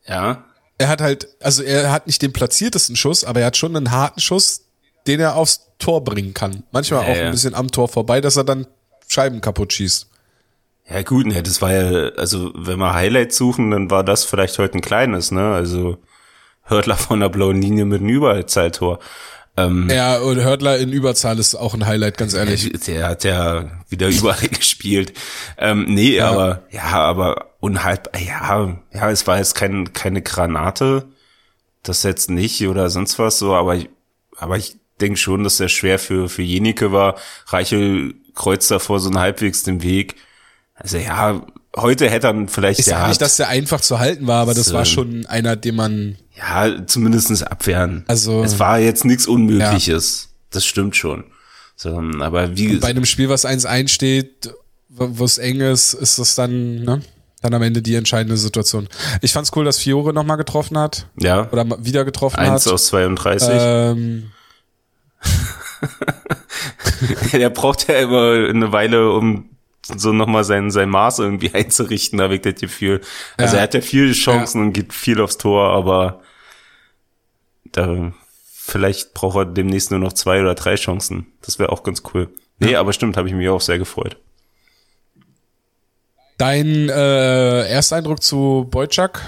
Ja. 0.06 0.44
Er 0.78 0.88
hat 0.88 1.00
halt, 1.00 1.28
also 1.40 1.62
er 1.62 1.92
hat 1.92 2.06
nicht 2.06 2.20
den 2.20 2.32
platziertesten 2.32 2.96
Schuss, 2.96 3.24
aber 3.24 3.40
er 3.40 3.46
hat 3.46 3.56
schon 3.56 3.76
einen 3.76 3.90
harten 3.90 4.20
Schuss, 4.20 4.62
den 5.06 5.20
er 5.20 5.36
aufs 5.36 5.68
Tor 5.78 6.02
bringen 6.02 6.34
kann. 6.34 6.64
Manchmal 6.72 7.04
ja, 7.04 7.12
auch 7.12 7.16
ein 7.26 7.30
bisschen 7.30 7.54
am 7.54 7.70
Tor 7.70 7.88
vorbei, 7.88 8.20
dass 8.20 8.36
er 8.36 8.44
dann 8.44 8.66
Scheiben 9.08 9.40
kaputt 9.40 9.72
schießt. 9.72 10.08
Ja 10.90 11.02
gut, 11.02 11.26
ne, 11.26 11.42
das 11.42 11.62
war 11.62 11.72
ja, 11.72 12.10
also 12.16 12.52
wenn 12.54 12.78
wir 12.78 12.94
Highlights 12.94 13.36
suchen, 13.36 13.70
dann 13.70 13.90
war 13.90 14.04
das 14.04 14.24
vielleicht 14.24 14.58
heute 14.58 14.78
ein 14.78 14.82
kleines, 14.82 15.30
ne? 15.30 15.54
Also 15.54 15.98
Hörtler 16.62 16.96
von 16.96 17.20
der 17.20 17.28
blauen 17.28 17.60
Linie 17.60 17.84
mit 17.84 18.00
einem 18.00 18.10
Überzahltor. 18.10 18.98
Ähm, 19.56 19.88
ja, 19.88 20.18
und 20.18 20.42
Hörtler 20.42 20.78
in 20.78 20.92
Überzahl 20.92 21.38
ist 21.38 21.54
auch 21.54 21.74
ein 21.74 21.86
Highlight, 21.86 22.18
ganz 22.18 22.34
ehrlich. 22.34 22.72
Der 22.86 23.08
hat 23.08 23.24
ja 23.24 23.70
wieder 23.88 24.08
überall 24.10 24.48
gespielt. 24.48 25.12
Ähm, 25.56 25.86
nee, 25.88 26.16
ja. 26.16 26.30
aber 26.30 26.62
ja, 26.70 26.92
aber 26.92 27.50
unhalb, 27.60 28.10
ja, 28.18 28.76
ja, 28.92 29.10
es 29.10 29.26
war 29.26 29.38
jetzt 29.38 29.54
kein, 29.54 29.92
keine 29.92 30.22
Granate, 30.22 31.04
das 31.82 32.02
jetzt 32.02 32.30
nicht 32.30 32.66
oder 32.66 32.90
sonst 32.90 33.18
was 33.18 33.38
so, 33.38 33.54
aber 33.54 33.78
aber 34.36 34.56
ich 34.56 34.76
denke 35.00 35.18
schon, 35.18 35.44
dass 35.44 35.56
der 35.56 35.68
schwer 35.68 35.98
für, 35.98 36.28
für 36.28 36.42
Jenike 36.42 36.92
war. 36.92 37.16
Reichel 37.46 38.14
kreuzt 38.34 38.70
davor 38.70 39.00
so 39.00 39.08
einen 39.08 39.18
halbwegs 39.18 39.62
den 39.62 39.82
Weg. 39.82 40.16
Also 40.74 40.98
ja, 40.98 41.46
heute 41.76 42.10
hätte 42.10 42.28
er 42.28 42.48
vielleicht 42.48 42.80
ist 42.80 42.86
ja 42.86 43.08
nicht, 43.08 43.20
dass 43.20 43.36
der 43.36 43.48
einfach 43.48 43.80
zu 43.80 43.98
halten 43.98 44.26
war, 44.26 44.42
aber 44.42 44.54
das 44.54 44.72
war 44.72 44.84
schon 44.84 45.26
einer, 45.26 45.56
den 45.56 45.76
man 45.76 46.16
ja 46.36 46.84
zumindestens 46.86 47.42
abwehren. 47.42 48.04
Also 48.08 48.42
es 48.42 48.58
war 48.58 48.78
jetzt 48.78 49.04
nichts 49.04 49.26
Unmögliches. 49.26 50.24
Ja. 50.24 50.30
Das 50.50 50.66
stimmt 50.66 50.96
schon. 50.96 51.24
So, 51.76 52.00
aber 52.20 52.56
wie 52.56 52.74
Und 52.74 52.80
bei 52.80 52.88
einem 52.88 53.04
Spiel, 53.04 53.28
was 53.28 53.44
1-1 53.44 53.88
steht, 53.88 54.52
wo 54.88 55.24
es 55.24 55.38
eng 55.38 55.60
ist, 55.60 55.94
ist 55.94 56.18
das 56.18 56.34
dann, 56.34 56.82
ne? 56.84 57.02
Dann 57.42 57.52
am 57.52 57.62
Ende 57.62 57.82
die 57.82 57.94
entscheidende 57.94 58.38
Situation. 58.38 58.88
Ich 59.20 59.32
fand's 59.32 59.50
cool, 59.54 59.66
dass 59.66 59.76
Fiore 59.78 60.14
nochmal 60.14 60.38
getroffen 60.38 60.78
hat. 60.78 61.08
ja, 61.18 61.50
Oder 61.52 61.66
wieder 61.84 62.04
getroffen 62.06 62.38
eins 62.38 62.64
hat. 62.64 62.72
aus 62.72 62.86
32. 62.86 63.48
Ähm, 63.52 64.30
Der 67.32 67.50
braucht 67.50 67.88
ja 67.88 67.96
immer 68.00 68.48
eine 68.48 68.72
Weile, 68.72 69.10
um 69.12 69.50
so 69.86 70.12
nochmal 70.12 70.44
sein, 70.44 70.70
sein 70.70 70.88
Maß 70.88 71.18
irgendwie 71.18 71.52
einzurichten, 71.54 72.20
habe 72.20 72.36
ich 72.36 72.40
das 72.42 72.54
Gefühl. 72.54 73.00
Also 73.36 73.54
Ja. 73.56 73.60
er 73.60 73.62
hat 73.64 73.74
ja 73.74 73.80
viele 73.82 74.12
Chancen 74.12 74.62
und 74.62 74.72
geht 74.72 74.92
viel 74.94 75.20
aufs 75.20 75.36
Tor, 75.36 75.70
aber 75.70 76.22
da 77.72 78.12
vielleicht 78.54 79.12
braucht 79.12 79.36
er 79.36 79.44
demnächst 79.44 79.90
nur 79.90 80.00
noch 80.00 80.14
zwei 80.14 80.40
oder 80.40 80.54
drei 80.54 80.76
Chancen. 80.76 81.26
Das 81.42 81.58
wäre 81.58 81.70
auch 81.70 81.82
ganz 81.82 82.02
cool. 82.14 82.30
Nee, 82.60 82.76
aber 82.76 82.92
stimmt, 82.94 83.16
habe 83.18 83.28
ich 83.28 83.34
mich 83.34 83.48
auch 83.48 83.60
sehr 83.60 83.78
gefreut. 83.78 84.16
dein 86.38 86.88
äh, 86.88 87.68
Ersteindruck 87.68 88.22
zu 88.22 88.66
Boyczak? 88.70 89.20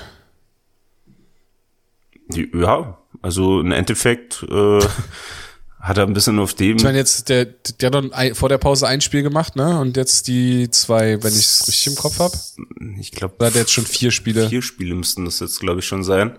Ja, 2.55 2.99
also 3.23 3.61
im 3.61 3.73
Endeffekt 3.73 4.43
äh, 4.51 4.79
hat 5.87 5.99
er 5.99 6.05
ein 6.05 6.15
bisschen 6.15 6.39
auf 6.41 6.55
dem 6.55 6.77
Ich 6.77 6.83
meine, 6.85 6.99
jetzt, 6.99 7.29
der, 7.29 7.45
der 7.45 7.87
hat 7.87 7.95
dann 7.95 8.13
ein, 8.13 8.35
vor 8.35 8.49
der 8.49 8.59
Pause 8.59 8.89
ein 8.89 9.01
Spiel 9.01 9.23
gemacht, 9.23 9.55
ne? 9.55 9.79
Und 9.79 9.97
jetzt 9.97 10.27
die 10.27 10.69
zwei, 10.71 11.23
wenn 11.23 11.33
ich 11.33 11.47
es 11.47 11.69
richtig 11.69 11.87
im 11.87 11.95
Kopf 11.95 12.19
hab. 12.19 12.33
ich 12.99 13.13
glaube, 13.13 13.37
Oder 13.39 13.47
hat 13.47 13.55
er 13.55 13.61
jetzt 13.61 13.73
schon 13.73 13.87
vier 13.87 14.11
Spiele? 14.11 14.49
vier 14.49 14.63
Spiele 14.63 14.97
müssten 14.97 15.25
das 15.25 15.39
jetzt, 15.39 15.61
glaube 15.61 15.79
ich, 15.81 15.87
schon 15.87 16.03
sein. 16.03 16.39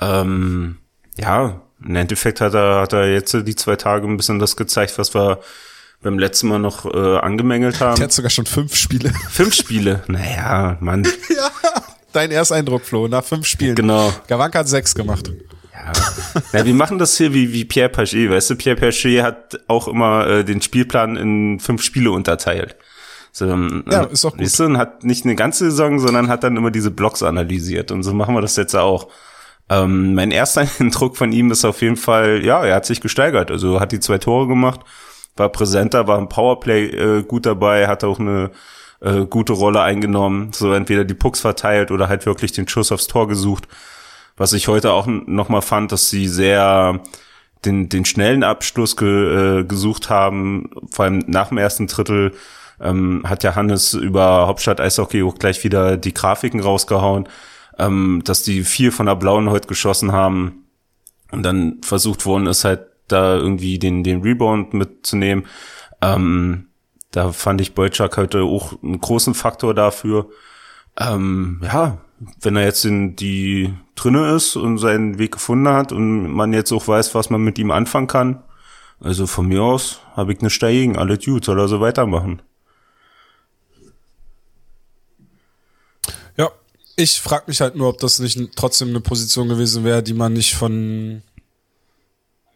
Ähm, 0.00 0.76
ja, 1.16 1.60
im 1.84 1.96
Endeffekt 1.96 2.40
hat 2.40 2.54
er, 2.54 2.82
hat 2.82 2.92
er 2.92 3.12
jetzt 3.12 3.32
die 3.32 3.56
zwei 3.56 3.74
Tage 3.74 4.06
ein 4.06 4.16
bisschen 4.16 4.38
das 4.38 4.56
gezeigt, 4.56 4.96
was 4.96 5.12
wir 5.12 5.40
beim 6.00 6.16
letzten 6.18 6.46
Mal 6.46 6.60
noch 6.60 6.84
äh, 6.86 7.18
angemängelt 7.18 7.80
haben. 7.80 7.96
Der 7.96 8.04
hat 8.04 8.12
sogar 8.12 8.30
schon 8.30 8.46
fünf 8.46 8.76
Spiele. 8.76 9.12
Fünf 9.28 9.54
Spiele. 9.54 10.04
Naja, 10.06 10.76
Mann. 10.80 11.06
Dein 12.12 12.30
Ersteindruck, 12.30 12.84
Flo, 12.84 13.08
nach 13.08 13.24
fünf 13.24 13.46
Spielen. 13.46 13.74
Genau. 13.74 14.12
Gawanka 14.28 14.60
hat 14.60 14.68
sechs 14.68 14.94
gemacht. 14.94 15.32
Ja. 16.52 16.64
wir 16.64 16.74
machen 16.74 16.98
das 16.98 17.16
hier 17.16 17.34
wie, 17.34 17.52
wie 17.52 17.64
Pierre 17.64 17.88
Paget, 17.88 18.30
weißt 18.30 18.50
du? 18.50 18.56
Pierre 18.56 18.76
Paget 18.76 19.22
hat 19.22 19.60
auch 19.68 19.88
immer 19.88 20.26
äh, 20.26 20.44
den 20.44 20.60
Spielplan 20.62 21.16
in 21.16 21.60
fünf 21.60 21.82
Spiele 21.82 22.10
unterteilt. 22.10 22.76
So, 23.32 23.46
ähm, 23.46 23.84
Ja, 23.90 24.02
ist 24.04 24.24
auch 24.24 24.32
gut. 24.32 24.40
Weißt 24.40 24.60
du, 24.60 24.64
und 24.64 24.78
hat 24.78 25.04
nicht 25.04 25.24
eine 25.24 25.34
ganze 25.34 25.70
Saison, 25.70 25.98
sondern 25.98 26.28
hat 26.28 26.44
dann 26.44 26.56
immer 26.56 26.70
diese 26.70 26.90
Blocks 26.90 27.22
analysiert. 27.22 27.90
Und 27.90 28.02
so 28.02 28.12
machen 28.12 28.34
wir 28.34 28.40
das 28.40 28.56
jetzt 28.56 28.74
auch. 28.74 29.08
Ähm, 29.70 30.14
mein 30.14 30.30
erster 30.30 30.66
Eindruck 30.80 31.16
von 31.16 31.32
ihm 31.32 31.50
ist 31.50 31.64
auf 31.64 31.82
jeden 31.82 31.96
Fall, 31.96 32.44
ja, 32.44 32.64
er 32.64 32.76
hat 32.76 32.86
sich 32.86 33.00
gesteigert. 33.00 33.50
Also 33.50 33.80
hat 33.80 33.92
die 33.92 34.00
zwei 34.00 34.18
Tore 34.18 34.46
gemacht, 34.46 34.80
war 35.36 35.50
präsenter, 35.50 36.06
war 36.06 36.18
im 36.18 36.28
Powerplay 36.28 36.86
äh, 36.86 37.22
gut 37.22 37.46
dabei, 37.46 37.86
hat 37.86 38.02
auch 38.04 38.18
eine 38.18 38.50
äh, 39.00 39.26
gute 39.26 39.52
Rolle 39.52 39.82
eingenommen. 39.82 40.52
So 40.52 40.72
entweder 40.72 41.04
die 41.04 41.14
Pucks 41.14 41.40
verteilt 41.40 41.90
oder 41.90 42.08
halt 42.08 42.26
wirklich 42.26 42.52
den 42.52 42.66
Schuss 42.66 42.92
aufs 42.92 43.06
Tor 43.06 43.28
gesucht. 43.28 43.68
Was 44.38 44.52
ich 44.52 44.68
heute 44.68 44.92
auch 44.92 45.06
nochmal 45.06 45.62
fand, 45.62 45.92
dass 45.92 46.10
sie 46.10 46.28
sehr 46.28 47.00
den, 47.64 47.88
den 47.88 48.04
schnellen 48.04 48.44
Abschluss 48.44 48.96
ge, 48.96 49.60
äh, 49.60 49.64
gesucht 49.64 50.10
haben, 50.10 50.70
vor 50.90 51.04
allem 51.04 51.24
nach 51.26 51.48
dem 51.48 51.58
ersten 51.58 51.88
Drittel 51.88 52.32
ähm, 52.80 53.24
hat 53.26 53.42
ja 53.42 53.56
Hannes 53.56 53.94
über 53.94 54.46
Hauptstadt 54.46 54.80
Eishockey 54.80 55.22
auch 55.24 55.34
gleich 55.34 55.64
wieder 55.64 55.96
die 55.96 56.14
Grafiken 56.14 56.60
rausgehauen, 56.60 57.28
ähm, 57.78 58.22
dass 58.24 58.44
die 58.44 58.62
vier 58.62 58.92
von 58.92 59.06
der 59.06 59.16
Blauen 59.16 59.50
heute 59.50 59.68
geschossen 59.68 60.12
haben 60.12 60.66
und 61.32 61.42
dann 61.42 61.80
versucht 61.82 62.24
worden 62.26 62.46
ist 62.46 62.64
halt 62.64 62.86
da 63.08 63.36
irgendwie 63.36 63.78
den, 63.78 64.04
den 64.04 64.22
Rebound 64.22 64.74
mitzunehmen. 64.74 65.46
Ähm, 66.00 66.68
da 67.10 67.32
fand 67.32 67.60
ich 67.60 67.74
Boyczak 67.74 68.16
heute 68.16 68.42
auch 68.42 68.80
einen 68.82 69.00
großen 69.00 69.34
Faktor 69.34 69.74
dafür. 69.74 70.28
Ähm, 70.98 71.60
ja, 71.64 71.98
wenn 72.40 72.56
er 72.56 72.64
jetzt 72.64 72.84
in 72.84 73.16
die 73.16 73.74
drinne 73.94 74.34
ist 74.34 74.56
und 74.56 74.78
seinen 74.78 75.18
Weg 75.18 75.32
gefunden 75.32 75.68
hat 75.68 75.92
und 75.92 76.28
man 76.28 76.52
jetzt 76.52 76.72
auch 76.72 76.88
weiß, 76.88 77.14
was 77.14 77.30
man 77.30 77.40
mit 77.42 77.58
ihm 77.58 77.70
anfangen 77.70 78.06
kann, 78.06 78.42
also 79.00 79.26
von 79.26 79.46
mir 79.46 79.62
aus 79.62 80.00
habe 80.16 80.32
ich 80.32 80.40
eine 80.40 80.50
dagegen. 80.50 80.96
Alle 80.96 81.18
gut, 81.18 81.44
soll 81.44 81.60
er 81.60 81.68
so 81.68 81.80
weitermachen. 81.80 82.42
Ja, 86.36 86.50
ich 86.96 87.20
frage 87.20 87.44
mich 87.46 87.60
halt 87.60 87.76
nur, 87.76 87.88
ob 87.88 87.98
das 87.98 88.18
nicht 88.18 88.38
trotzdem 88.56 88.88
eine 88.88 89.00
Position 89.00 89.48
gewesen 89.48 89.84
wäre, 89.84 90.02
die 90.02 90.14
man 90.14 90.32
nicht 90.32 90.54
von 90.54 91.22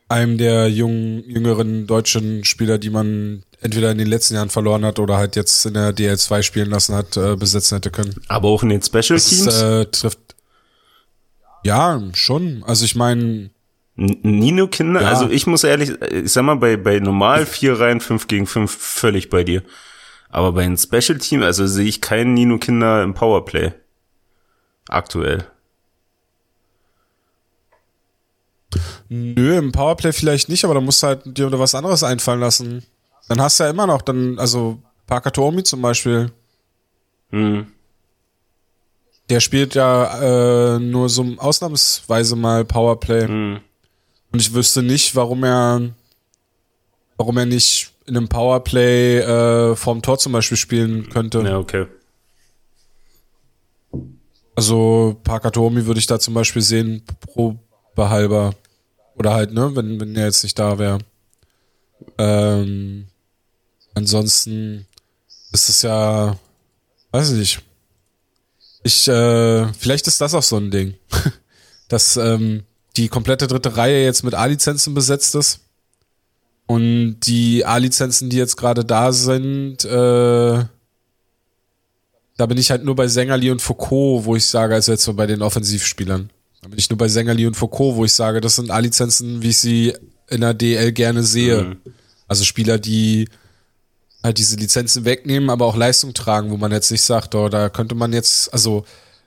einem 0.09 0.37
der 0.37 0.69
jungen, 0.69 1.25
jüngeren 1.29 1.87
deutschen 1.87 2.45
Spieler, 2.45 2.79
die 2.79 2.91
man 2.91 3.45
entweder 3.63 3.91
in 3.91 3.99
den 3.99 4.07
letzten 4.09 4.35
Jahren 4.35 4.51
verloren 4.51 4.85
hat 4.85 4.99
oder 4.99 5.17
halt 5.17 5.37
jetzt 5.37 5.65
in 5.67 5.75
der 5.75 5.93
DL2 5.95 6.43
spielen 6.43 6.71
lassen 6.71 6.95
hat, 6.95 7.17
äh, 7.17 7.37
besetzen 7.37 7.77
hätte 7.77 7.91
können. 7.91 8.15
Aber 8.29 8.49
auch 8.49 8.63
in 8.63 8.69
den 8.69 8.83
Special 8.83 9.17
Das 9.17 9.27
Teams. 9.29 9.63
äh, 9.63 9.87
trifft. 9.87 10.19
Ja, 11.65 12.03
schon. 12.13 12.65
Also 12.67 12.85
ich 12.85 12.97
meine, 12.97 13.51
Nino 13.95 14.67
Kinder, 14.69 15.03
Ja. 15.03 15.09
also 15.09 15.29
ich 15.29 15.47
muss 15.47 15.65
ehrlich, 15.65 15.91
ich 16.11 16.33
sag 16.33 16.43
mal, 16.45 16.57
bei, 16.57 16.77
bei 16.77 16.99
normal 16.99 17.47
vier 17.47 17.79
Reihen, 17.79 18.01
fünf 18.01 18.27
gegen 18.27 18.47
fünf, 18.47 18.75
völlig 18.77 19.31
bei 19.31 19.45
dir. 19.45 19.63
Aber 20.29 20.53
bei 20.53 20.63
den 20.65 20.77
Special 20.79 21.19
Team, 21.19 21.43
also 21.43 21.67
sehe 21.67 21.87
ich 21.87 22.01
keinen 22.01 22.35
Nino 22.35 22.59
Kinder 22.59 23.03
im 23.03 23.15
Powerplay. 23.15 23.73
Aktuell. 24.89 25.45
nö, 29.09 29.59
im 29.59 29.73
Powerplay 29.73 30.13
vielleicht 30.13 30.49
nicht, 30.49 30.65
aber 30.65 30.75
da 30.75 30.81
musst 30.81 31.03
du 31.03 31.07
halt 31.09 31.21
dir 31.27 31.47
wieder 31.47 31.59
was 31.59 31.75
anderes 31.75 32.03
einfallen 32.03 32.41
lassen. 32.41 32.83
Dann 33.29 33.41
hast 33.41 33.59
du 33.61 33.65
ja 33.65 33.71
immer 33.71 33.87
noch 33.87 34.03
dann, 34.03 34.39
also 34.39 34.79
Parker 35.07 35.33
Tomi 35.33 35.63
zum 35.63 35.83
Beispiel, 35.83 36.33
Hm. 37.31 37.67
der 39.31 39.41
spielt 39.41 39.75
ja 39.75 40.75
äh, 40.75 40.79
nur 40.79 41.09
so 41.09 41.25
ausnahmsweise 41.39 42.37
mal 42.37 42.65
Powerplay. 42.65 43.27
Hm. 43.27 43.61
Und 44.33 44.41
ich 44.41 44.53
wüsste 44.53 44.83
nicht, 44.83 45.17
warum 45.17 45.45
er, 45.45 45.91
warum 47.17 47.37
er 47.39 47.47
nicht 47.47 47.93
in 48.07 48.17
einem 48.17 48.29
Powerplay 48.29 49.19
äh, 49.19 49.77
vorm 49.77 50.03
Tor 50.03 50.19
zum 50.19 50.33
Beispiel 50.33 50.57
spielen 50.57 51.09
könnte. 51.09 51.41
Ja, 51.41 51.59
okay. 51.59 51.87
Also 54.55 55.19
Parker 55.25 55.51
Tomi 55.51 55.87
würde 55.87 56.01
ich 56.01 56.07
da 56.07 56.19
zum 56.19 56.35
Beispiel 56.35 56.63
sehen, 56.63 57.03
pro 57.21 57.59
halber. 57.97 58.55
Oder 59.15 59.35
halt, 59.35 59.53
ne, 59.53 59.75
wenn, 59.77 60.01
wenn 60.01 60.17
er 60.17 60.27
jetzt 60.27 60.43
nicht 60.43 60.59
da 60.59 60.79
wäre. 60.79 60.99
Ähm, 62.19 63.07
ansonsten 63.95 64.87
ist 65.53 65.69
es 65.69 65.83
ja, 65.83 66.39
weiß 67.11 67.33
ich 67.33 67.39
nicht. 67.39 67.63
Ich, 68.85 69.07
äh, 69.09 69.73
vielleicht 69.75 70.07
ist 70.07 70.21
das 70.21 70.35
auch 70.35 70.43
so 70.43 70.57
ein 70.57 70.71
Ding. 70.71 70.95
Dass 71.89 72.17
ähm, 72.17 72.65
die 72.97 73.09
komplette 73.09 73.47
dritte 73.47 73.77
Reihe 73.77 74.05
jetzt 74.05 74.25
mit 74.25 74.35
A-Lizenzen 74.35 74.95
besetzt 74.95 75.35
ist. 75.35 75.61
Und 76.67 77.21
die 77.21 77.65
A-Lizenzen, 77.65 78.31
die 78.31 78.37
jetzt 78.37 78.57
gerade 78.57 78.85
da 78.85 79.13
sind, 79.13 79.85
äh, 79.85 80.65
da 82.37 82.47
bin 82.47 82.59
ich 82.59 82.71
halt 82.71 82.85
nur 82.85 82.97
bei 82.97 83.09
Sängerli 83.09 83.51
und 83.51 83.61
Foucault, 83.61 84.25
wo 84.25 84.37
ich 84.37 84.47
sage, 84.47 84.75
also 84.75 84.93
jetzt 84.93 85.05
so 85.05 85.13
bei 85.13 85.27
den 85.27 85.43
Offensivspielern. 85.43 86.31
Da 86.63 86.69
bin 86.69 86.79
ich 86.79 86.89
nur 86.89 86.97
bei 86.97 87.09
Sängerli 87.09 87.47
und 87.47 87.57
Foucault, 87.57 87.97
wo 87.97 88.05
ich 88.05 88.13
sage, 88.13 88.41
das 88.41 88.57
sind 88.57 88.71
A-Lizenzen, 88.71 89.43
wie 89.43 89.51
ich 89.51 89.59
sie 89.59 89.93
in 90.29 90.41
der 90.41 90.55
DL 90.55 90.93
gerne 90.93 91.23
sehe. 91.23 91.63
Mhm. 91.63 91.77
Also 92.27 92.45
Spieler, 92.45 92.79
die 92.79 93.29
halt 94.23 94.39
diese 94.39 94.57
Lizenzen 94.57 95.05
wegnehmen, 95.05 95.51
aber 95.51 95.67
auch 95.67 95.77
Leistung 95.77 96.15
tragen, 96.15 96.51
wo 96.51 96.57
man 96.57 96.73
jetzt 96.73 96.91
nicht 96.91 97.03
sagt, 97.03 97.35
oh, 97.35 97.49
da 97.49 97.69
könnte 97.69 97.95
man 97.95 98.13
jetzt, 98.13 98.53
also 98.53 98.85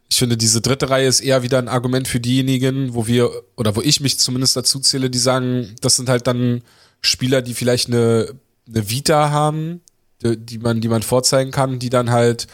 ich 0.10 0.18
finde, 0.18 0.38
diese 0.38 0.62
dritte 0.62 0.89
Reihe 0.89 1.08
ist 1.08 1.22
eher 1.22 1.43
wieder 1.43 1.58
ein 1.58 1.68
Argument 1.68 2.08
für 2.08 2.20
diejenigen, 2.20 2.93
wo 2.93 3.08
wir, 3.08 3.30
oder 3.56 3.76
wo 3.76 3.82
ich 3.82 4.00
mich 4.02 4.20
zumindest 4.20 4.56
dazu 4.56 4.80
zähle, 4.80 5.10
die 5.10 5.18
sagen, 5.18 5.76
das 5.82 5.96
sind 5.96 6.10
halt 6.10 6.28
dann 6.28 6.62
Spieler, 7.02 7.41
die 7.41 7.54
vielleicht 7.54 7.88
eine, 7.88 8.34
eine 8.68 8.89
Vita 8.89 9.32
haben, 9.32 9.82
die, 10.24 10.38
die 10.38 10.58
man, 10.60 10.80
die 10.80 10.88
man 10.88 11.02
vorzeigen 11.02 11.52
kann, 11.52 11.80
die 11.80 11.89
dann 11.89 12.12
halt 12.12 12.48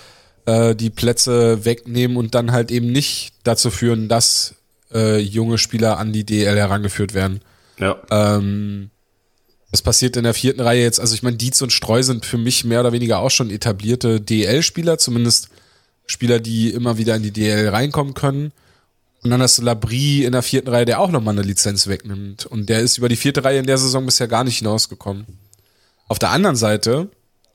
äh, 0.46 0.76
die 0.76 0.90
Plätze 0.90 1.66
wegnehmen 1.66 2.18
und 2.18 2.36
dann 2.36 2.52
halt 2.52 2.72
eben 2.72 2.92
nicht 2.92 3.34
dazu 3.44 3.70
führen, 3.70 4.08
dass 4.08 4.56
äh, 4.94 5.20
junge 5.20 5.58
Spieler 5.58 5.98
an 5.98 6.14
die 6.14 6.26
DL 6.26 6.58
herangeführt 6.58 7.14
werden. 7.14 7.42
Ja. 7.78 7.98
Ähm, 8.10 8.90
das 9.72 9.82
passiert 9.82 10.18
in 10.18 10.24
der 10.24 10.34
vierten 10.34 10.62
Reihe 10.62 10.82
jetzt. 10.84 11.00
Also 11.00 11.16
ich 11.16 11.24
meine, 11.24 11.38
Dietz 11.38 11.62
und 11.62 11.72
Streu 11.72 12.04
sind 12.04 12.26
für 12.26 12.38
mich 12.38 12.64
mehr 12.66 12.82
oder 12.82 12.92
weniger 12.92 13.20
auch 13.20 13.32
schon 13.32 13.50
etablierte 13.50 14.20
DL-Spieler, 14.20 14.98
zumindest 14.98 15.50
Spieler, 16.06 16.40
die 16.40 16.72
immer 16.72 16.98
wieder 16.98 17.16
in 17.16 17.24
die 17.24 17.32
DL 17.32 17.70
reinkommen 17.70 18.14
können. 18.14 18.52
Und 19.24 19.30
dann 19.30 19.42
hast 19.42 19.60
du 19.60 19.62
Labrie 19.62 20.26
in 20.26 20.32
der 20.32 20.42
vierten 20.42 20.70
Reihe, 20.70 20.86
der 20.86 21.00
auch 21.00 21.12
nochmal 21.12 21.36
eine 21.36 21.44
Lizenz 21.44 21.88
wegnimmt. 21.88 22.46
Und 22.48 22.70
der 22.70 22.82
ist 22.82 22.98
über 22.98 23.08
die 23.08 23.16
vierte 23.16 23.44
Reihe 23.44 23.60
in 23.60 23.68
der 23.68 23.78
Saison 23.78 24.06
bisher 24.06 24.28
gar 24.28 24.44
nicht 24.44 24.58
hinausgekommen. 24.58 25.26
Auf 26.08 26.20
der 26.20 26.32
anderen 26.32 26.56
Seite, 26.56 27.10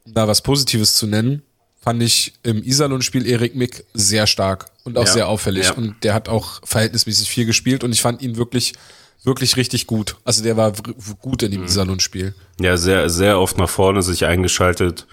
um 0.04 0.14
da 0.14 0.28
was 0.28 0.40
Positives 0.42 0.94
zu 0.94 1.06
nennen, 1.06 1.42
fand 1.82 2.02
ich 2.02 2.32
im 2.42 2.62
Iserlohn-Spiel 2.62 3.26
Erik 3.26 3.54
Mick 3.56 3.84
sehr 3.94 4.26
stark 4.26 4.70
und 4.84 4.96
auch 4.96 5.06
Ja, 5.06 5.12
sehr 5.12 5.28
auffällig. 5.28 5.66
ja. 5.66 5.72
Und 5.74 6.02
der 6.02 6.14
hat 6.14 6.28
auch 6.28 6.60
verhältnismäßig 6.64 7.28
viel 7.28 7.46
gespielt 7.46 7.84
und 7.84 7.92
ich 7.92 8.00
fand 8.00 8.22
ihn 8.22 8.36
wirklich, 8.36 8.72
wirklich 9.26 9.56
richtig 9.56 9.86
gut. 9.86 10.16
Also 10.24 10.42
der 10.42 10.56
war 10.56 10.72
gut 11.20 11.42
in 11.42 11.50
dem 11.50 11.62
mhm. 11.62 11.68
Salonspiel. 11.68 12.34
Ja, 12.60 12.76
sehr, 12.76 13.10
sehr 13.10 13.38
oft 13.40 13.58
nach 13.58 13.68
vorne 13.68 14.02
sich 14.02 14.24
eingeschaltet, 14.24 15.06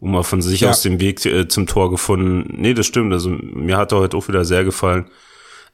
um 0.00 0.12
mal 0.12 0.24
von 0.24 0.42
sich 0.42 0.60
ja. 0.60 0.70
aus 0.70 0.82
den 0.82 1.00
Weg 1.00 1.24
äh, 1.24 1.48
zum 1.48 1.66
Tor 1.66 1.90
gefunden. 1.90 2.54
Nee, 2.60 2.74
das 2.74 2.86
stimmt. 2.86 3.12
Also 3.12 3.30
mir 3.30 3.76
hat 3.76 3.92
er 3.92 3.98
heute 3.98 4.16
auch 4.16 4.28
wieder 4.28 4.44
sehr 4.44 4.64
gefallen. 4.64 5.06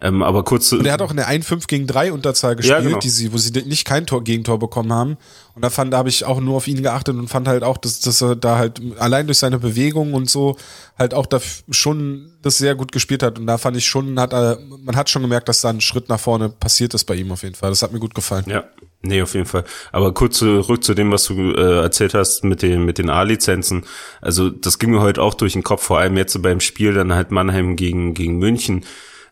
Ähm, 0.01 0.23
aber 0.23 0.45
kurz. 0.45 0.73
Und 0.73 0.85
er 0.85 0.93
hat 0.93 1.01
auch 1.01 1.11
eine 1.11 1.27
1-5 1.27 1.67
gegen 1.69 1.87
3 1.87 2.13
Unterzahl 2.13 2.55
gespielt, 2.55 2.79
ja, 2.79 2.85
genau. 2.85 2.99
die 2.99 3.09
sie, 3.09 3.33
wo 3.33 3.39
sie 3.39 3.51
nicht 3.63 3.87
kein 3.87 4.07
Tor 4.07 4.23
Gegentor 4.23 4.59
bekommen 4.59 4.93
haben. 4.93 5.17
Und 5.55 5.65
da 5.65 5.71
fand, 5.71 5.93
da 5.93 5.99
habe 5.99 6.11
ich 6.11 6.25
auch 6.25 6.39
nur 6.41 6.57
auf 6.57 6.69
ihn 6.69 6.83
geachtet 6.83 7.17
und 7.17 7.29
fand 7.29 7.49
halt 7.49 7.63
auch, 7.63 7.79
dass, 7.79 8.01
dass 8.01 8.21
er 8.21 8.37
da 8.37 8.59
halt 8.59 8.81
allein 8.99 9.27
durch 9.27 9.39
seine 9.39 9.59
Bewegung 9.59 10.13
und 10.13 10.29
so 10.29 10.57
halt 10.99 11.15
auch 11.15 11.25
da 11.25 11.41
schon 11.71 12.33
das 12.43 12.59
sehr 12.59 12.75
gut 12.75 12.93
gespielt 12.93 13.23
hat. 13.23 13.39
Und 13.39 13.47
da 13.47 13.57
fand 13.57 13.77
ich 13.79 13.87
schon, 13.87 14.21
hat 14.21 14.35
er, 14.35 14.59
man 14.85 14.97
hat 14.97 15.09
schon 15.09 15.23
gemerkt, 15.23 15.49
dass 15.49 15.63
da 15.63 15.71
ein 15.71 15.81
Schritt 15.81 16.11
nach 16.11 16.21
vorne 16.21 16.51
passiert 16.51 16.93
ist 16.93 17.05
bei 17.05 17.15
ihm 17.15 17.33
auf 17.33 17.43
jeden 17.43 17.55
Fall. 17.55 17.71
Das 17.71 17.81
hat 17.81 17.93
mir 17.93 17.99
gut 17.99 18.15
gefallen. 18.15 18.45
Ja, 18.49 18.65
nee, 19.01 19.23
auf 19.23 19.33
jeden 19.33 19.47
Fall. 19.47 19.65
Aber 19.93 20.13
kurz 20.13 20.37
zurück 20.37 20.85
zu 20.85 20.93
dem, 20.93 21.11
was 21.11 21.25
du 21.25 21.53
äh, 21.53 21.81
erzählt 21.81 22.13
hast 22.13 22.45
mit 22.45 22.61
den, 22.61 22.85
mit 22.85 22.99
den 22.99 23.09
A-Lizenzen. 23.09 23.85
Also 24.21 24.51
das 24.51 24.79
ging 24.79 24.91
mir 24.91 25.01
heute 25.01 25.23
auch 25.23 25.33
durch 25.33 25.55
den 25.55 25.63
Kopf, 25.63 25.83
vor 25.83 25.99
allem 26.01 26.19
jetzt 26.19 26.35
so 26.35 26.43
beim 26.43 26.61
Spiel 26.61 26.93
dann 26.93 27.15
halt 27.15 27.31
Mannheim 27.31 27.77
gegen, 27.77 28.13
gegen 28.13 28.37
München 28.37 28.85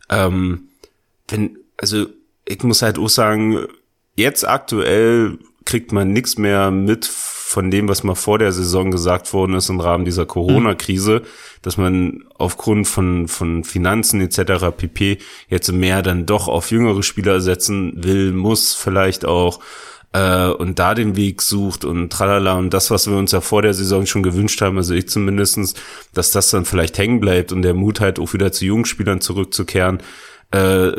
ähm, 0.09 0.69
wenn, 1.27 1.57
also 1.77 2.07
ich 2.45 2.63
muss 2.63 2.81
halt 2.81 2.99
auch 2.99 3.09
sagen, 3.09 3.65
jetzt 4.15 4.47
aktuell 4.47 5.39
kriegt 5.65 5.91
man 5.91 6.11
nichts 6.11 6.37
mehr 6.37 6.71
mit 6.71 7.05
von 7.05 7.71
dem, 7.71 7.87
was 7.87 8.03
mal 8.03 8.15
vor 8.15 8.39
der 8.39 8.51
Saison 8.51 8.91
gesagt 8.91 9.31
worden 9.33 9.55
ist 9.55 9.69
im 9.69 9.79
Rahmen 9.79 10.05
dieser 10.05 10.25
Corona-Krise, 10.25 11.21
dass 11.61 11.77
man 11.77 12.23
aufgrund 12.35 12.87
von, 12.87 13.27
von 13.27 13.63
Finanzen 13.63 14.19
etc. 14.21 14.75
pp. 14.75 15.19
jetzt 15.47 15.71
mehr 15.71 16.01
dann 16.01 16.25
doch 16.25 16.47
auf 16.47 16.71
jüngere 16.71 17.01
Spieler 17.01 17.41
setzen 17.41 18.03
will, 18.03 18.31
muss 18.31 18.73
vielleicht 18.73 19.25
auch 19.25 19.59
äh, 20.15 20.47
und 20.47 20.79
da 20.79 20.93
den 20.93 21.17
Weg 21.17 21.41
sucht 21.41 21.83
und 21.83 22.09
tralala 22.09 22.53
und 22.53 22.73
das, 22.73 22.89
was 22.89 23.07
wir 23.07 23.17
uns 23.17 23.33
ja 23.33 23.41
vor 23.41 23.61
der 23.61 23.73
Saison 23.73 24.05
schon 24.05 24.23
gewünscht 24.23 24.61
haben, 24.61 24.77
also 24.77 24.93
ich 24.93 25.09
zumindestens, 25.09 25.73
dass 26.13 26.31
das 26.31 26.49
dann 26.49 26.63
vielleicht 26.63 26.97
hängen 26.97 27.19
bleibt 27.19 27.51
und 27.51 27.63
der 27.63 27.73
Mut 27.73 27.99
halt 27.99 28.17
auch 28.17 28.31
wieder 28.31 28.53
zu 28.53 28.63
Jungspielern 28.63 29.19
zurückzukehren, 29.19 29.99
äh, 30.51 30.93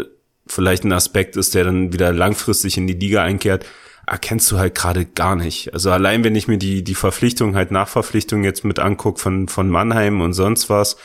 vielleicht 0.47 0.85
ein 0.85 0.93
Aspekt 0.93 1.37
ist, 1.37 1.55
der 1.55 1.64
dann 1.64 1.95
wieder 1.95 2.12
langfristig 2.12 2.77
in 2.77 2.87
die 2.87 2.93
Liga 2.93 3.23
einkehrt, 3.23 3.64
erkennst 4.07 4.53
du 4.53 4.59
halt 4.59 4.75
gerade 4.75 5.07
gar 5.07 5.35
nicht. 5.35 5.73
Also 5.73 5.91
allein 5.91 6.23
wenn 6.23 6.37
ich 6.37 6.47
mir 6.47 6.59
die, 6.59 6.85
die 6.85 6.95
Verpflichtung 6.95 7.57
halt 7.57 7.71
Nachverpflichtung 7.71 8.45
jetzt 8.45 8.64
mit 8.64 8.79
anguck 8.79 9.19
von, 9.19 9.49
von 9.49 9.71
Mannheim 9.71 10.21
und 10.21 10.35
sonst 10.35 10.69
was, 10.69 10.99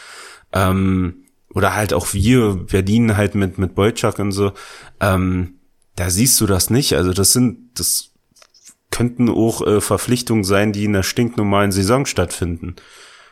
ähm, 0.52 1.24
oder 1.54 1.76
halt 1.76 1.94
auch 1.94 2.14
wir, 2.14 2.56
Berlin 2.56 3.16
halt 3.16 3.36
mit, 3.36 3.58
mit 3.58 3.74
Beutschak 3.74 4.20
und 4.20 4.34
so, 4.34 4.52
ähm, 5.00 5.61
da 5.96 6.10
siehst 6.10 6.40
du 6.42 6.46
das 6.46 6.70
nicht. 6.70 6.94
Also 6.94 7.14
das 7.14 7.34
sind, 7.34 7.80
das 7.80 8.12
könnten 8.92 9.30
auch 9.30 9.66
äh, 9.66 9.82
Verpflichtungen 9.82 10.44
sein, 10.44 10.74
die 10.74 10.86
in 10.86 10.94
der 10.94 11.04
stinknormalen 11.04 11.72
Saison 11.72 12.06
stattfinden. 12.06 12.76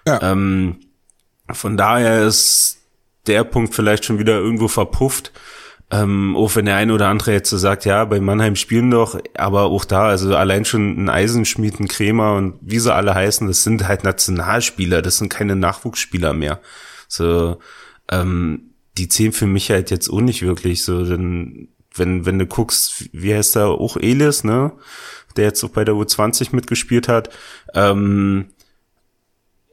Ja. 0.08 0.22
Ähm, 0.32 0.80
von 1.52 1.78
daher 1.78 2.26
ist 2.26 2.78
der 3.28 3.44
Punkt 3.44 3.76
vielleicht 3.76 4.06
schon 4.06 4.20
wieder 4.20 4.38
irgendwo 4.38 4.68
verpufft. 4.68 5.32
Ähm, 5.92 6.36
auch 6.36 6.56
wenn 6.56 6.66
der 6.66 6.76
eine 6.76 6.94
oder 6.94 7.08
andere 7.08 7.32
jetzt 7.32 7.50
so 7.50 7.58
sagt, 7.58 7.84
ja, 7.86 8.06
bei 8.06 8.20
Mannheim 8.20 8.56
spielen 8.56 8.92
doch, 8.92 9.20
aber 9.36 9.64
auch 9.64 9.86
da, 9.86 10.04
also 10.08 10.36
allein 10.36 10.64
schon 10.64 11.04
ein 11.04 11.10
Eisenschmied, 11.10 11.80
ein 11.80 11.88
Krämer 11.88 12.36
und 12.36 12.60
wie 12.62 12.78
sie 12.78 12.94
alle 12.94 13.16
heißen, 13.16 13.48
das 13.48 13.64
sind 13.64 13.88
halt 13.88 14.04
Nationalspieler, 14.04 15.02
das 15.02 15.18
sind 15.18 15.30
keine 15.30 15.56
Nachwuchsspieler 15.56 16.34
mehr. 16.34 16.60
So, 17.08 17.58
ähm, 18.12 18.76
die 19.00 19.08
zählen 19.08 19.32
für 19.32 19.48
mich 19.48 19.72
halt 19.72 19.90
jetzt 19.90 20.10
auch 20.10 20.22
nicht 20.22 20.44
wirklich 20.44 20.84
so, 20.84 21.04
denn 21.04 21.70
wenn, 22.00 22.26
wenn 22.26 22.40
du 22.40 22.46
guckst, 22.46 23.10
wie 23.12 23.34
heißt 23.34 23.56
der, 23.56 23.68
auch 23.68 23.98
Elis, 23.98 24.44
ne? 24.44 24.72
Der 25.38 25.46
jetzt 25.46 25.64
auch 25.64 25.70
bei 25.70 25.86
der 25.86 25.96
U20 25.96 26.56
mitgespielt 26.56 27.08
hat. 27.08 27.30
Ähm, 27.74 28.48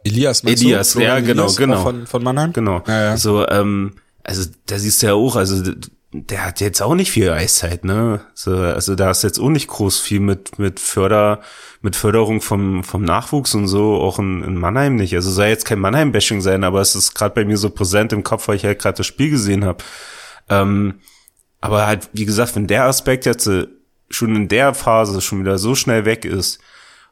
Elias, 0.05 0.45
Elias, 0.45 0.93
du? 0.93 1.01
ja, 1.01 1.19
genau, 1.21 1.45
Elias 1.45 1.57
genau. 1.57 1.83
Von, 1.83 2.07
von 2.07 2.23
Mannheim? 2.23 2.53
Genau. 2.53 2.83
Ja, 2.87 3.03
ja. 3.03 3.17
So, 3.17 3.49
ähm, 3.49 3.95
also 4.23 4.49
da 4.67 4.79
siehst 4.79 5.03
du 5.03 5.07
ja 5.07 5.15
auch, 5.15 5.37
also 5.37 5.63
der 6.13 6.47
hat 6.47 6.61
jetzt 6.61 6.81
auch 6.81 6.95
nicht 6.95 7.11
viel 7.11 7.31
Eiszeit, 7.31 7.85
ne? 7.85 8.21
So, 8.35 8.57
also 8.57 8.95
da 8.95 9.11
ist 9.11 9.23
jetzt 9.23 9.39
auch 9.39 9.49
nicht 9.49 9.67
groß 9.67 10.01
viel 10.01 10.21
mit 10.21 10.59
mit 10.59 10.81
Förder 10.81 11.41
mit 11.83 11.97
Förderung 11.97 12.41
vom 12.41 12.85
vom 12.85 13.03
Nachwuchs 13.03 13.55
und 13.55 13.69
so 13.69 13.97
auch 13.97 14.19
in, 14.19 14.43
in 14.43 14.57
Mannheim 14.57 14.97
nicht. 14.97 15.15
Also 15.15 15.31
soll 15.31 15.47
jetzt 15.47 15.65
kein 15.65 15.81
Mannheim-Bashing 15.81 16.41
sein, 16.41 16.65
aber 16.65 16.81
es 16.81 16.95
ist 16.95 17.15
gerade 17.15 17.35
bei 17.35 17.45
mir 17.45 17.57
so 17.57 17.71
präsent 17.71 18.13
im 18.13 18.23
Kopf, 18.23 18.49
weil 18.49 18.57
ich 18.57 18.65
halt 18.65 18.79
gerade 18.79 18.97
das 18.99 19.07
Spiel 19.07 19.31
gesehen 19.31 19.65
habe. 19.65 19.85
Ähm, 20.49 21.01
aber 21.67 21.87
halt, 21.87 22.09
wie 22.13 22.25
gesagt, 22.25 22.55
wenn 22.55 22.67
der 22.67 22.85
Aspekt 22.85 23.27
jetzt 23.27 23.47
äh, 23.47 23.67
schon 24.09 24.37
in 24.37 24.49
der 24.49 24.73
Phase 24.73 25.21
schon 25.21 25.41
wieder 25.41 25.59
so 25.59 25.75
schnell 25.75 26.05
weg 26.05 26.25
ist 26.25 26.61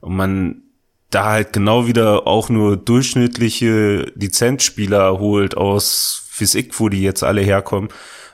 und 0.01 0.17
man 0.17 0.63
da 1.11 1.25
halt 1.27 1.53
genau 1.53 1.87
wieder 1.87 2.27
auch 2.27 2.49
nur 2.49 2.77
durchschnittliche 2.77 4.13
Lizenzspieler 4.15 5.19
holt 5.19 5.57
aus 5.57 6.23
Physik, 6.31 6.79
wo 6.79 6.89
die 6.89 7.03
jetzt 7.03 7.25
alle 7.25 7.41
herkommen, 7.41 7.89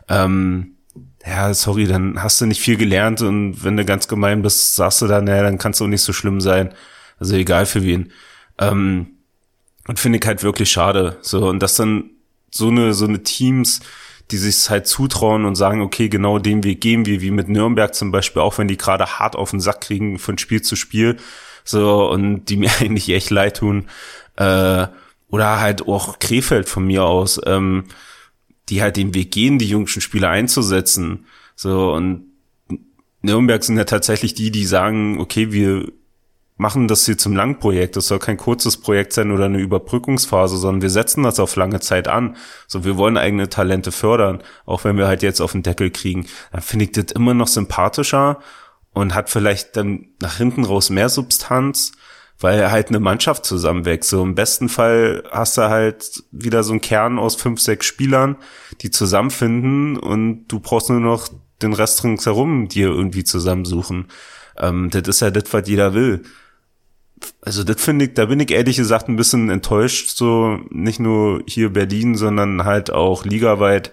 ähm, 0.08 0.76
ja, 1.26 1.52
sorry, 1.54 1.86
dann 1.86 2.22
hast 2.22 2.40
du 2.40 2.46
nicht 2.46 2.60
viel 2.60 2.76
gelernt 2.76 3.22
und 3.22 3.64
wenn 3.64 3.76
du 3.76 3.84
ganz 3.84 4.08
gemein 4.08 4.42
bist, 4.42 4.74
sagst 4.74 5.02
du 5.02 5.06
dann, 5.06 5.24
naja, 5.24 5.42
dann 5.42 5.58
kann 5.58 5.72
es 5.72 5.80
auch 5.80 5.86
nicht 5.86 6.02
so 6.02 6.12
schlimm 6.12 6.40
sein. 6.40 6.74
Also 7.18 7.36
egal 7.36 7.66
für 7.66 7.82
wen. 7.82 8.10
Ähm, 8.58 9.08
und 9.86 9.98
finde 9.98 10.18
ich 10.18 10.26
halt 10.26 10.42
wirklich 10.42 10.70
schade. 10.70 11.18
So, 11.20 11.48
und 11.48 11.62
dass 11.62 11.76
dann 11.76 12.10
so 12.50 12.68
eine, 12.68 12.94
so 12.94 13.06
eine 13.06 13.22
Teams 13.22 13.80
die 14.30 14.36
sich 14.36 14.70
halt 14.70 14.86
zutrauen 14.86 15.44
und 15.44 15.54
sagen, 15.54 15.80
okay, 15.80 16.08
genau 16.08 16.38
den 16.38 16.64
Weg 16.64 16.80
gehen 16.80 17.06
wir, 17.06 17.20
wie 17.20 17.30
mit 17.30 17.48
Nürnberg 17.48 17.94
zum 17.94 18.12
Beispiel, 18.12 18.42
auch 18.42 18.58
wenn 18.58 18.68
die 18.68 18.76
gerade 18.76 19.18
hart 19.18 19.36
auf 19.36 19.50
den 19.50 19.60
Sack 19.60 19.82
kriegen 19.82 20.18
von 20.18 20.38
Spiel 20.38 20.62
zu 20.62 20.76
Spiel, 20.76 21.16
so, 21.64 22.10
und 22.10 22.46
die 22.46 22.56
mir 22.58 22.70
eigentlich 22.80 23.08
echt 23.10 23.30
leid 23.30 23.58
tun, 23.58 23.86
äh, 24.36 24.86
oder 25.28 25.60
halt 25.60 25.86
auch 25.86 26.18
Krefeld 26.18 26.68
von 26.68 26.86
mir 26.86 27.04
aus, 27.04 27.40
ähm, 27.46 27.84
die 28.68 28.82
halt 28.82 28.96
den 28.96 29.14
Weg 29.14 29.32
gehen, 29.32 29.58
die 29.58 29.68
jüngsten 29.68 30.00
Spieler 30.00 30.30
einzusetzen, 30.30 31.26
so, 31.56 31.92
und 31.92 32.24
Nürnberg 33.22 33.62
sind 33.62 33.76
ja 33.76 33.84
tatsächlich 33.84 34.34
die, 34.34 34.50
die 34.50 34.64
sagen, 34.64 35.20
okay, 35.20 35.52
wir 35.52 35.92
machen 36.60 36.88
das 36.88 37.06
hier 37.06 37.16
zum 37.16 37.34
Langprojekt. 37.34 37.96
Das 37.96 38.08
soll 38.08 38.18
kein 38.18 38.36
kurzes 38.36 38.76
Projekt 38.76 39.14
sein 39.14 39.30
oder 39.30 39.46
eine 39.46 39.58
Überbrückungsphase, 39.58 40.58
sondern 40.58 40.82
wir 40.82 40.90
setzen 40.90 41.22
das 41.22 41.40
auf 41.40 41.56
lange 41.56 41.80
Zeit 41.80 42.06
an. 42.06 42.36
So, 42.66 42.84
wir 42.84 42.98
wollen 42.98 43.16
eigene 43.16 43.48
Talente 43.48 43.92
fördern, 43.92 44.42
auch 44.66 44.84
wenn 44.84 44.98
wir 44.98 45.06
halt 45.06 45.22
jetzt 45.22 45.40
auf 45.40 45.52
den 45.52 45.62
Deckel 45.62 45.90
kriegen. 45.90 46.26
Dann 46.52 46.60
finde 46.60 46.84
ich 46.84 46.92
das 46.92 47.12
immer 47.12 47.32
noch 47.32 47.48
sympathischer 47.48 48.40
und 48.92 49.14
hat 49.14 49.30
vielleicht 49.30 49.74
dann 49.74 50.08
nach 50.20 50.36
hinten 50.36 50.64
raus 50.64 50.90
mehr 50.90 51.08
Substanz, 51.08 51.92
weil 52.38 52.70
halt 52.70 52.88
eine 52.88 53.00
Mannschaft 53.00 53.46
zusammenwächst. 53.46 54.10
So 54.10 54.22
im 54.22 54.34
besten 54.34 54.68
Fall 54.68 55.24
hast 55.30 55.56
du 55.56 55.62
halt 55.62 56.24
wieder 56.30 56.62
so 56.62 56.72
einen 56.72 56.82
Kern 56.82 57.18
aus 57.18 57.36
fünf, 57.36 57.58
sechs 57.62 57.86
Spielern, 57.86 58.36
die 58.82 58.90
zusammenfinden 58.90 59.96
und 59.96 60.46
du 60.48 60.60
brauchst 60.60 60.90
nur 60.90 61.00
noch 61.00 61.28
den 61.62 61.72
Rest 61.72 62.04
ringsherum 62.04 62.68
dir 62.68 62.88
irgendwie 62.88 63.24
zusammensuchen. 63.24 64.08
Ähm, 64.58 64.90
das 64.90 65.08
ist 65.08 65.20
ja 65.20 65.30
das, 65.30 65.44
was 65.54 65.66
jeder 65.66 65.94
will 65.94 66.22
also 67.42 67.64
das 67.64 67.80
finde 67.80 68.06
ich, 68.06 68.14
da 68.14 68.26
bin 68.26 68.40
ich 68.40 68.50
ehrlich 68.50 68.76
gesagt 68.76 69.08
ein 69.08 69.16
bisschen 69.16 69.50
enttäuscht, 69.50 70.16
so 70.16 70.58
nicht 70.70 71.00
nur 71.00 71.42
hier 71.46 71.70
Berlin, 71.70 72.14
sondern 72.14 72.64
halt 72.64 72.90
auch 72.90 73.24
ligaweit, 73.24 73.92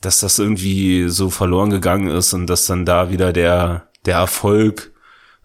dass 0.00 0.20
das 0.20 0.38
irgendwie 0.38 1.08
so 1.08 1.30
verloren 1.30 1.70
gegangen 1.70 2.08
ist 2.08 2.32
und 2.32 2.46
dass 2.46 2.66
dann 2.66 2.84
da 2.84 3.10
wieder 3.10 3.32
der, 3.32 3.88
der 4.04 4.16
Erfolg, 4.16 4.92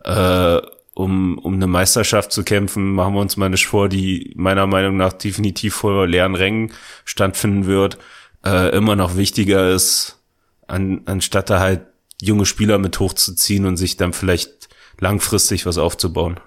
äh, 0.03 0.59
um, 0.93 1.37
um 1.37 1.53
eine 1.53 1.67
Meisterschaft 1.67 2.31
zu 2.31 2.43
kämpfen, 2.43 2.93
machen 2.93 3.13
wir 3.13 3.21
uns 3.21 3.37
mal 3.37 3.49
nicht 3.49 3.67
vor, 3.67 3.87
die 3.87 4.33
meiner 4.35 4.67
Meinung 4.67 4.97
nach 4.97 5.13
definitiv 5.13 5.75
vor 5.75 6.07
leeren 6.07 6.35
Rängen 6.35 6.73
stattfinden 7.05 7.65
wird, 7.65 7.97
äh, 8.45 8.75
immer 8.75 8.95
noch 8.95 9.15
wichtiger 9.15 9.71
ist, 9.71 10.19
an, 10.67 11.01
anstatt 11.05 11.49
da 11.49 11.59
halt 11.59 11.81
junge 12.21 12.45
Spieler 12.45 12.77
mit 12.77 12.99
hochzuziehen 12.99 13.65
und 13.65 13.77
sich 13.77 13.95
dann 13.95 14.13
vielleicht 14.13 14.69
langfristig 14.99 15.65
was 15.65 15.77
aufzubauen. 15.77 16.39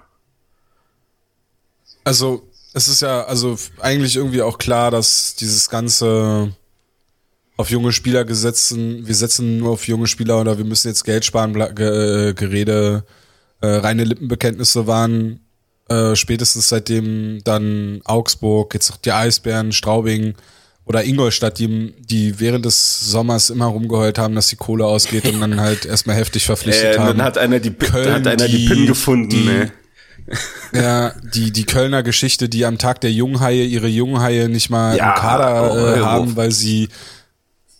Also, 2.03 2.49
es 2.73 2.87
ist 2.87 3.01
ja 3.01 3.23
also 3.23 3.57
eigentlich 3.79 4.15
irgendwie 4.15 4.41
auch 4.41 4.57
klar, 4.57 4.91
dass 4.91 5.35
dieses 5.35 5.69
ganze 5.69 6.53
auf 7.55 7.69
junge 7.69 7.91
Spieler 7.91 8.25
gesetzen, 8.25 9.05
wir 9.07 9.15
setzen 9.15 9.59
nur 9.59 9.71
auf 9.71 9.87
junge 9.87 10.07
Spieler 10.07 10.41
oder 10.41 10.57
wir 10.57 10.65
müssen 10.65 10.87
jetzt 10.87 11.03
Geld 11.03 11.23
sparen, 11.23 11.55
äh, 11.55 12.33
Gerede, 12.35 13.03
äh, 13.61 13.67
reine 13.67 14.03
Lippenbekenntnisse 14.03 14.87
waren, 14.87 15.39
äh, 15.87 16.15
spätestens 16.15 16.69
seitdem 16.69 17.41
dann 17.43 18.01
Augsburg, 18.05 18.73
jetzt 18.73 18.91
auch 18.91 18.97
die 18.97 19.11
Eisbären, 19.11 19.71
Straubing 19.71 20.33
oder 20.85 21.03
Ingolstadt, 21.03 21.59
die, 21.59 21.93
die 21.99 22.39
während 22.39 22.65
des 22.65 23.11
Sommers 23.11 23.51
immer 23.51 23.67
rumgeheult 23.67 24.17
haben, 24.17 24.33
dass 24.33 24.47
die 24.47 24.55
Kohle 24.55 24.85
ausgeht 24.85 25.25
und 25.25 25.39
dann 25.39 25.61
halt 25.61 25.85
erstmal 25.85 26.15
heftig 26.15 26.45
verpflichtet 26.45 26.95
äh, 26.95 26.97
haben. 26.97 27.17
Dann 27.17 27.25
hat 27.25 27.37
einer 27.37 27.59
die, 27.59 27.71
Köln, 27.71 28.11
hat 28.13 28.27
einer 28.27 28.47
die, 28.47 28.57
die 28.57 28.67
Pin 28.67 28.87
gefunden, 28.87 29.29
die, 29.29 29.43
ne? 29.43 29.71
Ja, 30.73 31.13
die, 31.21 31.51
die 31.51 31.65
Kölner 31.65 32.01
Geschichte, 32.03 32.49
die 32.49 32.65
am 32.65 32.77
Tag 32.77 33.01
der 33.01 33.11
Junghaie 33.11 33.65
ihre 33.65 33.87
Junghaie 33.87 34.47
nicht 34.47 34.69
mal 34.69 34.97
ja, 34.97 35.09
im 35.09 35.19
Kader 35.19 35.97
äh, 35.97 35.99
haben, 35.99 36.35
weil 36.35 36.51
sie 36.51 36.89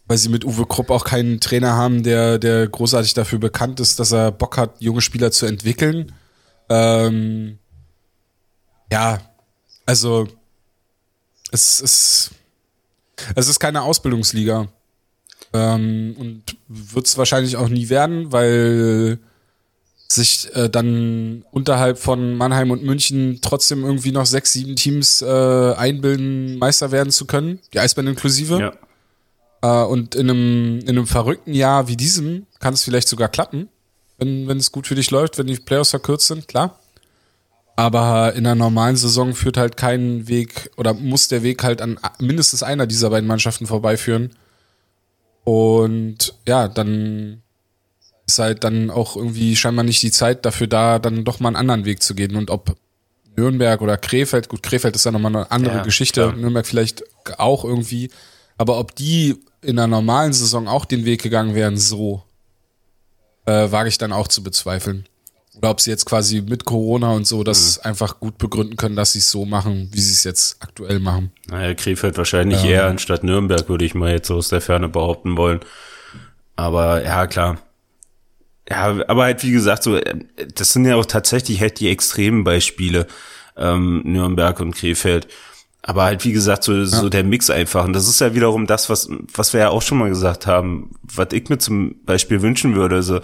weil 0.05 0.17
sie 0.17 0.29
mit 0.29 0.45
Uwe 0.45 0.65
Krupp 0.65 0.89
auch 0.89 1.05
keinen 1.05 1.39
Trainer 1.39 1.73
haben, 1.75 2.03
der, 2.03 2.37
der 2.37 2.67
großartig 2.67 3.13
dafür 3.13 3.39
bekannt 3.39 3.79
ist, 3.79 3.99
dass 3.99 4.11
er 4.11 4.31
Bock 4.31 4.57
hat, 4.57 4.75
junge 4.79 5.01
Spieler 5.01 5.31
zu 5.31 5.45
entwickeln. 5.45 6.13
Ähm, 6.69 7.57
ja, 8.91 9.21
also 9.85 10.27
es 11.51 11.79
ist, 11.79 12.31
es 13.35 13.47
ist 13.47 13.59
keine 13.59 13.83
Ausbildungsliga. 13.83 14.67
Ähm, 15.53 16.15
und 16.17 16.57
wird 16.67 17.05
es 17.05 17.17
wahrscheinlich 17.17 17.57
auch 17.57 17.69
nie 17.69 17.89
werden, 17.89 18.31
weil 18.31 19.19
sich 20.11 20.55
äh, 20.55 20.69
dann 20.69 21.43
unterhalb 21.51 21.97
von 21.97 22.35
Mannheim 22.35 22.71
und 22.71 22.83
München 22.83 23.39
trotzdem 23.41 23.83
irgendwie 23.83 24.11
noch 24.11 24.25
sechs, 24.25 24.53
sieben 24.53 24.75
Teams 24.75 25.21
äh, 25.21 25.73
einbilden, 25.75 26.57
Meister 26.57 26.91
werden 26.91 27.11
zu 27.11 27.25
können, 27.25 27.59
die 27.73 27.79
Eisbären 27.79 28.07
inklusive. 28.07 28.59
Ja. 28.59 29.83
Äh, 29.83 29.87
und 29.87 30.15
in 30.15 30.29
einem, 30.29 30.79
in 30.79 30.89
einem 30.89 31.07
verrückten 31.07 31.53
Jahr 31.53 31.87
wie 31.87 31.97
diesem 31.97 32.45
kann 32.59 32.73
es 32.73 32.83
vielleicht 32.83 33.07
sogar 33.07 33.29
klappen, 33.29 33.69
wenn, 34.17 34.47
wenn 34.47 34.57
es 34.57 34.71
gut 34.71 34.87
für 34.87 34.95
dich 34.95 35.09
läuft, 35.11 35.37
wenn 35.37 35.47
die 35.47 35.55
Playoffs 35.55 35.91
verkürzt 35.91 36.27
sind, 36.27 36.47
klar. 36.47 36.79
Aber 37.75 38.33
in 38.33 38.45
einer 38.45 38.55
normalen 38.55 38.95
Saison 38.95 39.33
führt 39.33 39.57
halt 39.57 39.77
kein 39.77 40.27
Weg 40.27 40.69
oder 40.77 40.93
muss 40.93 41.27
der 41.27 41.41
Weg 41.41 41.63
halt 41.63 41.81
an 41.81 41.99
mindestens 42.19 42.61
einer 42.61 42.85
dieser 42.85 43.09
beiden 43.09 43.27
Mannschaften 43.27 43.65
vorbeiführen. 43.65 44.31
Und 45.43 46.35
ja, 46.47 46.67
dann 46.67 47.42
ist 48.25 48.39
halt 48.39 48.63
dann 48.63 48.89
auch 48.89 49.15
irgendwie 49.15 49.55
scheinbar 49.55 49.83
nicht 49.83 50.01
die 50.01 50.11
Zeit 50.11 50.45
dafür 50.45 50.67
da, 50.67 50.99
dann 50.99 51.23
doch 51.23 51.39
mal 51.39 51.49
einen 51.49 51.55
anderen 51.57 51.85
Weg 51.85 52.01
zu 52.01 52.15
gehen. 52.15 52.35
Und 52.35 52.49
ob 52.49 52.75
Nürnberg 53.35 53.81
oder 53.81 53.97
Krefeld, 53.97 54.49
gut, 54.49 54.63
Krefeld 54.63 54.95
ist 54.95 55.05
ja 55.05 55.11
nochmal 55.11 55.35
eine 55.35 55.51
andere 55.51 55.77
ja, 55.77 55.83
Geschichte, 55.83 56.21
klar. 56.21 56.35
Nürnberg 56.35 56.65
vielleicht 56.65 57.03
auch 57.37 57.65
irgendwie, 57.65 58.09
aber 58.57 58.79
ob 58.79 58.95
die 58.95 59.39
in 59.61 59.79
einer 59.79 59.87
normalen 59.87 60.33
Saison 60.33 60.67
auch 60.67 60.85
den 60.85 61.05
Weg 61.05 61.21
gegangen 61.21 61.55
wären, 61.55 61.77
so, 61.77 62.23
äh, 63.45 63.71
wage 63.71 63.89
ich 63.89 63.97
dann 63.97 64.11
auch 64.11 64.27
zu 64.27 64.43
bezweifeln. 64.43 65.07
Oder 65.55 65.69
ob 65.69 65.81
sie 65.81 65.91
jetzt 65.91 66.05
quasi 66.05 66.41
mit 66.41 66.65
Corona 66.65 67.11
und 67.11 67.27
so 67.27 67.43
das 67.43 67.77
mhm. 67.77 67.89
einfach 67.89 68.19
gut 68.19 68.37
begründen 68.37 68.75
können, 68.75 68.95
dass 68.95 69.13
sie 69.13 69.19
es 69.19 69.29
so 69.29 69.45
machen, 69.45 69.89
wie 69.91 70.01
sie 70.01 70.13
es 70.13 70.23
jetzt 70.23 70.57
aktuell 70.61 70.99
machen. 70.99 71.31
Naja, 71.47 71.73
Krefeld 71.75 72.17
wahrscheinlich 72.17 72.63
ähm. 72.63 72.71
eher 72.71 72.85
anstatt 72.87 73.23
Nürnberg, 73.23 73.69
würde 73.69 73.85
ich 73.85 73.93
mal 73.93 74.11
jetzt 74.11 74.27
so 74.27 74.35
aus 74.35 74.49
der 74.49 74.61
Ferne 74.61 74.89
behaupten 74.89 75.37
wollen. 75.37 75.59
Aber 76.55 77.03
ja, 77.03 77.27
klar. 77.27 77.59
Ja, 78.69 78.95
aber 79.07 79.23
halt 79.23 79.43
wie 79.43 79.51
gesagt, 79.51 79.83
so, 79.83 79.97
äh, 79.97 80.19
das 80.55 80.73
sind 80.73 80.85
ja 80.85 80.95
auch 80.95 81.05
tatsächlich 81.05 81.59
halt 81.61 81.79
die 81.79 81.89
extremen 81.89 82.43
Beispiele, 82.43 83.07
ähm, 83.57 84.01
Nürnberg 84.05 84.59
und 84.59 84.75
Krefeld. 84.75 85.27
Aber 85.85 86.03
halt, 86.03 86.23
wie 86.23 86.31
gesagt, 86.31 86.63
so, 86.63 86.85
so 86.85 87.09
der 87.09 87.25
Mix 87.25 87.49
einfach. 87.49 87.83
Und 87.83 87.91
das 87.91 88.07
ist 88.07 88.21
ja 88.21 88.33
wiederum 88.33 88.67
das, 88.67 88.89
was, 88.89 89.09
was 89.33 89.51
wir 89.51 89.59
ja 89.59 89.69
auch 89.69 89.81
schon 89.81 89.97
mal 89.97 90.07
gesagt 90.07 90.47
haben, 90.47 90.91
was 91.03 91.27
ich 91.33 91.49
mir 91.49 91.57
zum 91.57 91.95
Beispiel 92.05 92.41
wünschen 92.41 92.75
würde. 92.75 92.95
Also, 92.95 93.19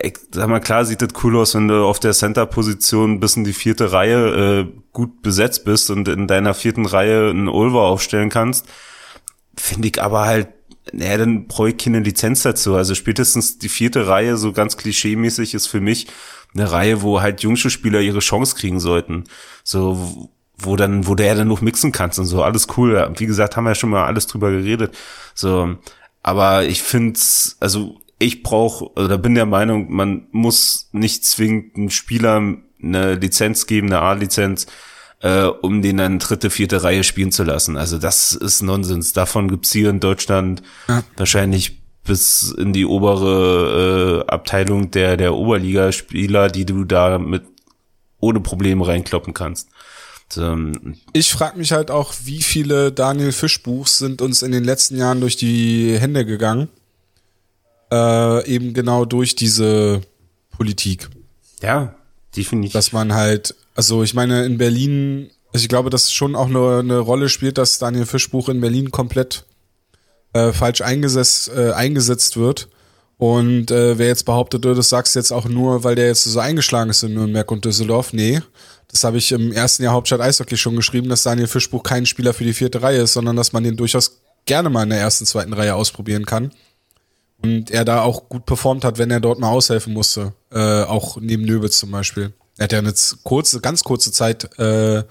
ich 0.00 0.16
sag 0.32 0.48
mal, 0.48 0.60
klar 0.60 0.84
sieht 0.84 1.02
das 1.02 1.08
cool 1.24 1.36
aus, 1.36 1.56
wenn 1.56 1.66
du 1.66 1.84
auf 1.84 1.98
der 1.98 2.12
Center-Position 2.12 3.18
bis 3.18 3.36
in 3.36 3.42
die 3.42 3.52
vierte 3.52 3.90
Reihe 3.90 4.60
äh, 4.60 4.80
gut 4.92 5.20
besetzt 5.22 5.64
bist 5.64 5.90
und 5.90 6.06
in 6.06 6.28
deiner 6.28 6.54
vierten 6.54 6.86
Reihe 6.86 7.28
einen 7.30 7.48
Ulver 7.48 7.82
aufstellen 7.82 8.28
kannst. 8.28 8.66
Finde 9.56 9.88
ich 9.88 10.00
aber 10.00 10.26
halt, 10.26 10.48
naja, 10.92 11.18
dann 11.18 11.46
brauche 11.46 11.70
ich 11.70 11.76
keine 11.76 12.00
Lizenz 12.00 12.42
dazu. 12.42 12.74
Also 12.74 12.94
spätestens 12.94 13.58
die 13.58 13.68
vierte 13.68 14.06
Reihe, 14.06 14.36
so 14.36 14.52
ganz 14.52 14.76
klischee-mäßig, 14.76 15.54
ist 15.54 15.66
für 15.66 15.80
mich 15.80 16.08
eine 16.54 16.70
Reihe, 16.70 17.02
wo 17.02 17.20
halt 17.20 17.42
jungsche 17.42 17.70
Spieler 17.70 18.00
ihre 18.00 18.20
Chance 18.20 18.56
kriegen 18.56 18.80
sollten. 18.80 19.24
So, 19.64 20.30
wo 20.56 20.76
dann, 20.76 21.06
wo 21.06 21.14
der 21.14 21.34
dann 21.34 21.48
noch 21.48 21.60
mixen 21.60 21.92
kannst 21.92 22.18
und 22.18 22.26
so, 22.26 22.42
alles 22.42 22.66
cool. 22.76 23.10
Wie 23.16 23.26
gesagt, 23.26 23.56
haben 23.56 23.64
wir 23.64 23.70
ja 23.70 23.74
schon 23.74 23.90
mal 23.90 24.06
alles 24.06 24.26
drüber 24.26 24.50
geredet. 24.50 24.96
So, 25.34 25.76
aber 26.22 26.64
ich 26.64 26.82
find's, 26.82 27.56
also 27.60 28.00
ich 28.18 28.42
brauche 28.42 28.90
oder 28.92 29.16
bin 29.16 29.34
der 29.34 29.46
Meinung, 29.46 29.90
man 29.90 30.26
muss 30.30 30.90
nicht 30.92 31.24
zwingend 31.24 31.76
einem 31.76 31.90
Spieler 31.90 32.56
eine 32.82 33.14
Lizenz 33.14 33.66
geben, 33.66 33.88
eine 33.88 34.00
A-Lizenz, 34.00 34.66
äh, 35.20 35.44
um 35.44 35.82
den 35.82 35.98
dann 35.98 36.18
dritte, 36.18 36.50
vierte 36.50 36.82
Reihe 36.82 37.04
spielen 37.04 37.32
zu 37.32 37.44
lassen. 37.44 37.76
Also 37.76 37.98
das 37.98 38.32
ist 38.32 38.62
Nonsens. 38.62 39.12
Davon 39.12 39.48
gibt's 39.48 39.72
hier 39.72 39.90
in 39.90 40.00
Deutschland 40.00 40.62
ja. 40.88 41.02
wahrscheinlich 41.16 41.80
bis 42.04 42.54
in 42.56 42.72
die 42.72 42.86
obere 42.86 44.24
äh, 44.26 44.30
Abteilung 44.30 44.90
der 44.90 45.16
der 45.16 45.34
Oberligaspieler, 45.34 46.48
die 46.48 46.64
du 46.64 46.84
da 46.84 47.18
mit 47.18 47.44
ohne 48.18 48.40
Probleme 48.40 48.86
reinkloppen 48.86 49.34
kannst. 49.34 49.68
Ähm, 50.36 50.96
ich 51.12 51.30
frage 51.30 51.58
mich 51.58 51.72
halt 51.72 51.90
auch, 51.90 52.14
wie 52.24 52.42
viele 52.42 52.92
Daniel 52.92 53.32
Fischbuchs 53.32 53.98
sind 53.98 54.22
uns 54.22 54.42
in 54.42 54.52
den 54.52 54.64
letzten 54.64 54.96
Jahren 54.96 55.20
durch 55.20 55.36
die 55.36 55.98
Hände 55.98 56.24
gegangen. 56.24 56.68
Äh, 57.92 58.46
eben 58.46 58.72
genau 58.72 59.04
durch 59.04 59.34
diese 59.34 60.02
Politik. 60.50 61.08
Ja, 61.62 61.94
definitiv. 62.36 62.72
Dass 62.72 62.92
man 62.92 63.14
halt, 63.14 63.54
also 63.74 64.02
ich 64.02 64.14
meine, 64.14 64.44
in 64.44 64.58
Berlin, 64.58 65.30
also 65.52 65.62
ich 65.62 65.68
glaube, 65.68 65.90
dass 65.90 66.12
schon 66.12 66.34
auch 66.34 66.48
eine, 66.48 66.78
eine 66.78 66.98
Rolle 66.98 67.28
spielt, 67.28 67.58
dass 67.58 67.78
Daniel 67.78 68.06
Fischbuch 68.06 68.48
in 68.48 68.60
Berlin 68.60 68.90
komplett 68.90 69.44
äh, 70.32 70.52
falsch 70.52 70.80
eingesetzt, 70.80 71.50
äh, 71.54 71.72
eingesetzt 71.72 72.36
wird. 72.36 72.68
Und 73.18 73.70
äh, 73.70 73.98
wer 73.98 74.06
jetzt 74.06 74.24
behauptet, 74.24 74.64
du 74.64 74.74
das 74.74 74.88
sagst 74.88 75.14
jetzt 75.14 75.32
auch 75.32 75.46
nur, 75.46 75.84
weil 75.84 75.94
der 75.94 76.06
jetzt 76.06 76.24
so 76.24 76.40
eingeschlagen 76.40 76.90
ist 76.90 77.02
in 77.02 77.14
Nürnberg 77.14 77.50
und 77.50 77.64
Düsseldorf, 77.64 78.12
nee. 78.12 78.40
Das 78.88 79.04
habe 79.04 79.18
ich 79.18 79.30
im 79.30 79.52
ersten 79.52 79.82
Jahr 79.82 79.92
Hauptstadt 79.92 80.20
Eishockey 80.20 80.56
schon 80.56 80.74
geschrieben, 80.74 81.08
dass 81.08 81.22
Daniel 81.22 81.46
Fischbuch 81.46 81.82
kein 81.82 82.06
Spieler 82.06 82.32
für 82.32 82.44
die 82.44 82.54
vierte 82.54 82.82
Reihe 82.82 83.02
ist, 83.02 83.12
sondern 83.12 83.36
dass 83.36 83.52
man 83.52 83.62
den 83.62 83.76
durchaus 83.76 84.20
gerne 84.46 84.70
mal 84.70 84.84
in 84.84 84.90
der 84.90 84.98
ersten, 85.00 85.26
zweiten 85.26 85.52
Reihe 85.52 85.74
ausprobieren 85.74 86.24
kann. 86.24 86.50
Und 87.42 87.70
er 87.70 87.84
da 87.84 88.02
auch 88.02 88.28
gut 88.28 88.46
performt 88.46 88.84
hat, 88.84 88.98
wenn 88.98 89.10
er 89.10 89.20
dort 89.20 89.38
mal 89.38 89.50
aushelfen 89.50 89.92
musste. 89.92 90.32
Äh, 90.50 90.82
auch 90.82 91.18
neben 91.20 91.44
Nöbels 91.44 91.78
zum 91.78 91.90
Beispiel. 91.90 92.32
Er 92.60 92.64
hat 92.64 92.72
ja 92.72 92.78
eine 92.78 92.92
kurze, 93.24 93.62
ganz 93.62 93.82
kurze 93.82 94.12
Zeit 94.12 94.58
äh, 94.58 95.02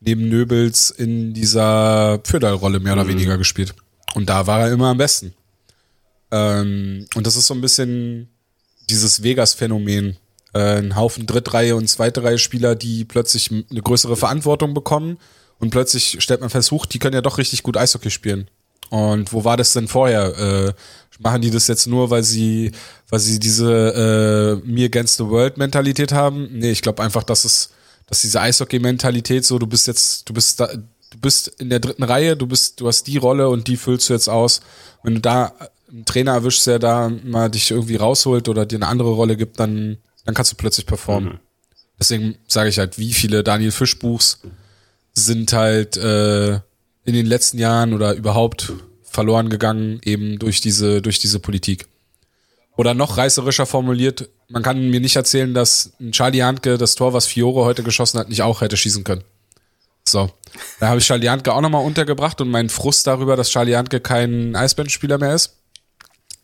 neben 0.00 0.30
Nöbels 0.30 0.90
in 0.90 1.34
dieser 1.34 2.20
Pföderl-Rolle 2.20 2.80
mehr 2.80 2.94
oder 2.94 3.04
mhm. 3.04 3.08
weniger 3.08 3.36
gespielt. 3.36 3.74
Und 4.14 4.30
da 4.30 4.46
war 4.46 4.62
er 4.62 4.72
immer 4.72 4.88
am 4.88 4.96
besten. 4.96 5.34
Ähm, 6.30 7.06
und 7.14 7.26
das 7.26 7.36
ist 7.36 7.48
so 7.48 7.52
ein 7.54 7.60
bisschen 7.60 8.30
dieses 8.88 9.22
Vegas-Phänomen 9.22 10.16
äh, 10.54 10.78
ein 10.78 10.96
Haufen 10.96 11.26
Drittreihe 11.26 11.76
und 11.76 11.86
zweite 11.86 12.24
Reihe 12.24 12.38
Spieler, 12.38 12.74
die 12.74 13.04
plötzlich 13.04 13.50
eine 13.50 13.82
größere 13.82 14.16
Verantwortung 14.16 14.72
bekommen 14.72 15.18
und 15.58 15.68
plötzlich 15.72 16.16
stellt 16.20 16.40
man 16.40 16.48
fest, 16.48 16.70
huch, 16.70 16.86
die 16.86 16.98
können 16.98 17.14
ja 17.14 17.20
doch 17.20 17.36
richtig 17.36 17.62
gut 17.62 17.76
Eishockey 17.76 18.10
spielen. 18.10 18.48
Und 18.88 19.34
wo 19.34 19.44
war 19.44 19.58
das 19.58 19.74
denn 19.74 19.86
vorher? 19.86 20.38
Äh, 20.38 20.72
machen 21.18 21.42
die 21.42 21.50
das 21.50 21.66
jetzt 21.68 21.86
nur, 21.86 22.10
weil 22.10 22.22
sie, 22.22 22.72
weil 23.08 23.20
sie 23.20 23.38
diese 23.38 24.60
äh, 24.64 24.68
Me 24.68 24.84
Against 24.84 25.16
the 25.18 25.24
World 25.24 25.56
Mentalität 25.56 26.12
haben? 26.12 26.48
Nee, 26.52 26.70
ich 26.70 26.82
glaube 26.82 27.02
einfach, 27.02 27.22
dass 27.22 27.44
es, 27.44 27.70
dass 28.06 28.20
diese 28.20 28.40
Eishockey-Mentalität 28.40 29.44
so, 29.44 29.58
du 29.58 29.66
bist 29.66 29.86
jetzt, 29.86 30.28
du 30.28 30.34
bist 30.34 30.60
da, 30.60 30.66
du 30.66 31.18
bist 31.20 31.48
in 31.58 31.70
der 31.70 31.80
dritten 31.80 32.02
Reihe, 32.02 32.36
du 32.36 32.46
bist, 32.46 32.80
du 32.80 32.88
hast 32.88 33.06
die 33.06 33.16
Rolle 33.16 33.48
und 33.48 33.68
die 33.68 33.76
füllst 33.76 34.08
du 34.08 34.12
jetzt 34.12 34.28
aus. 34.28 34.60
Wenn 35.02 35.14
du 35.14 35.20
da 35.20 35.52
einen 35.88 36.04
Trainer 36.04 36.32
erwischst, 36.32 36.66
der 36.66 36.78
da 36.78 37.08
mal 37.08 37.48
dich 37.48 37.70
irgendwie 37.70 37.96
rausholt 37.96 38.48
oder 38.48 38.66
dir 38.66 38.76
eine 38.76 38.88
andere 38.88 39.10
Rolle 39.10 39.36
gibt, 39.36 39.60
dann 39.60 39.98
dann 40.26 40.34
kannst 40.34 40.52
du 40.52 40.56
plötzlich 40.56 40.84
performen. 40.84 41.34
Mhm. 41.34 41.38
Deswegen 41.98 42.36
sage 42.46 42.68
ich 42.68 42.78
halt, 42.78 42.98
wie 42.98 43.14
viele 43.14 43.42
Daniel 43.42 43.70
Fischbuchs 43.70 44.40
sind 45.14 45.54
halt 45.54 45.96
äh, 45.96 46.56
in 47.04 47.14
den 47.14 47.24
letzten 47.24 47.58
Jahren 47.58 47.94
oder 47.94 48.12
überhaupt 48.12 48.74
verloren 49.16 49.48
gegangen, 49.48 49.98
eben 50.04 50.38
durch 50.38 50.60
diese, 50.60 51.00
durch 51.00 51.18
diese 51.18 51.40
Politik. 51.40 51.86
Oder 52.76 52.92
noch 52.92 53.16
reißerischer 53.16 53.64
formuliert, 53.64 54.28
man 54.50 54.62
kann 54.62 54.90
mir 54.90 55.00
nicht 55.00 55.16
erzählen, 55.16 55.54
dass 55.54 55.92
Charlie 56.10 56.42
Handke 56.42 56.76
das 56.76 56.96
Tor, 56.96 57.14
was 57.14 57.24
Fiore 57.24 57.64
heute 57.64 57.82
geschossen 57.82 58.18
hat, 58.18 58.28
nicht 58.28 58.42
auch 58.42 58.60
hätte 58.60 58.76
schießen 58.76 59.04
können. 59.04 59.24
So. 60.04 60.30
Da 60.80 60.88
habe 60.88 60.98
ich 60.98 61.06
Charlie 61.06 61.30
Handke 61.30 61.54
auch 61.54 61.62
nochmal 61.62 61.84
untergebracht 61.84 62.42
und 62.42 62.50
meinen 62.50 62.68
Frust 62.68 63.06
darüber, 63.06 63.36
dass 63.36 63.48
Charlie 63.48 63.74
Handke 63.74 64.00
kein 64.00 64.54
Eisbandspieler 64.54 65.16
mehr 65.16 65.34
ist. 65.34 65.56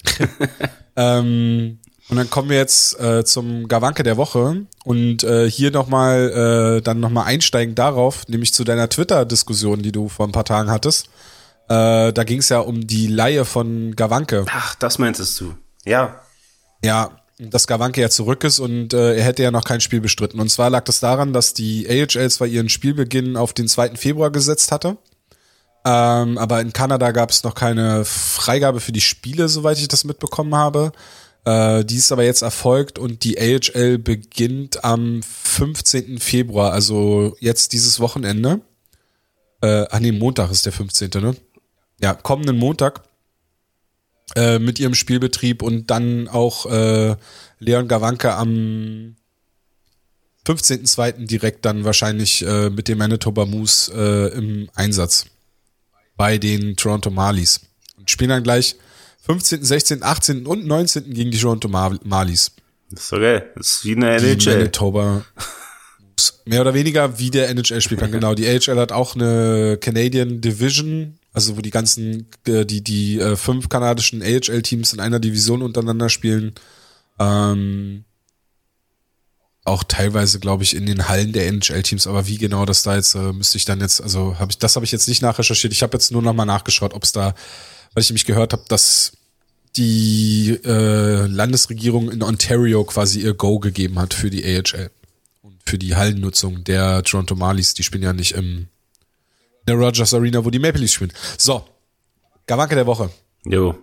ähm, 0.97 1.79
und 2.09 2.16
dann 2.16 2.31
kommen 2.31 2.49
wir 2.49 2.57
jetzt 2.57 2.99
äh, 2.99 3.25
zum 3.25 3.68
Gawanke 3.68 4.03
der 4.03 4.16
Woche 4.16 4.66
und 4.85 5.25
äh, 5.25 5.51
hier 5.51 5.70
nochmal 5.70 6.79
äh, 6.79 6.83
dann 6.83 7.01
nochmal 7.01 7.27
einsteigen 7.27 7.75
darauf, 7.75 8.27
nämlich 8.29 8.55
zu 8.55 8.64
deiner 8.64 8.89
Twitter-Diskussion, 8.89 9.83
die 9.83 9.93
du 9.93 10.09
vor 10.09 10.27
ein 10.27 10.33
paar 10.33 10.47
Tagen 10.47 10.70
hattest. 10.70 11.09
Äh, 11.73 12.12
da 12.12 12.25
ging 12.25 12.41
es 12.41 12.51
ja 12.51 12.59
um 12.59 12.87
die 12.87 13.07
Laie 13.07 13.47
von 13.47 13.97
Gawanke. 13.97 14.45
Ach, 14.51 14.75
das 14.75 14.99
meintest 14.99 15.41
du. 15.41 15.55
Ja. 15.87 16.20
Ja, 16.85 17.12
dass 17.39 17.66
Gawanke 17.66 18.03
ja 18.03 18.11
zurück 18.11 18.45
ist 18.45 18.59
und 18.59 18.93
äh, 18.93 19.16
er 19.16 19.25
hätte 19.25 19.43
ja 19.43 19.51
noch 19.51 19.64
kein 19.64 19.81
Spiel 19.81 20.03
bestritten. 20.03 20.39
Und 20.39 20.51
zwar 20.51 20.68
lag 20.68 20.85
das 20.85 21.01
daran, 21.01 21.33
dass 21.33 21.55
die 21.55 21.89
AHL 21.89 22.31
zwar 22.31 22.47
ihren 22.47 22.68
Spielbeginn 22.68 23.39
auf 23.39 23.55
den 23.55 23.68
2. 23.68 23.97
Februar 23.97 24.31
gesetzt 24.31 24.70
hatte, 24.70 24.99
ähm, 25.87 26.37
aber 26.37 26.61
in 26.61 26.75
Kanada 26.75 27.11
gab 27.11 27.31
es 27.31 27.43
noch 27.43 27.55
keine 27.55 28.05
Freigabe 28.05 28.81
für 28.81 28.93
die 28.93 29.01
Spiele, 29.01 29.49
soweit 29.49 29.79
ich 29.79 29.89
das 29.89 30.05
mitbekommen 30.05 30.55
habe. 30.55 30.93
Äh, 31.47 31.87
die 31.87 31.97
ist 31.97 32.12
aber 32.12 32.25
jetzt 32.25 32.43
erfolgt 32.43 32.99
und 32.99 33.25
die 33.25 33.39
AHL 33.41 33.97
beginnt 33.97 34.85
am 34.85 35.23
15. 35.23 36.18
Februar, 36.18 36.73
also 36.73 37.35
jetzt 37.41 37.73
dieses 37.73 37.99
Wochenende. 37.99 38.61
Äh, 39.62 39.87
ah 39.91 40.01
nee, 40.01 40.12
Montag 40.12 40.51
ist 40.51 40.66
der 40.66 40.73
15. 40.73 41.11
ne? 41.14 41.35
Ja, 42.03 42.15
kommenden 42.15 42.57
Montag. 42.59 43.03
äh, 44.35 44.59
mit 44.59 44.79
ihrem 44.79 44.95
Spielbetrieb 44.95 45.63
und 45.63 45.91
dann 45.91 46.27
auch 46.29 46.65
äh, 46.67 47.17
Leon 47.59 47.87
Gawanke 47.89 48.33
am 48.35 49.17
15.02. 50.47 51.27
direkt 51.27 51.65
dann 51.65 51.85
wahrscheinlich 51.85 52.45
äh, 52.47 52.71
mit 52.71 52.89
dem 52.89 52.99
Manitoba 52.99 53.45
Moose 53.47 53.93
äh, 53.95 54.37
im 54.39 54.71
Einsatz 54.75 55.27
bei 56.17 56.39
den 56.39 56.77
Toronto 56.77 57.11
Marlies. 57.11 57.61
Und 57.99 58.11
spielen 58.11 58.31
dann 58.31 58.43
gleich 58.43 58.77
15., 59.27 59.63
16., 59.63 60.03
18. 60.03 60.47
und 60.47 60.67
19. 60.67 61.13
gegen 61.13 61.31
die 61.31 61.39
Toronto 61.39 61.69
Mar 61.69 61.99
Marlies. 62.03 62.53
Das 62.91 63.05
ist 63.05 63.13
okay. 63.13 63.43
Das 63.55 63.67
ist 63.69 63.85
wie 63.85 63.97
eine 63.97 64.17
Die 64.19 64.27
NHL. 64.31 64.57
Manitoba 64.59 65.25
Moose. 66.01 66.33
Mehr 66.47 66.63
oder 66.63 66.75
weniger 66.75 67.19
wie 67.19 67.31
der 67.31 67.51
NHL 67.51 67.81
spielt 67.81 68.01
kann. 68.01 68.11
Genau, 68.19 68.35
die 68.35 68.47
AHL 68.49 68.79
hat 68.79 68.93
auch 68.93 69.15
eine 69.15 69.79
Canadian 69.81 70.41
Division, 70.41 71.19
also 71.33 71.57
wo 71.57 71.61
die 71.61 71.70
ganzen, 71.70 72.26
äh, 72.47 72.64
die, 72.64 72.83
die 72.83 73.18
äh, 73.18 73.37
fünf 73.37 73.68
kanadischen 73.68 74.22
AHL-Teams 74.22 74.93
in 74.93 75.01
einer 75.01 75.20
Division 75.20 75.62
untereinander 75.62 76.09
spielen. 76.09 76.55
Ähm, 77.18 78.05
auch 79.64 79.85
teilweise, 79.85 80.41
glaube 80.41 80.64
ich, 80.64 80.74
in 80.74 80.87
den 80.87 81.09
Hallen 81.09 81.33
der 81.33 81.47
NHL-Teams, 81.47 82.07
aber 82.07 82.26
wie 82.26 82.37
genau 82.37 82.66
das 82.66 82.83
da 82.83 82.97
jetzt, 82.97 83.14
äh, 83.14 83.33
müsste 83.33 83.59
ich 83.59 83.64
dann 83.64 83.80
jetzt, 83.80 84.01
also 84.01 84.39
habe 84.39 84.51
ich, 84.51 84.59
das 84.59 84.74
habe 84.74 84.85
ich 84.85 84.93
jetzt 84.93 85.09
nicht 85.09 85.22
nachrecherchiert. 85.22 85.72
Ich 85.72 85.83
habe 85.83 85.95
jetzt 85.97 86.11
nur 86.11 86.22
noch 86.22 86.35
mal 86.35 86.45
nachgeschaut, 86.45 86.95
ob 86.95 87.05
es 87.05 87.12
da, 87.12 87.35
weil 87.95 88.03
ich 88.03 88.11
nämlich 88.11 88.24
gehört 88.24 88.53
habe, 88.53 88.64
dass 88.68 89.12
die 89.76 90.59
äh, 90.64 91.26
Landesregierung 91.26 92.11
in 92.11 92.22
Ontario 92.22 92.85
quasi 92.85 93.20
ihr 93.20 93.35
Go 93.35 93.59
gegeben 93.59 93.99
hat 93.99 94.14
für 94.14 94.30
die 94.30 94.45
AHL 94.45 94.91
und 95.41 95.57
für 95.64 95.78
die 95.78 95.95
Hallennutzung 95.95 96.64
der 96.64 97.03
Toronto 97.05 97.37
Marlies. 97.37 97.74
Die 97.74 97.83
spielen 97.83 98.03
ja 98.03 98.12
nicht 98.12 98.33
im 98.33 98.68
der 99.67 99.75
Rogers 99.77 100.13
Arena, 100.15 100.45
wo 100.45 100.51
die 100.51 100.59
Maple 100.59 100.81
Leafs 100.81 100.95
spielen. 100.95 101.13
So, 101.39 101.65
Gawanke 102.47 102.75
der 102.75 102.87
Woche. 102.87 103.11
Jo. 103.45 103.75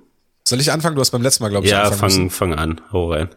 Soll 0.47 0.59
ich 0.61 0.71
anfangen? 0.71 0.95
Du 0.95 1.01
hast 1.01 1.11
beim 1.11 1.21
letzten 1.21 1.43
Mal, 1.43 1.49
glaube 1.49 1.65
ich, 1.65 1.71
Ja, 1.71 1.83
anfangen 1.83 1.99
fang, 1.99 2.09
müssen. 2.23 2.29
fang 2.29 2.53
an. 2.55 2.81
Hau 2.91 3.11
rein. 3.11 3.29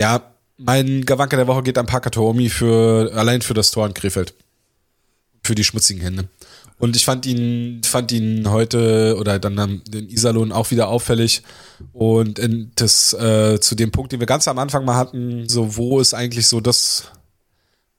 Ja, 0.00 0.32
mein 0.56 1.04
Gawanke 1.04 1.36
der 1.36 1.46
Woche 1.46 1.62
geht 1.62 1.78
an 1.78 1.86
Parker 1.86 2.10
Toomi 2.10 2.48
für, 2.48 3.12
allein 3.14 3.42
für 3.42 3.54
das 3.54 3.70
Tor 3.70 3.86
in 3.86 3.94
Krefeld. 3.94 4.34
Für 5.44 5.54
die 5.54 5.64
schmutzigen 5.64 6.02
Hände. 6.02 6.28
Und 6.78 6.96
ich 6.96 7.04
fand 7.04 7.26
ihn, 7.26 7.82
fand 7.84 8.10
ihn 8.12 8.50
heute 8.50 9.16
oder 9.18 9.38
dann 9.38 9.82
in 9.92 10.08
Iserlohn 10.08 10.50
auch 10.52 10.70
wieder 10.72 10.88
auffällig. 10.88 11.42
Und 11.92 12.38
in 12.38 12.72
das, 12.74 13.12
äh, 13.12 13.60
zu 13.60 13.74
dem 13.76 13.92
Punkt, 13.92 14.12
den 14.12 14.20
wir 14.20 14.26
ganz 14.26 14.48
am 14.48 14.58
Anfang 14.58 14.84
mal 14.84 14.96
hatten, 14.96 15.48
so 15.48 15.76
wo 15.76 16.00
ist 16.00 16.12
eigentlich 16.14 16.48
so 16.48 16.60
das, 16.60 17.04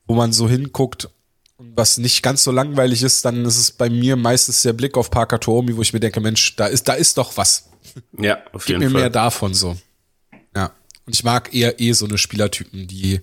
wo 0.06 0.14
man 0.14 0.32
so 0.32 0.48
hinguckt 0.48 1.08
und 1.56 1.76
was 1.76 1.98
nicht 1.98 2.22
ganz 2.22 2.42
so 2.42 2.50
langweilig 2.50 3.02
ist, 3.02 3.24
dann 3.24 3.44
ist 3.44 3.58
es 3.58 3.70
bei 3.70 3.88
mir 3.88 4.16
meistens 4.16 4.62
der 4.62 4.72
Blick 4.72 4.96
auf 4.96 5.10
Parker 5.10 5.38
Toomi, 5.38 5.76
wo 5.76 5.82
ich 5.82 5.92
mir 5.92 6.00
denke, 6.00 6.20
Mensch, 6.20 6.56
da 6.56 6.66
ist, 6.66 6.88
da 6.88 6.94
ist 6.94 7.16
doch 7.18 7.36
was. 7.36 7.68
Ja, 8.18 8.38
auf 8.52 8.64
Gib 8.64 8.80
jeden 8.80 8.80
mir 8.80 8.90
Fall. 8.90 9.00
mehr 9.02 9.10
davon 9.10 9.54
so. 9.54 9.76
Ja. 10.56 10.72
Und 11.06 11.14
ich 11.14 11.22
mag 11.22 11.54
eher 11.54 11.80
eh 11.80 11.92
so 11.92 12.06
eine 12.06 12.18
Spielertypen, 12.18 12.88
die 12.88 13.20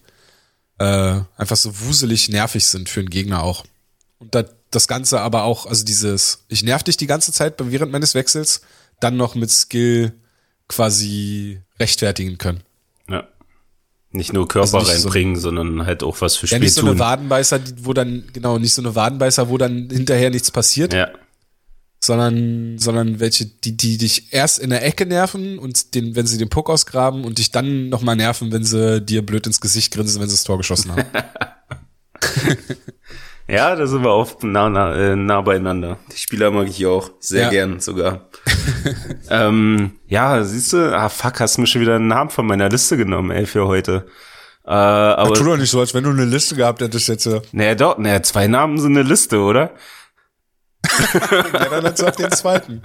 äh, 0.78 1.20
einfach 1.36 1.58
so 1.58 1.80
wuselig 1.82 2.30
nervig 2.30 2.66
sind 2.66 2.88
für 2.88 3.02
einen 3.02 3.10
Gegner 3.10 3.44
auch. 3.44 3.66
Und 4.20 4.34
da, 4.34 4.46
das 4.70 4.88
Ganze 4.88 5.20
aber 5.20 5.44
auch, 5.44 5.66
also 5.66 5.84
dieses, 5.84 6.46
ich 6.48 6.64
nerv 6.64 6.84
dich 6.84 6.96
die 6.96 7.08
ganze 7.08 7.34
Zeit 7.34 7.56
während 7.58 7.92
meines 7.92 8.16
Wechsels, 8.16 8.62
dann 9.00 9.18
noch 9.18 9.36
mit 9.36 9.52
Skill 9.52 10.14
quasi 10.68 11.60
rechtfertigen 11.80 12.38
können. 12.38 12.64
Nicht 14.14 14.34
nur 14.34 14.48
Körper 14.48 14.78
Also 14.80 14.92
nicht 14.92 15.00
so- 15.02 15.08
reinbringen, 15.10 15.36
sondern 15.38 15.86
halt 15.86 16.04
auch 16.04 16.20
was 16.20 16.36
für 16.36 16.46
Ja, 16.46 16.58
Spiel 16.58 16.60
nicht 16.60 16.74
so 16.74 16.86
eine. 16.86 17.00
Wadenbeißer, 17.00 17.60
wo 17.84 17.94
dann, 17.94 18.26
genau, 18.34 18.58
nicht 18.60 18.74
so 18.74 18.82
eine 18.82 18.94
Wadenbeißer, 18.96 19.48
wo 19.50 19.58
dann 19.58 19.90
hinterher 19.90 20.30
nichts 20.30 20.52
passiert, 20.52 20.94
ja. 20.94 21.10
sondern, 22.04 22.78
sondern 22.78 23.20
welche, 23.22 23.46
die, 23.46 23.78
die 23.78 23.98
dich 23.98 24.34
erst 24.34 24.60
in 24.60 24.70
der 24.72 24.86
Ecke 24.86 25.06
nerven 25.06 25.58
und 25.60 25.96
den, 25.96 26.16
wenn 26.16 26.28
sie 26.28 26.38
den 26.38 26.50
Puck 26.50 26.70
ausgraben 26.70 27.24
und 27.24 27.38
dich 27.38 27.52
dann 27.52 27.88
nochmal 27.90 28.16
nerven, 28.18 28.52
wenn 28.52 28.66
sie 28.66 29.00
dir 29.02 29.26
blöd 29.26 29.48
ins 29.48 29.62
Gesicht 29.62 29.94
grinsen, 29.94 30.20
wenn 30.22 30.28
sie 30.28 30.36
das 30.36 30.44
Tor 30.44 30.58
geschossen 30.58 30.92
haben. 30.92 31.06
Ja, 33.52 33.76
da 33.76 33.86
sind 33.86 34.02
wir 34.02 34.12
auch 34.12 34.42
nah, 34.44 34.70
nah, 34.70 34.96
äh, 34.96 35.16
nah 35.18 35.42
beieinander. 35.42 35.98
Die 36.10 36.18
Spieler 36.18 36.52
mag 36.52 36.70
ich 36.70 36.86
auch. 36.86 37.12
Sehr 37.20 37.44
Ja. 37.44 37.50
gern 37.50 37.82
sogar. 37.82 38.30
ähm, 39.30 40.00
ja, 40.08 40.42
siehst 40.46 40.72
du, 40.72 40.98
ah 40.98 41.10
fuck, 41.10 41.42
hast 41.42 41.58
mir 41.58 41.68
schon 41.68 41.82
wieder 41.82 41.96
einen 41.96 42.08
Namen 42.08 42.30
von 42.30 42.46
meiner 42.48 42.70
Liste 42.70 42.96
genommen, 42.96 43.30
ey, 43.32 43.46
für 43.46 43.68
heute. 43.68 44.06
Äh, 44.66 44.70
aber, 44.72 45.34
Tu 45.34 45.44
doch 45.44 45.58
nicht 45.58 45.70
so, 45.70 45.82
als 45.82 45.94
wenn 45.94 46.06
du 46.06 46.12
eine 46.12 46.24
Liste 46.24 46.56
gehabt 46.56 46.82
hättest 46.82 47.10
jetzt. 47.10 47.26
Ja, 47.26 47.42
naja, 47.52 47.76
doch, 47.76 47.98
naja, 47.98 48.24
zwei 48.24 48.48
Namen 48.48 48.80
sind 48.80 48.98
eine 48.98 49.08
Liste, 49.08 49.40
oder? 49.40 49.72
dann 51.70 51.86
jetzt 51.86 52.04
auf 52.04 52.16
den 52.16 52.32
zweiten. 52.32 52.84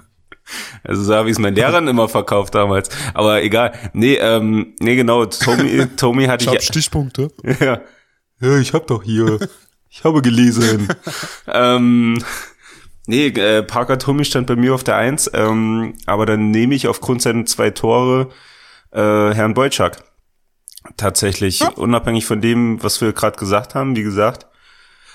Also 0.82 1.02
so 1.04 1.14
habe 1.14 1.28
ich 1.28 1.34
es 1.34 1.38
meinen 1.38 1.54
Lehrern 1.54 1.86
immer 1.86 2.08
verkauft 2.08 2.56
damals. 2.56 2.88
Aber 3.14 3.42
egal. 3.42 3.72
Nee, 3.92 4.14
ähm, 4.14 4.74
nee, 4.80 4.96
genau, 4.96 5.26
Tommy, 5.26 5.86
Tommy 5.96 6.26
hatte 6.26 6.56
ich. 6.56 6.62
Stichpunkte. 6.64 7.30
Ja. 7.60 7.80
Ja, 8.40 8.58
ich 8.58 8.72
hab 8.72 8.86
doch 8.88 9.02
hier. 9.02 9.38
Ich 9.88 10.04
habe 10.04 10.22
gelesen. 10.22 10.88
ähm, 11.46 12.22
nee, 13.06 13.28
äh, 13.28 13.62
Parker 13.62 13.98
Tommy 13.98 14.24
stand 14.24 14.46
bei 14.46 14.56
mir 14.56 14.74
auf 14.74 14.84
der 14.84 14.96
Eins, 14.96 15.30
ähm, 15.32 15.94
aber 16.06 16.26
dann 16.26 16.50
nehme 16.50 16.74
ich 16.74 16.88
aufgrund 16.88 17.22
seiner 17.22 17.46
zwei 17.46 17.70
Tore 17.70 18.30
äh, 18.92 18.98
Herrn 19.00 19.54
Boyczak. 19.54 20.02
Tatsächlich, 20.96 21.62
unabhängig 21.76 22.26
von 22.26 22.40
dem, 22.40 22.82
was 22.82 23.00
wir 23.00 23.12
gerade 23.12 23.38
gesagt 23.38 23.74
haben, 23.74 23.96
wie 23.96 24.02
gesagt. 24.02 24.46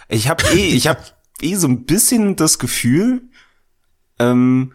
Ich 0.10 0.28
habe 0.28 0.44
eh, 0.54 0.68
ich 0.68 0.88
habe 0.88 1.00
eh 1.42 1.56
so 1.56 1.68
ein 1.68 1.86
bisschen 1.86 2.36
das 2.36 2.60
Gefühl, 2.60 3.22
ähm, 4.20 4.74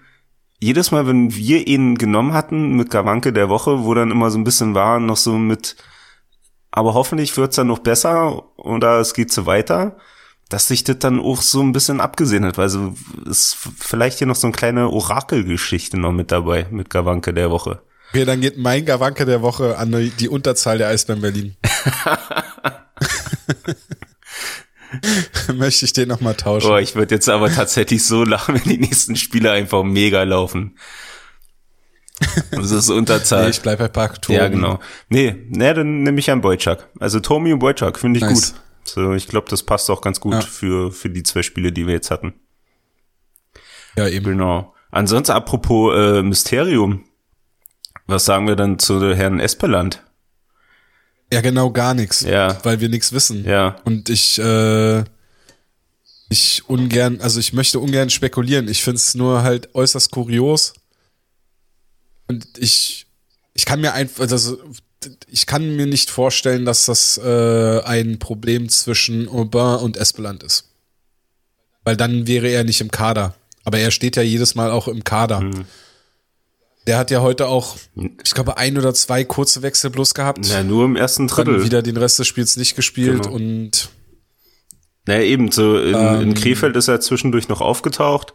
jedes 0.58 0.90
Mal, 0.90 1.06
wenn 1.06 1.34
wir 1.34 1.66
ihn 1.66 1.96
genommen 1.96 2.32
hatten 2.32 2.76
mit 2.76 2.90
Gawanke 2.90 3.32
der 3.32 3.48
Woche, 3.48 3.84
wo 3.84 3.92
dann 3.94 4.10
immer 4.10 4.30
so 4.30 4.38
ein 4.38 4.44
bisschen 4.44 4.74
war, 4.74 4.98
noch 4.98 5.18
so 5.18 5.36
mit 5.36 5.76
aber 6.76 6.94
hoffentlich 6.94 7.36
wird's 7.38 7.56
dann 7.56 7.66
noch 7.68 7.78
besser 7.78 8.44
oder 8.58 9.00
es 9.00 9.14
geht 9.14 9.32
so 9.32 9.46
weiter, 9.46 9.96
dass 10.50 10.68
sich 10.68 10.84
das 10.84 10.98
dann 10.98 11.18
auch 11.18 11.40
so 11.40 11.62
ein 11.62 11.72
bisschen 11.72 12.02
abgesehen 12.02 12.44
hat, 12.44 12.58
weil 12.58 12.68
so 12.68 12.94
ist 13.24 13.56
vielleicht 13.78 14.18
hier 14.18 14.26
noch 14.26 14.36
so 14.36 14.46
eine 14.46 14.54
kleine 14.54 14.90
Orakelgeschichte 14.90 15.98
noch 15.98 16.12
mit 16.12 16.30
dabei, 16.30 16.66
mit 16.70 16.90
Gawanke 16.90 17.32
der 17.32 17.50
Woche. 17.50 17.80
Okay, 18.10 18.26
dann 18.26 18.42
geht 18.42 18.58
mein 18.58 18.84
Gawanke 18.84 19.24
der 19.24 19.40
Woche 19.40 19.78
an 19.78 19.90
die 19.90 20.10
die 20.10 20.28
Unterzahl 20.28 20.76
der 20.76 20.88
Eisbären 20.88 21.22
Berlin. 21.22 21.56
Möchte 25.54 25.86
ich 25.86 25.94
den 25.94 26.08
nochmal 26.08 26.34
tauschen. 26.34 26.68
Boah, 26.68 26.78
ich 26.78 26.94
würde 26.94 27.14
jetzt 27.14 27.30
aber 27.30 27.50
tatsächlich 27.50 28.04
so 28.04 28.22
lachen, 28.22 28.54
wenn 28.54 28.70
die 28.70 28.76
nächsten 28.78 29.16
Spiele 29.16 29.50
einfach 29.50 29.82
mega 29.82 30.22
laufen. 30.24 30.76
Das 32.50 32.70
ist 32.70 32.88
Unterzahl. 32.88 33.44
Nee, 33.44 33.50
ich 33.50 33.60
bleib 33.60 33.78
bei 33.78 33.88
Park 33.88 34.22
Tomi. 34.22 34.38
ja, 34.38 34.48
genau. 34.48 34.78
Nee, 35.08 35.36
nee, 35.50 35.74
dann 35.74 36.02
nehme 36.02 36.18
ich 36.18 36.30
an 36.30 36.40
Boyczak. 36.40 36.88
Also 36.98 37.20
Tomi 37.20 37.52
und 37.52 37.58
Boyczak 37.58 37.98
finde 37.98 38.18
ich 38.18 38.24
Nice. 38.24 38.52
gut. 38.52 38.60
So, 38.84 39.12
ich 39.14 39.26
glaube, 39.28 39.48
das 39.50 39.62
passt 39.62 39.90
auch 39.90 40.00
ganz 40.00 40.20
gut 40.20 40.32
Ja. 40.34 40.40
für, 40.40 40.92
für 40.92 41.10
die 41.10 41.22
zwei 41.24 41.42
Spiele, 41.42 41.72
die 41.72 41.86
wir 41.86 41.94
jetzt 41.94 42.10
hatten. 42.10 42.34
Ja, 43.96 44.08
eben. 44.08 44.24
Genau. 44.24 44.74
Ansonsten 44.90 45.32
apropos 45.32 45.94
äh, 45.94 46.22
Mysterium. 46.22 47.04
Was 48.06 48.24
sagen 48.24 48.46
wir 48.46 48.56
dann 48.56 48.78
zu 48.78 49.14
Herrn 49.14 49.40
Espeland? 49.40 50.02
Ja, 51.32 51.40
genau, 51.40 51.70
gar 51.72 51.92
nichts. 51.94 52.20
Ja. 52.20 52.56
Weil 52.64 52.80
wir 52.80 52.88
nichts 52.88 53.12
wissen. 53.12 53.44
Ja. 53.44 53.76
Und 53.84 54.08
ich, 54.08 54.38
äh, 54.38 55.00
ich 56.28 56.62
ungern, 56.68 57.20
also 57.20 57.40
ich 57.40 57.52
möchte 57.52 57.80
ungern 57.80 58.10
spekulieren. 58.10 58.68
Ich 58.68 58.84
find's 58.84 59.14
nur 59.16 59.42
halt 59.42 59.74
äußerst 59.74 60.12
kurios. 60.12 60.72
Und 62.28 62.46
ich, 62.58 63.06
ich 63.54 63.64
kann 63.64 63.80
mir 63.80 63.92
einfach, 63.92 64.22
also 64.30 64.58
ich 65.28 65.46
kann 65.46 65.76
mir 65.76 65.86
nicht 65.86 66.10
vorstellen, 66.10 66.64
dass 66.64 66.86
das 66.86 67.18
äh, 67.18 67.80
ein 67.84 68.18
Problem 68.18 68.68
zwischen 68.68 69.28
Aubin 69.28 69.76
und 69.84 69.96
Espeland 69.96 70.42
ist. 70.42 70.70
Weil 71.84 71.96
dann 71.96 72.26
wäre 72.26 72.48
er 72.48 72.64
nicht 72.64 72.80
im 72.80 72.90
Kader. 72.90 73.34
Aber 73.64 73.78
er 73.78 73.90
steht 73.90 74.16
ja 74.16 74.22
jedes 74.22 74.54
Mal 74.54 74.70
auch 74.70 74.88
im 74.88 75.04
Kader. 75.04 75.48
Der 76.86 76.98
hat 76.98 77.10
ja 77.10 77.20
heute 77.20 77.46
auch, 77.48 77.76
ich 78.24 78.30
glaube, 78.32 78.58
ein 78.58 78.78
oder 78.78 78.94
zwei 78.94 79.24
kurze 79.24 79.62
Wechsel 79.62 79.90
bloß 79.90 80.14
gehabt. 80.14 80.46
Na, 80.48 80.62
nur 80.62 80.84
im 80.84 80.96
ersten 80.96 81.26
dann 81.26 81.36
Drittel. 81.36 81.64
wieder 81.64 81.82
den 81.82 81.96
Rest 81.96 82.18
des 82.18 82.26
Spiels 82.28 82.56
nicht 82.56 82.76
gespielt 82.76 83.24
Genau. 83.24 83.34
und 83.34 83.88
Na, 85.06 85.20
eben, 85.20 85.50
so 85.52 85.80
in, 85.80 85.94
Ähm. 85.94 86.20
in 86.22 86.34
Krefeld 86.34 86.76
ist 86.76 86.88
er 86.88 87.00
zwischendurch 87.00 87.48
noch 87.48 87.60
aufgetaucht. 87.60 88.34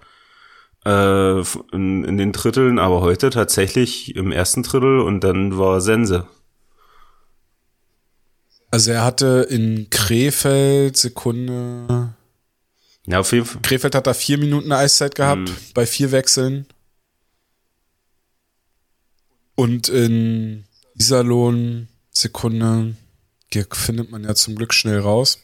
Äh, 0.85 1.41
in, 1.73 2.03
in 2.03 2.17
den 2.17 2.31
Dritteln, 2.31 2.79
aber 2.79 3.01
heute 3.01 3.29
tatsächlich 3.29 4.15
im 4.15 4.31
ersten 4.31 4.63
Drittel 4.63 4.99
und 4.99 5.23
dann 5.23 5.57
war 5.57 5.79
Sense. 5.79 6.27
Also 8.71 8.91
er 8.91 9.03
hatte 9.03 9.45
in 9.49 9.89
Krefeld 9.89 10.97
Sekunde. 10.97 12.15
Ja, 13.05 13.19
auf 13.19 13.31
jeden 13.31 13.45
Fall. 13.45 13.61
Krefeld 13.61 13.93
hat 13.95 14.07
da 14.07 14.13
vier 14.13 14.37
Minuten 14.37 14.71
Eiszeit 14.71 15.13
gehabt 15.15 15.49
Mhm. 15.49 15.55
bei 15.73 15.85
vier 15.85 16.11
Wechseln. 16.11 16.65
Und 19.55 19.89
in 19.89 20.65
Iserlohn 20.95 21.87
Sekunde 22.11 22.95
hier 23.51 23.65
findet 23.71 24.09
man 24.09 24.23
ja 24.23 24.33
zum 24.33 24.55
Glück 24.55 24.73
schnell 24.73 24.99
raus. 24.99 25.37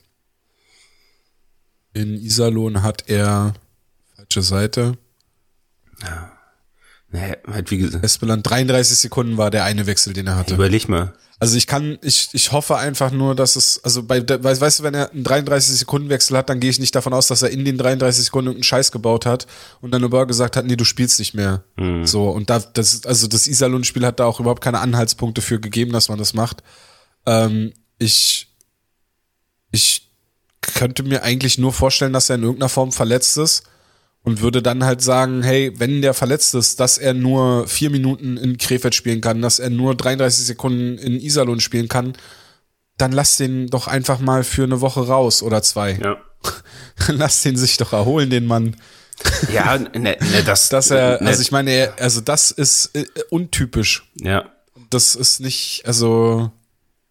In 1.94 2.16
Iserlohn 2.16 2.82
hat 2.84 3.10
er 3.10 3.54
falsche 4.16 4.42
Seite. 4.42 4.98
Naja, 7.10 7.38
halt 7.48 7.72
wie 7.72 7.78
gesagt. 7.78 8.04
Espeland 8.04 8.50
33 8.50 8.98
Sekunden 8.98 9.38
war 9.38 9.50
der 9.50 9.64
eine 9.64 9.88
Wechsel, 9.88 10.14
den 10.14 10.28
er 10.28 10.36
hatte. 10.36 10.56
Überleg 10.56 10.90
mal. 10.90 11.14
Also 11.40 11.56
ich 11.56 11.68
kann, 11.68 12.00
ich, 12.02 12.30
ich 12.34 12.52
hoffe 12.52 12.78
einfach 12.78 13.12
nur, 13.12 13.36
dass 13.36 13.56
es, 13.56 13.80
also 13.84 14.02
bei, 14.02 14.28
weißt, 14.28 14.60
weißt 14.60 14.80
du, 14.80 14.84
wenn 14.84 14.96
er 14.96 15.12
einen 15.12 15.24
33 15.24 15.76
Sekunden 15.76 16.10
Wechsel 16.10 16.36
hat, 16.36 16.50
dann 16.50 16.60
gehe 16.60 16.72
ich 16.72 16.80
nicht 16.80 16.96
davon 16.96 17.14
aus, 17.14 17.28
dass 17.28 17.44
er 17.44 17.52
in 17.52 17.64
den 17.64 17.78
33 17.78 18.26
Sekunden 18.26 18.48
irgendeinen 18.48 18.64
Scheiß 18.64 18.92
gebaut 18.92 19.28
hat 19.28 19.46
und 19.80 19.92
dann 19.92 20.04
über 20.04 20.26
gesagt 20.26 20.58
hat, 20.58 20.66
nee, 20.66 20.76
du 20.76 20.84
spielst 20.84 21.20
nicht 21.20 21.36
mehr. 21.36 21.64
Mhm. 21.76 22.08
So, 22.08 22.30
und 22.30 22.50
da, 22.50 22.60
das, 22.60 23.06
also 23.06 23.28
das 23.28 23.48
Iserlohn-Spiel 23.48 24.06
hat 24.06 24.20
da 24.20 24.26
auch 24.26 24.40
überhaupt 24.40 24.64
keine 24.64 24.80
Anhaltspunkte 24.80 25.42
für 25.42 25.60
gegeben, 25.60 25.92
dass 25.92 26.10
man 26.10 26.18
das 26.18 26.34
macht. 26.34 26.64
Ähm, 27.28 27.72
ich, 28.00 28.48
ich 29.72 30.10
könnte 30.62 31.04
mir 31.04 31.22
eigentlich 31.22 31.60
nur 31.60 31.72
vorstellen, 31.72 32.14
dass 32.14 32.32
er 32.32 32.38
in 32.38 32.44
irgendeiner 32.44 32.70
Form 32.70 32.92
verletzt 32.92 33.38
ist 33.38 33.64
und 34.28 34.42
würde 34.42 34.62
dann 34.62 34.84
halt 34.84 35.02
sagen, 35.02 35.42
hey, 35.42 35.72
wenn 35.78 36.02
der 36.02 36.14
verletzt 36.14 36.54
ist, 36.54 36.82
dass 36.82 36.98
er 36.98 37.14
nur 37.14 37.66
vier 37.66 37.90
Minuten 37.90 38.36
in 38.36 38.58
Krefeld 38.58 38.94
spielen 38.94 39.22
kann, 39.22 39.42
dass 39.42 39.58
er 39.58 39.70
nur 39.70 39.96
33 39.96 40.46
Sekunden 40.46 40.98
in 40.98 41.22
Iserlohn 41.22 41.62
spielen 41.62 41.88
kann, 41.88 42.12
dann 42.98 43.14
lass 43.14 43.38
den 43.38 43.68
doch 43.68 43.88
einfach 43.88 44.20
mal 44.20 44.44
für 44.44 44.66
eine 44.66 44.82
Woche 44.82 45.08
raus 45.08 45.42
oder 45.42 45.64
zwei. 45.64 45.94
Ja. 45.94 46.18
lass 47.08 47.42
den 47.42 47.56
sich 47.56 47.78
doch 47.78 47.94
erholen, 47.94 48.30
den 48.30 48.48
Mann. 48.48 48.76
Ja, 49.54 49.78
ne, 49.78 49.90
ne, 49.98 50.18
das, 50.46 50.68
dass 50.72 50.92
er, 50.92 51.24
ne, 51.24 51.30
also 51.30 51.42
ich 51.42 51.54
meine, 51.54 51.72
er, 51.72 51.94
also 51.98 52.20
das 52.20 52.52
ist 52.52 52.98
äh, 52.98 53.06
untypisch. 53.30 54.12
Ja. 54.20 54.52
Das 54.90 55.16
ist 55.16 55.40
nicht, 55.40 55.84
also. 55.86 56.52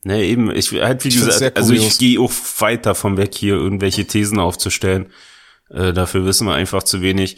Ne, 0.05 0.23
eben, 0.23 0.55
ich 0.55 0.71
halt 0.71 1.03
wie 1.03 1.09
gesagt, 1.09 1.57
also 1.57 1.73
ich 1.73 1.97
gehe 1.97 2.21
auch 2.21 2.31
weiter 2.59 2.95
vom 2.95 3.17
Weg 3.17 3.35
hier 3.35 3.55
irgendwelche 3.55 4.05
Thesen 4.05 4.39
aufzustellen. 4.39 5.07
Äh, 5.71 5.93
dafür 5.93 6.25
wissen 6.25 6.47
wir 6.47 6.55
einfach 6.55 6.83
zu 6.83 7.01
wenig. 7.01 7.37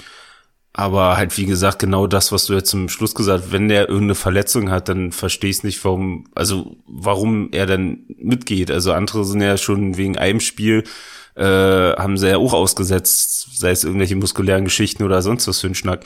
Aber 0.72 1.16
halt, 1.16 1.36
wie 1.36 1.46
gesagt, 1.46 1.80
genau 1.80 2.06
das, 2.06 2.30
was 2.30 2.46
du 2.46 2.54
jetzt 2.54 2.70
zum 2.70 2.88
Schluss 2.88 3.14
gesagt 3.14 3.44
hast, 3.44 3.52
wenn 3.52 3.68
der 3.68 3.88
irgendeine 3.88 4.14
Verletzung 4.14 4.70
hat, 4.70 4.88
dann 4.88 5.10
verstehe 5.10 5.50
ich 5.50 5.64
nicht, 5.64 5.84
warum, 5.84 6.28
also 6.34 6.76
warum 6.86 7.48
er 7.52 7.66
dann 7.66 8.04
mitgeht. 8.16 8.70
Also 8.70 8.92
andere 8.92 9.24
sind 9.24 9.40
ja 9.40 9.56
schon 9.56 9.96
wegen 9.96 10.18
einem 10.18 10.40
Spiel, 10.40 10.84
äh, 11.34 11.42
haben 11.42 12.16
sie 12.16 12.28
ja 12.28 12.36
auch 12.36 12.52
ausgesetzt, 12.52 13.58
sei 13.58 13.70
es 13.70 13.82
irgendwelche 13.82 14.16
muskulären 14.16 14.64
Geschichten 14.64 15.02
oder 15.02 15.20
sonst 15.22 15.48
was 15.48 15.60
für 15.60 15.66
ein 15.66 15.74
Schnack. 15.74 16.04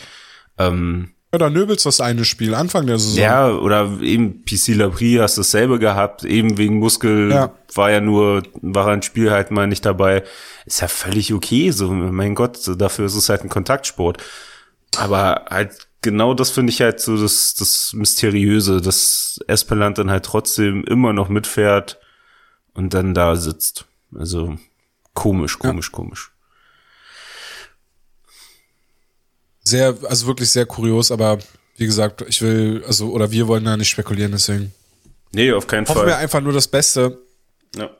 Ähm, 0.58 1.10
ja, 1.33 1.39
da 1.39 1.49
nöbelst 1.49 1.87
das 1.87 2.01
eine 2.01 2.26
Spiel, 2.26 2.55
Anfang 2.55 2.87
der 2.87 2.99
Saison. 2.99 3.22
Ja, 3.22 3.51
oder 3.51 4.01
eben 4.03 4.45
PC 4.45 4.74
Labrie 4.74 5.18
hast 5.18 5.39
dasselbe 5.39 5.78
gehabt, 5.78 6.24
eben 6.24 6.59
wegen 6.59 6.78
Muskel 6.78 7.30
ja. 7.30 7.55
war 7.74 7.91
ja 7.91 8.03
nur, 8.03 8.43
war 8.61 8.89
ein 8.89 9.03
Spiel 9.03 9.30
halt 9.30 9.51
mal 9.51 9.66
nicht 9.66 9.87
dabei. 9.87 10.24
Ist 10.66 10.83
ja 10.83 10.89
völlig 10.89 11.33
okay, 11.33 11.70
so, 11.70 11.91
mein 11.91 12.35
Gott, 12.35 12.59
so, 12.59 12.74
dafür 12.74 13.07
ist 13.07 13.14
es 13.14 13.30
halt 13.30 13.43
ein 13.43 13.49
Kontaktsport. 13.49 14.22
Aber 14.99 15.47
halt 15.49 15.89
genau 16.03 16.35
das 16.35 16.51
finde 16.51 16.70
ich 16.70 16.83
halt 16.83 17.01
so 17.01 17.16
das, 17.16 17.55
das 17.55 17.95
Mysteriöse, 17.95 18.83
dass 18.83 19.41
Espeland 19.47 19.97
dann 19.97 20.11
halt 20.11 20.26
trotzdem 20.26 20.85
immer 20.85 21.14
noch 21.14 21.30
mitfährt 21.30 21.99
und 22.74 22.93
dann 22.93 23.14
da 23.14 23.37
sitzt. 23.37 23.87
Also 24.14 24.59
komisch, 25.14 25.59
komisch, 25.59 25.89
ja. 25.91 25.97
komisch. 25.97 26.32
Sehr, 29.72 29.96
also 30.08 30.26
wirklich 30.26 30.50
sehr 30.50 30.66
kurios, 30.66 31.10
aber 31.10 31.38
wie 31.76 31.86
gesagt, 31.86 32.24
ich 32.28 32.40
will, 32.42 32.84
also, 32.86 33.10
oder 33.10 33.30
wir 33.30 33.48
wollen 33.48 33.64
da 33.64 33.76
nicht 33.76 33.88
spekulieren, 33.88 34.32
deswegen. 34.32 34.72
Nee, 35.32 35.52
auf 35.52 35.66
keinen 35.66 35.86
Hoffen 35.86 35.98
Fall. 36.00 36.06
wir 36.06 36.16
einfach 36.18 36.40
nur 36.40 36.52
das 36.52 36.68
Beste. 36.68 37.18
Ja. 37.76 37.90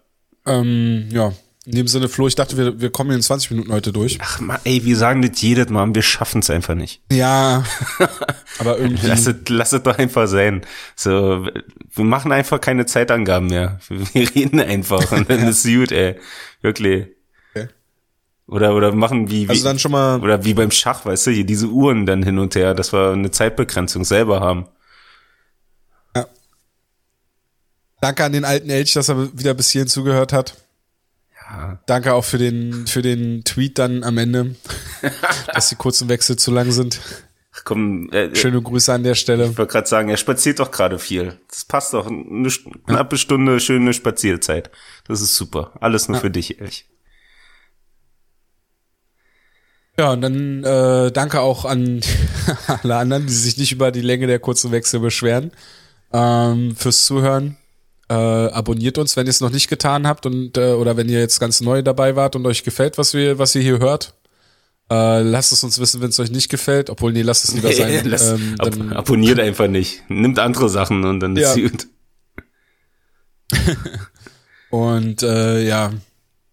Ähm, 0.47 1.09
ja. 1.11 1.33
In 1.65 1.77
dem 1.77 1.87
Sinne, 1.87 2.09
Flo, 2.09 2.27
ich 2.27 2.35
dachte, 2.35 2.57
wir, 2.57 2.81
wir 2.81 2.91
kommen 2.91 3.11
hier 3.11 3.17
in 3.17 3.23
20 3.23 3.53
Minuten 3.53 3.73
heute 3.73 3.93
durch. 3.93 4.19
Ach 4.21 4.41
man, 4.41 4.59
ey, 4.65 4.85
wir 4.85 4.97
sagen 4.97 5.23
das 5.23 5.41
jedes 5.41 5.69
Mal, 5.69 5.95
wir 5.95 6.03
schaffen 6.03 6.41
es 6.41 6.51
einfach 6.51 6.75
nicht. 6.75 7.01
Ja. 7.11 7.65
aber 8.59 8.79
irgendwie. 8.79 9.07
Lass 9.07 9.27
es, 9.27 9.37
lass 9.49 9.73
es 9.73 9.83
doch 9.83 9.97
einfach 9.97 10.27
sein. 10.27 10.63
So, 10.97 11.47
wir 11.95 12.05
machen 12.05 12.33
einfach 12.33 12.61
keine 12.61 12.85
Zeitangaben 12.85 13.49
mehr. 13.49 13.79
Wir 13.89 14.29
reden 14.35 14.61
einfach 14.61 15.13
und 15.13 15.31
dann 15.31 15.41
ja. 15.41 15.49
ist 15.51 15.65
gut, 15.65 15.93
ey. 15.93 16.17
Wirklich. 16.63 17.07
Oder, 18.53 18.75
oder 18.75 18.93
machen 18.93 19.31
wie, 19.31 19.49
wie, 19.49 19.51
also 19.51 19.65
dann 19.65 19.79
schon 19.79 19.93
mal, 19.93 20.21
oder 20.21 20.45
wie 20.45 20.53
beim 20.53 20.71
Schach, 20.71 21.07
weißt 21.07 21.27
du, 21.27 21.31
hier 21.31 21.47
diese 21.47 21.69
Uhren 21.69 22.05
dann 22.05 22.23
hin 22.23 22.39
und 22.39 22.55
her, 22.55 22.75
dass 22.75 22.93
wir 22.93 23.13
eine 23.13 23.31
Zeitbegrenzung 23.31 24.05
selber 24.05 24.41
haben. 24.41 24.67
Ja. 26.15 26.27
Danke 28.03 28.25
an 28.25 28.33
den 28.33 28.45
alten 28.45 28.69
Elch, 28.69 28.93
dass 28.93 29.09
er 29.09 29.33
wieder 29.39 29.55
bis 29.55 29.71
hierhin 29.71 29.89
zugehört 29.89 30.35
hat. 30.35 30.55
Ja. 31.41 31.81
Danke 31.87 32.13
auch 32.13 32.27
für 32.27 32.37
den, 32.37 32.87
für 32.87 33.01
den 33.01 33.43
Tweet 33.45 33.79
dann 33.79 34.05
am 34.05 34.19
Ende, 34.19 34.55
dass 35.55 35.71
die 35.71 35.77
kurzen 35.77 36.11
Wechsel 36.11 36.37
zu 36.37 36.51
lang 36.51 36.73
sind. 36.73 37.01
Ach 37.55 37.63
komm, 37.65 38.11
äh, 38.11 38.37
schöne 38.37 38.61
Grüße 38.61 38.93
an 38.93 39.03
der 39.03 39.15
Stelle. 39.15 39.47
Ich 39.47 39.57
wollte 39.57 39.73
gerade 39.73 39.89
sagen, 39.89 40.11
er 40.11 40.19
spaziert 40.19 40.59
doch 40.59 40.71
gerade 40.71 40.99
viel. 40.99 41.39
Das 41.49 41.65
passt 41.65 41.95
doch. 41.95 42.07
Eine 42.07 42.51
knappe 42.87 43.17
Stunde 43.17 43.61
schöne 43.61 43.95
Spazierzeit. 43.95 44.71
Das 45.09 45.23
ist 45.23 45.37
super. 45.37 45.73
Alles 45.81 46.09
nur 46.09 46.19
ja. 46.19 46.21
für 46.21 46.31
dich, 46.31 46.61
Elch. 46.61 46.87
Ja, 49.99 50.13
und 50.13 50.23
dann 50.23 50.65
äh, 50.65 51.13
danke 51.13 51.41
auch 51.41 51.65
an 51.65 52.01
alle 52.83 52.97
anderen, 52.97 53.27
die 53.27 53.33
sich 53.33 53.59
nicht 53.59 53.73
über 53.73 53.91
die 53.91 54.01
Länge 54.01 54.27
der 54.27 54.39
kurzen 54.39 54.73
Wechsel 54.73 55.01
beschweren, 55.01 55.53
ähm, 56.13 56.75
fürs 56.75 57.05
Zuhören. 57.05 57.59
Äh, 58.09 58.15
abonniert 58.15 58.99
uns, 58.99 59.17
wenn 59.17 59.27
ihr 59.27 59.31
es 59.31 59.41
noch 59.41 59.51
nicht 59.51 59.69
getan 59.69 60.07
habt 60.07 60.27
und 60.27 60.57
äh, 60.57 60.73
oder 60.73 60.97
wenn 60.97 61.09
ihr 61.09 61.21
jetzt 61.21 61.41
ganz 61.41 61.61
neu 61.61 61.83
dabei 61.83 62.17
wart 62.17 62.37
und 62.37 62.47
euch 62.47 62.65
gefällt, 62.65 62.99
was 62.99 63.15
wir, 63.15 63.39
was 63.39 63.55
ihr 63.55 63.63
hier 63.63 63.79
hört. 63.79 64.15
Äh, 64.91 65.23
lasst 65.23 65.53
es 65.53 65.63
uns 65.65 65.79
wissen, 65.79 66.01
wenn 66.01 66.11
es 66.11 66.21
euch 66.21 66.31
nicht 66.31 66.51
gefällt. 66.51 66.91
Obwohl, 66.91 67.13
nee, 67.13 67.23
lasst 67.23 67.45
es 67.45 67.55
lieber 67.55 67.73
sein. 67.73 68.03
Lass, 68.05 68.33
ähm, 68.33 68.57
ab, 68.59 68.75
abonniert 68.97 69.41
einfach 69.41 69.69
nicht. 69.69 70.03
Nimmt 70.09 70.39
andere 70.39 70.69
Sachen 70.69 71.05
und 71.05 71.21
dann 71.21 71.37
ist 71.37 71.57
ja. 71.57 71.69
gut. 71.69 71.87
und 74.71 75.23
äh, 75.23 75.67
ja, 75.67 75.93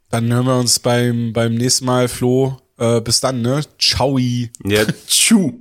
dann 0.10 0.32
hören 0.32 0.46
wir 0.46 0.58
uns 0.58 0.80
beim, 0.80 1.34
beim 1.34 1.56
nächsten 1.56 1.86
Mal, 1.86 2.08
Flo. 2.08 2.58
Äh, 2.80 3.02
bis 3.02 3.20
dann, 3.20 3.42
ne? 3.42 3.62
Ciao. 3.78 4.18
Ja, 4.18 4.86
tschu. 5.08 5.52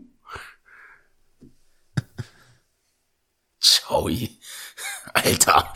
Ciao. 3.60 4.08
Alter. 5.12 5.72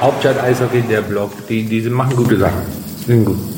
Hauptstadt 0.00 0.38
Eishockey, 0.38 0.82
der 0.82 1.02
Blog, 1.02 1.32
die, 1.48 1.64
die 1.64 1.80
machen 1.90 2.14
gute 2.14 2.38
Sachen. 2.38 2.62
Sind 3.06 3.24
gut. 3.24 3.55